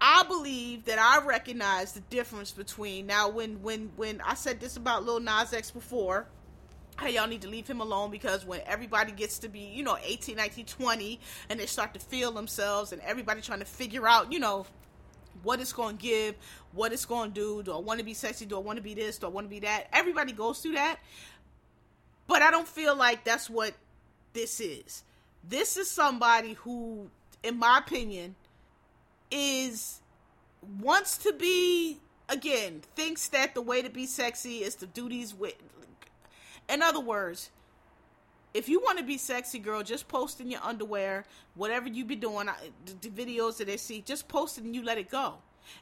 [0.00, 4.76] I believe that I recognize the difference between now when when when I said this
[4.76, 6.28] about Lil Nas X before
[7.00, 9.98] hey y'all need to leave him alone because when everybody gets to be you know
[10.04, 14.32] 18 19 20 and they start to feel themselves and everybody trying to figure out
[14.32, 14.66] you know
[15.44, 16.34] what it's going to give,
[16.72, 17.62] what it's going to do.
[17.62, 18.46] Do I want to be sexy?
[18.46, 19.18] Do I want to be this?
[19.18, 19.88] Do I want to be that?
[19.92, 20.98] Everybody goes through that.
[22.26, 23.74] But I don't feel like that's what
[24.32, 25.04] this is.
[25.46, 27.10] This is somebody who,
[27.42, 28.34] in my opinion,
[29.30, 30.00] is
[30.80, 31.98] wants to be
[32.30, 35.54] again thinks that the way to be sexy is to do these with.
[36.68, 37.50] In other words,
[38.54, 41.24] if you want to be sexy, girl, just post in your underwear,
[41.56, 42.48] whatever you be doing,
[43.00, 45.34] the, videos that they see, just post it and you let it go.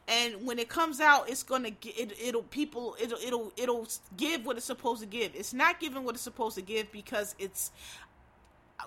[0.09, 4.57] And when it comes out, it's gonna it, it'll people it'll it'll it'll give what
[4.57, 5.33] it's supposed to give.
[5.35, 7.73] It's not giving what it's supposed to give because it's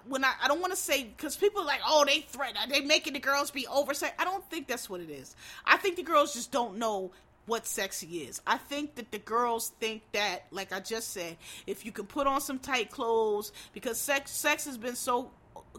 [0.08, 2.82] when I, I don't want to say because people are like oh they threat they
[2.82, 5.36] making the girls be over I don't think that's what it is.
[5.66, 7.12] I think the girls just don't know
[7.46, 8.42] what sexy is.
[8.46, 12.28] I think that the girls think that, like I just said, if you can put
[12.28, 15.32] on some tight clothes, because sex sex has been so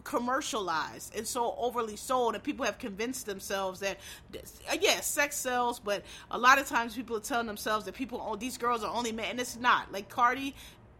[0.03, 3.97] commercialized and so overly sold and people have convinced themselves that
[4.35, 4.39] uh,
[4.73, 8.23] yes yeah, sex sells but a lot of times people are telling themselves that people
[8.25, 9.91] oh these girls are only men and it's not.
[9.91, 10.55] Like cardi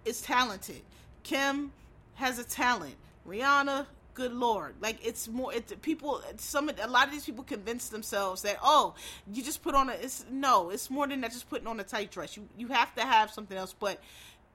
[0.06, 0.82] is talented.
[1.24, 1.72] Kim
[2.16, 2.96] has a talent.
[3.28, 3.86] Rihanna
[4.18, 8.42] good lord like it's more it's people some a lot of these people convince themselves
[8.42, 8.96] that oh
[9.32, 11.84] you just put on a it's no it's more than that just putting on a
[11.84, 14.02] tight dress you you have to have something else but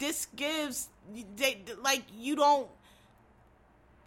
[0.00, 0.88] this gives
[1.36, 2.66] they like you don't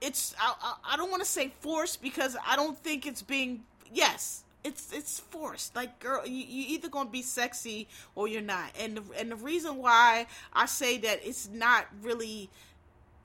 [0.01, 3.63] it's i, I, don't want to say forced because i don't think it's being
[3.93, 5.75] yes it's it's forced.
[5.75, 8.71] Like girl, you you either gonna be sexy or you're not.
[8.79, 12.49] And the, and the reason why I say that it's not really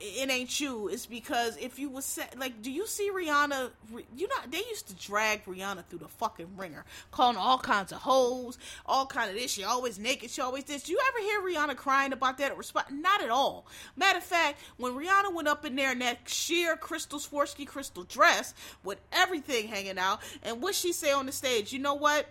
[0.01, 0.87] it ain't you.
[0.87, 3.71] It's because if you was set, like do you see rihanna
[4.15, 7.99] you know they used to drag rihanna through the fucking ringer calling all kinds of
[7.99, 10.83] hoes all kind of this she always naked she always this.
[10.83, 13.67] Do you ever hear rihanna crying about that response not at all.
[13.95, 18.03] Matter of fact when rihanna went up in there in that sheer crystal swarovski crystal
[18.03, 18.53] dress
[18.83, 22.27] with everything hanging out and what she say on the stage you know what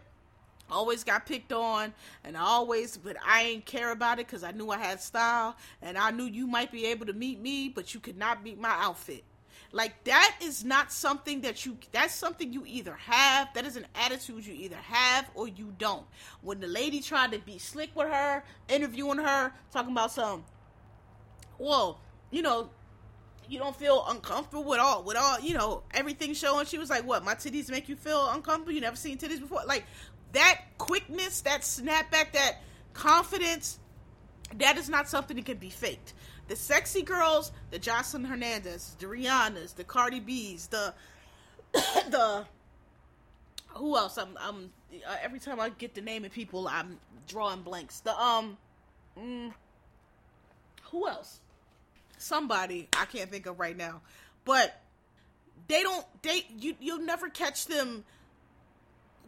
[0.70, 1.92] always got picked on
[2.24, 5.98] and always but I ain't care about it because I knew I had style and
[5.98, 8.74] I knew you might be able to meet me but you could not beat my
[8.80, 9.24] outfit.
[9.72, 13.86] Like that is not something that you that's something you either have that is an
[13.94, 16.04] attitude you either have or you don't.
[16.42, 20.44] When the lady tried to be slick with her interviewing her talking about some
[21.58, 21.98] whoa
[22.30, 22.70] you know
[23.48, 27.04] you don't feel uncomfortable with all with all you know everything showing she was like
[27.04, 28.72] what my titties make you feel uncomfortable?
[28.72, 29.62] You never seen titties before?
[29.66, 29.84] Like
[30.32, 32.56] that quickness, that snapback, that
[32.92, 33.78] confidence,
[34.56, 36.14] that is not something that can be faked.
[36.48, 40.94] The sexy girls, the Jocelyn Hernandez, the Rihannas, the Cardi B's, the
[41.72, 42.44] the
[43.68, 44.18] who else?
[44.18, 44.70] I'm I'm
[45.06, 46.98] uh, every time I get the name of people, I'm
[47.28, 48.00] drawing blanks.
[48.00, 48.56] The um,
[49.18, 49.52] mm,
[50.90, 51.40] who else?
[52.18, 54.00] Somebody I can't think of right now,
[54.44, 54.80] but
[55.68, 56.04] they don't.
[56.22, 58.04] They you you'll never catch them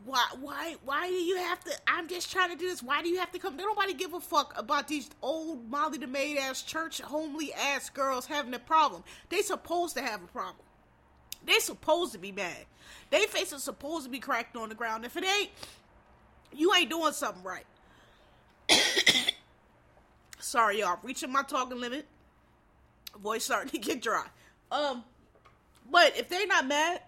[0.04, 2.82] why why why do you have to i'm just trying to do this.
[2.82, 3.56] Why do you have to come?
[3.56, 8.26] Nobody give a fuck about these old molly the maid ass church homely ass girls
[8.26, 9.04] having a problem.
[9.28, 10.64] They supposed to have a problem.
[11.44, 12.64] They supposed to be mad.
[13.10, 15.04] They face is supposed to be cracked on the ground.
[15.04, 15.50] If it ain't
[16.52, 17.66] you ain't doing something right.
[20.38, 20.98] Sorry y'all.
[21.02, 22.06] Reaching my talking limit.
[23.22, 24.26] Voice starting to get dry.
[24.70, 25.04] Um
[25.90, 27.02] but if they not mad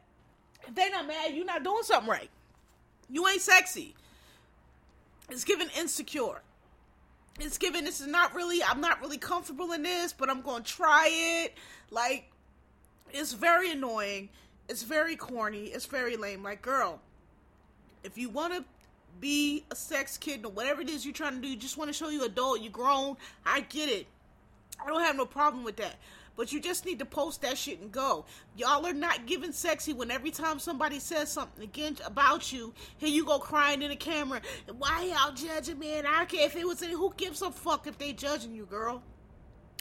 [0.66, 2.30] if they not mad you're not doing something right
[3.14, 3.94] you ain't sexy.
[5.30, 6.42] It's given insecure.
[7.38, 10.64] It's given this is not really I'm not really comfortable in this, but I'm going
[10.64, 11.08] to try
[11.44, 11.54] it.
[11.92, 12.30] Like
[13.12, 14.30] it's very annoying.
[14.68, 15.66] It's very corny.
[15.66, 16.42] It's very lame.
[16.42, 17.00] Like girl,
[18.02, 18.64] if you want to
[19.20, 21.88] be a sex kid or whatever it is you're trying to do, you just want
[21.88, 23.16] to show you adult, you grown,
[23.46, 24.08] I get it.
[24.84, 25.94] I don't have no problem with that.
[26.36, 28.24] But you just need to post that shit and go.
[28.56, 33.09] Y'all are not giving sexy when every time somebody says something against about you, here
[33.09, 34.40] you go crying in the camera.
[34.77, 35.98] Why y'all judging me?
[35.98, 36.94] And I don't care if it was any.
[36.94, 39.02] Who gives a fuck if they judging you, girl?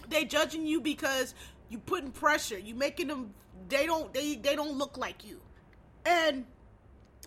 [0.10, 1.34] They judging you because
[1.70, 2.60] you putting pressure.
[2.60, 3.34] You making them.
[3.70, 4.14] They don't.
[4.14, 5.40] They they don't look like you,
[6.06, 6.46] and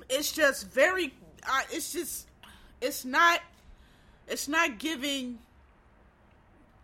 [0.08, 1.14] it's just very.
[1.48, 2.28] Uh, it's just.
[2.80, 3.40] It's not.
[4.28, 5.38] It's not giving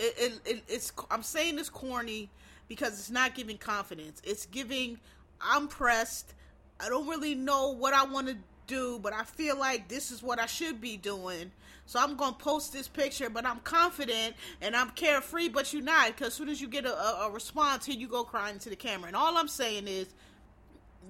[0.03, 2.29] it, it, it, it's I'm saying it's corny
[2.69, 4.21] because it's not giving confidence.
[4.25, 4.99] It's giving
[5.41, 6.35] I'm pressed.
[6.81, 10.23] I don't really know what I want to do, but I feel like this is
[10.23, 11.51] what I should be doing.
[11.87, 16.09] So I'm gonna post this picture, but I'm confident and I'm carefree, but you're not.
[16.09, 18.71] Because as soon as you get a, a, a response, here you go crying to
[18.71, 19.09] the camera.
[19.09, 20.07] And all I'm saying is,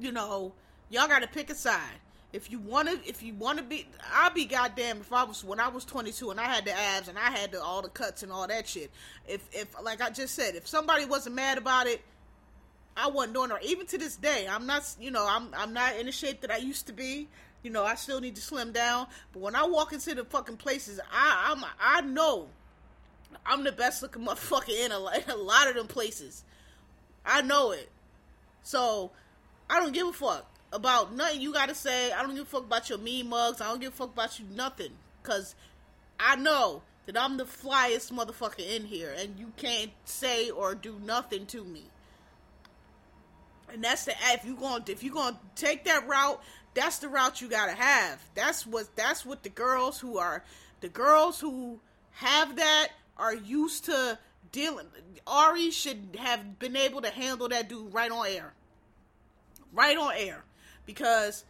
[0.00, 0.52] you know,
[0.90, 2.00] y'all got to pick a side
[2.32, 5.44] if you want to if you want to be i'll be goddamn if i was
[5.44, 7.88] when i was 22 and i had the abs and i had the, all the
[7.88, 8.90] cuts and all that shit
[9.28, 12.02] if if like i just said if somebody wasn't mad about it
[12.96, 15.96] i wasn't doing it even to this day i'm not you know i'm i'm not
[15.96, 17.28] in the shape that i used to be
[17.62, 19.06] You know, I still need to slim down.
[19.32, 22.48] But when I walk into the fucking places, I I'm I know
[23.46, 26.44] I'm the best looking motherfucker in a, in a lot of them places.
[27.24, 27.88] I know it.
[28.62, 29.12] So
[29.70, 32.12] I don't give a fuck about nothing you gotta say.
[32.12, 33.60] I don't give a fuck about your mean mugs.
[33.60, 34.92] I don't give a fuck about you nothing.
[35.22, 35.54] Cause
[36.18, 40.98] I know that I'm the flyest motherfucker in here and you can't say or do
[41.04, 41.84] nothing to me.
[43.72, 46.42] And that's the if you gonna if you gonna take that route,
[46.74, 48.20] that's the route you gotta have.
[48.34, 50.44] That's what that's what the girls who are
[50.80, 51.80] the girls who
[52.12, 54.18] have that are used to
[54.50, 54.86] dealing.
[55.26, 58.52] Ari should have been able to handle that dude right on air,
[59.72, 60.44] right on air,
[60.86, 61.44] because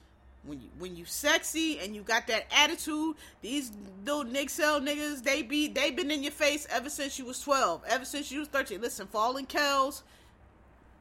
[0.45, 3.71] when you when you sexy and you got that attitude, these
[4.05, 8.05] little niggas they be they been in your face ever since you was twelve, ever
[8.05, 8.81] since you was thirteen.
[8.81, 10.03] Listen, falling Kells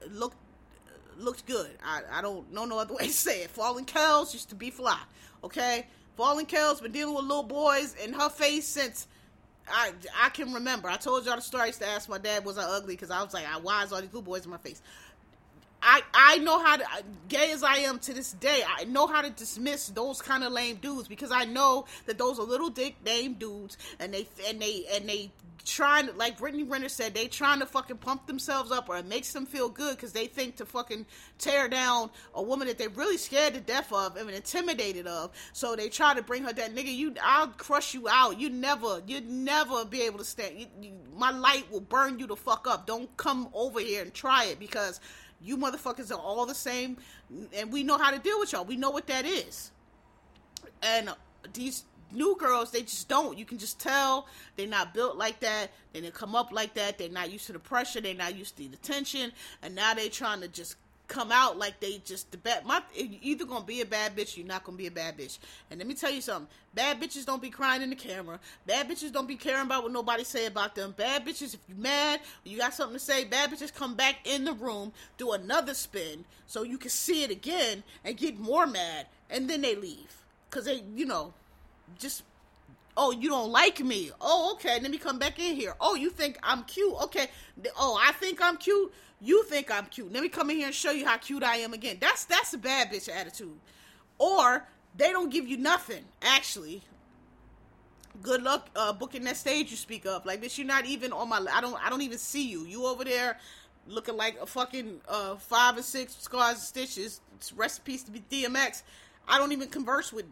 [0.09, 0.33] look
[1.17, 1.71] looked good.
[1.83, 3.49] I, I don't know no other way to say it.
[3.51, 4.99] Falling Kells used to be fly.
[5.43, 5.87] Okay?
[6.15, 9.07] Falling Kells been dealing with little boys in her face since
[9.67, 10.89] I I can remember.
[10.89, 11.63] I told y'all the story.
[11.63, 12.93] I used to ask my dad, was I ugly?
[12.93, 14.81] Because I was like, why is all these little boys in my face?
[15.81, 16.85] I I know how to
[17.27, 18.63] gay as I am to this day.
[18.67, 22.39] I know how to dismiss those kind of lame dudes because I know that those
[22.39, 25.31] are little dick lame dudes, and they and they and they
[25.65, 29.05] trying to like Brittany Renner said they trying to fucking pump themselves up or it
[29.05, 31.05] makes them feel good because they think to fucking
[31.37, 35.31] tear down a woman that they're really scared to death of and intimidated of.
[35.53, 36.95] So they try to bring her that nigga.
[36.95, 38.39] You, I'll crush you out.
[38.39, 40.59] You never, you'd never be able to stand.
[40.59, 42.87] You, you, my light will burn you the fuck up.
[42.87, 44.99] Don't come over here and try it because
[45.43, 46.97] you motherfuckers are all the same,
[47.55, 48.65] and we know how to deal with y'all.
[48.65, 49.71] We know what that is.
[50.83, 51.09] And
[51.53, 53.37] these new girls, they just don't.
[53.37, 55.71] You can just tell they're not built like that.
[55.93, 56.97] They didn't come up like that.
[56.97, 58.01] They're not used to the pressure.
[58.01, 59.31] They're not used to the tension.
[59.61, 60.75] And now they're trying to just
[61.11, 62.65] come out like they just the bad.
[62.65, 65.39] My either gonna be a bad bitch, you're not gonna be a bad bitch.
[65.69, 68.39] And let me tell you something: bad bitches don't be crying in the camera.
[68.65, 70.93] Bad bitches don't be caring about what nobody say about them.
[70.95, 73.25] Bad bitches, if you mad, you got something to say.
[73.25, 77.29] Bad bitches come back in the room, do another spin, so you can see it
[77.29, 81.33] again and get more mad, and then they leave because they, you know,
[81.99, 82.23] just
[82.95, 86.09] oh you don't like me oh okay let me come back in here oh you
[86.09, 87.27] think i'm cute okay
[87.77, 88.91] oh i think i'm cute
[89.21, 91.57] you think i'm cute let me come in here and show you how cute i
[91.57, 93.57] am again that's that's a bad bitch attitude
[94.17, 94.65] or
[94.95, 96.81] they don't give you nothing actually
[98.21, 101.29] good luck uh, booking that stage you speak of like this you're not even on
[101.29, 103.37] my i don't i don't even see you you over there
[103.87, 108.21] looking like a fucking uh, five or six scars and stitches it's recipes to be
[108.31, 108.83] dmx
[109.27, 110.25] i don't even converse with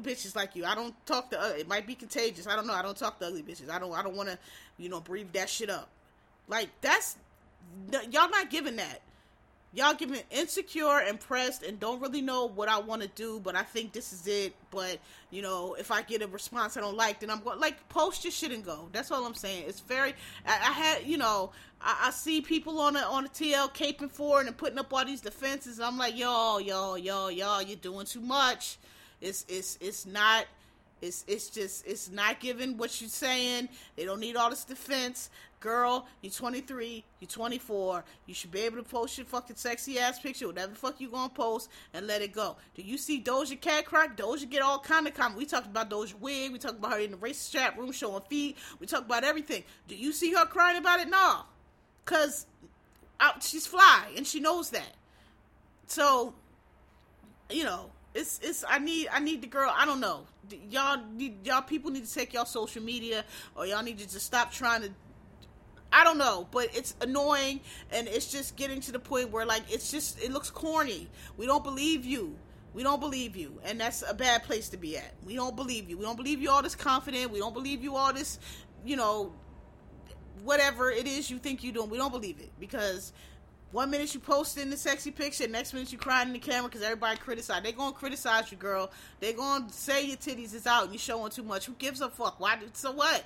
[0.00, 0.64] bitches like you.
[0.64, 1.40] I don't talk to.
[1.40, 2.46] Uh, it might be contagious.
[2.46, 2.74] I don't know.
[2.74, 3.70] I don't talk to ugly bitches.
[3.70, 3.92] I don't.
[3.92, 4.38] I don't want to,
[4.78, 5.88] you know, breathe that shit up.
[6.48, 7.16] Like that's
[8.10, 9.00] y'all not giving that.
[9.72, 13.54] Y'all giving insecure and pressed and don't really know what I want to do, but
[13.54, 14.52] I think this is it.
[14.72, 14.98] But
[15.30, 18.24] you know, if I get a response I don't like, then I'm going like post
[18.24, 18.88] your shit and go.
[18.90, 19.66] That's all I'm saying.
[19.68, 20.14] It's very.
[20.44, 24.10] I, I had you know I, I, see people on the on the TL caping
[24.10, 25.78] for and putting up all these defenses.
[25.78, 28.76] I'm like, yo, yo, yo, yo, you're doing too much.
[29.20, 30.46] It's it's it's not
[31.00, 33.68] it's it's just it's not giving what you're saying.
[33.96, 35.30] They don't need all this defense.
[35.60, 38.02] Girl, you're 23, you're 24.
[38.24, 41.10] You should be able to post your fucking sexy ass picture, whatever the fuck you
[41.10, 42.56] gonna post, and let it go.
[42.74, 44.16] Do you see Doja Cat crack?
[44.16, 45.36] Doja get all kind of comment.
[45.36, 46.52] We talked about Doja wig.
[46.52, 48.56] We talked about her in the racist chat room showing feet.
[48.78, 49.64] We talked about everything.
[49.86, 51.08] Do you see her crying about it?
[51.10, 51.42] No,
[52.06, 52.46] cause
[53.18, 54.94] I, she's fly and she knows that.
[55.86, 56.32] So,
[57.50, 59.72] you know, it's it's I need I need the girl.
[59.74, 60.26] I don't know.
[60.68, 63.24] Y'all need y'all people need to take y'all social media
[63.54, 64.90] or y'all need to just stop trying to
[65.92, 67.60] I don't know, but it's annoying
[67.90, 71.08] and it's just getting to the point where like it's just it looks corny.
[71.36, 72.36] We don't believe you.
[72.72, 75.12] We don't believe you, and that's a bad place to be at.
[75.26, 75.98] We don't believe you.
[75.98, 77.32] We don't believe you all this confident.
[77.32, 78.38] We don't believe you all this,
[78.84, 79.32] you know,
[80.44, 81.90] whatever it is you think you're doing.
[81.90, 83.12] We don't believe it because
[83.72, 86.82] one minute you posting the sexy picture, next minute you crying in the camera because
[86.82, 87.62] everybody criticize.
[87.62, 88.90] They gonna criticize you, girl.
[89.20, 91.66] They gonna say your titties is out and you showing too much.
[91.66, 92.40] Who gives a fuck?
[92.40, 92.58] Why?
[92.72, 93.24] So what?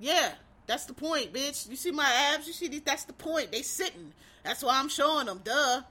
[0.00, 0.32] Yeah,
[0.66, 1.68] that's the point, bitch.
[1.68, 2.46] You see my abs?
[2.46, 2.82] You see these?
[2.82, 3.52] That's the point.
[3.52, 4.12] They sitting.
[4.42, 5.40] That's why I'm showing them.
[5.44, 5.82] Duh.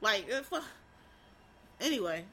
[0.00, 0.60] Like, if, uh,
[1.80, 2.24] anyway,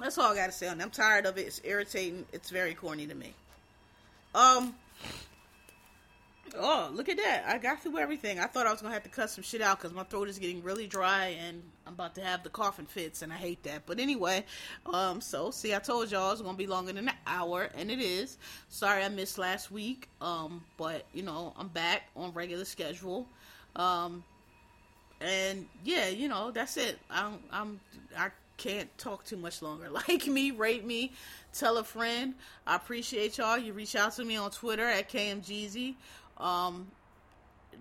[0.00, 0.80] that's all I gotta say on.
[0.80, 1.42] I'm tired of it.
[1.42, 2.26] It's irritating.
[2.32, 3.34] It's very corny to me.
[4.34, 4.74] Um.
[6.56, 7.44] Oh, look at that.
[7.48, 8.38] I got through everything.
[8.38, 10.28] I thought I was going to have to cut some shit out because my throat
[10.28, 13.62] is getting really dry and I'm about to have the coughing fits and I hate
[13.64, 13.86] that.
[13.86, 14.44] But anyway,
[14.86, 17.90] um, so see, I told y'all it's going to be longer than an hour and
[17.90, 18.38] it is.
[18.68, 20.08] Sorry I missed last week.
[20.20, 23.26] Um, but you know, I'm back on regular schedule.
[23.74, 24.22] Um,
[25.20, 26.98] and yeah, you know, that's it.
[27.10, 27.80] I'm, I'm,
[28.16, 29.88] I can't talk too much longer.
[30.08, 31.12] Like me, rate me,
[31.52, 32.34] tell a friend.
[32.66, 33.56] I appreciate y'all.
[33.58, 35.94] You reach out to me on Twitter at KMGZ.
[36.38, 36.88] Um,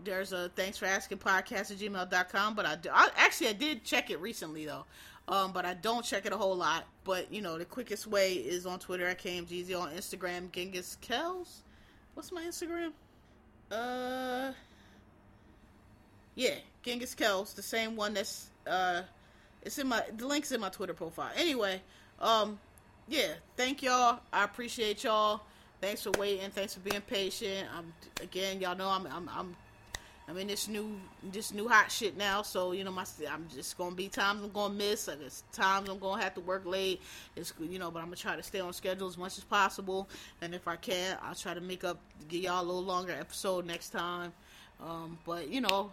[0.04, 4.10] there's a thanks for asking podcast at gmail.com, but I, I actually I did check
[4.10, 4.86] it recently though.
[5.28, 6.86] Um, but I don't check it a whole lot.
[7.04, 11.62] But you know, the quickest way is on Twitter at KMGZ, on Instagram, Genghis Kells.
[12.14, 12.92] What's my Instagram?
[13.72, 14.52] Uh,
[16.36, 19.02] yeah, Genghis Kells, the same one that's uh,
[19.62, 21.32] it's in my the link's in my Twitter profile.
[21.36, 21.82] Anyway,
[22.20, 22.60] um,
[23.08, 24.20] yeah, thank y'all.
[24.32, 25.42] I appreciate y'all.
[25.84, 26.50] Thanks for waiting.
[26.50, 27.68] Thanks for being patient.
[27.78, 27.92] I'm
[28.22, 29.56] again, y'all know I'm I'm I'm
[30.30, 33.78] I'm in this new this new hot shit now, so you know my I'm just
[33.78, 35.08] gonna be times I'm gonna miss.
[35.08, 37.02] There's times I'm gonna have to work late.
[37.36, 40.08] It's you know, but I'm gonna try to stay on schedule as much as possible.
[40.42, 42.00] And if I can, I'll try to make up
[42.30, 44.32] get y'all a little longer episode next time.
[44.82, 45.92] Um, but you know,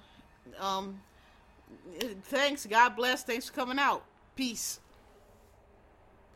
[0.60, 1.00] um,
[2.26, 2.64] thanks.
[2.64, 3.24] God bless.
[3.24, 4.04] Thanks for coming out.
[4.36, 4.78] Peace.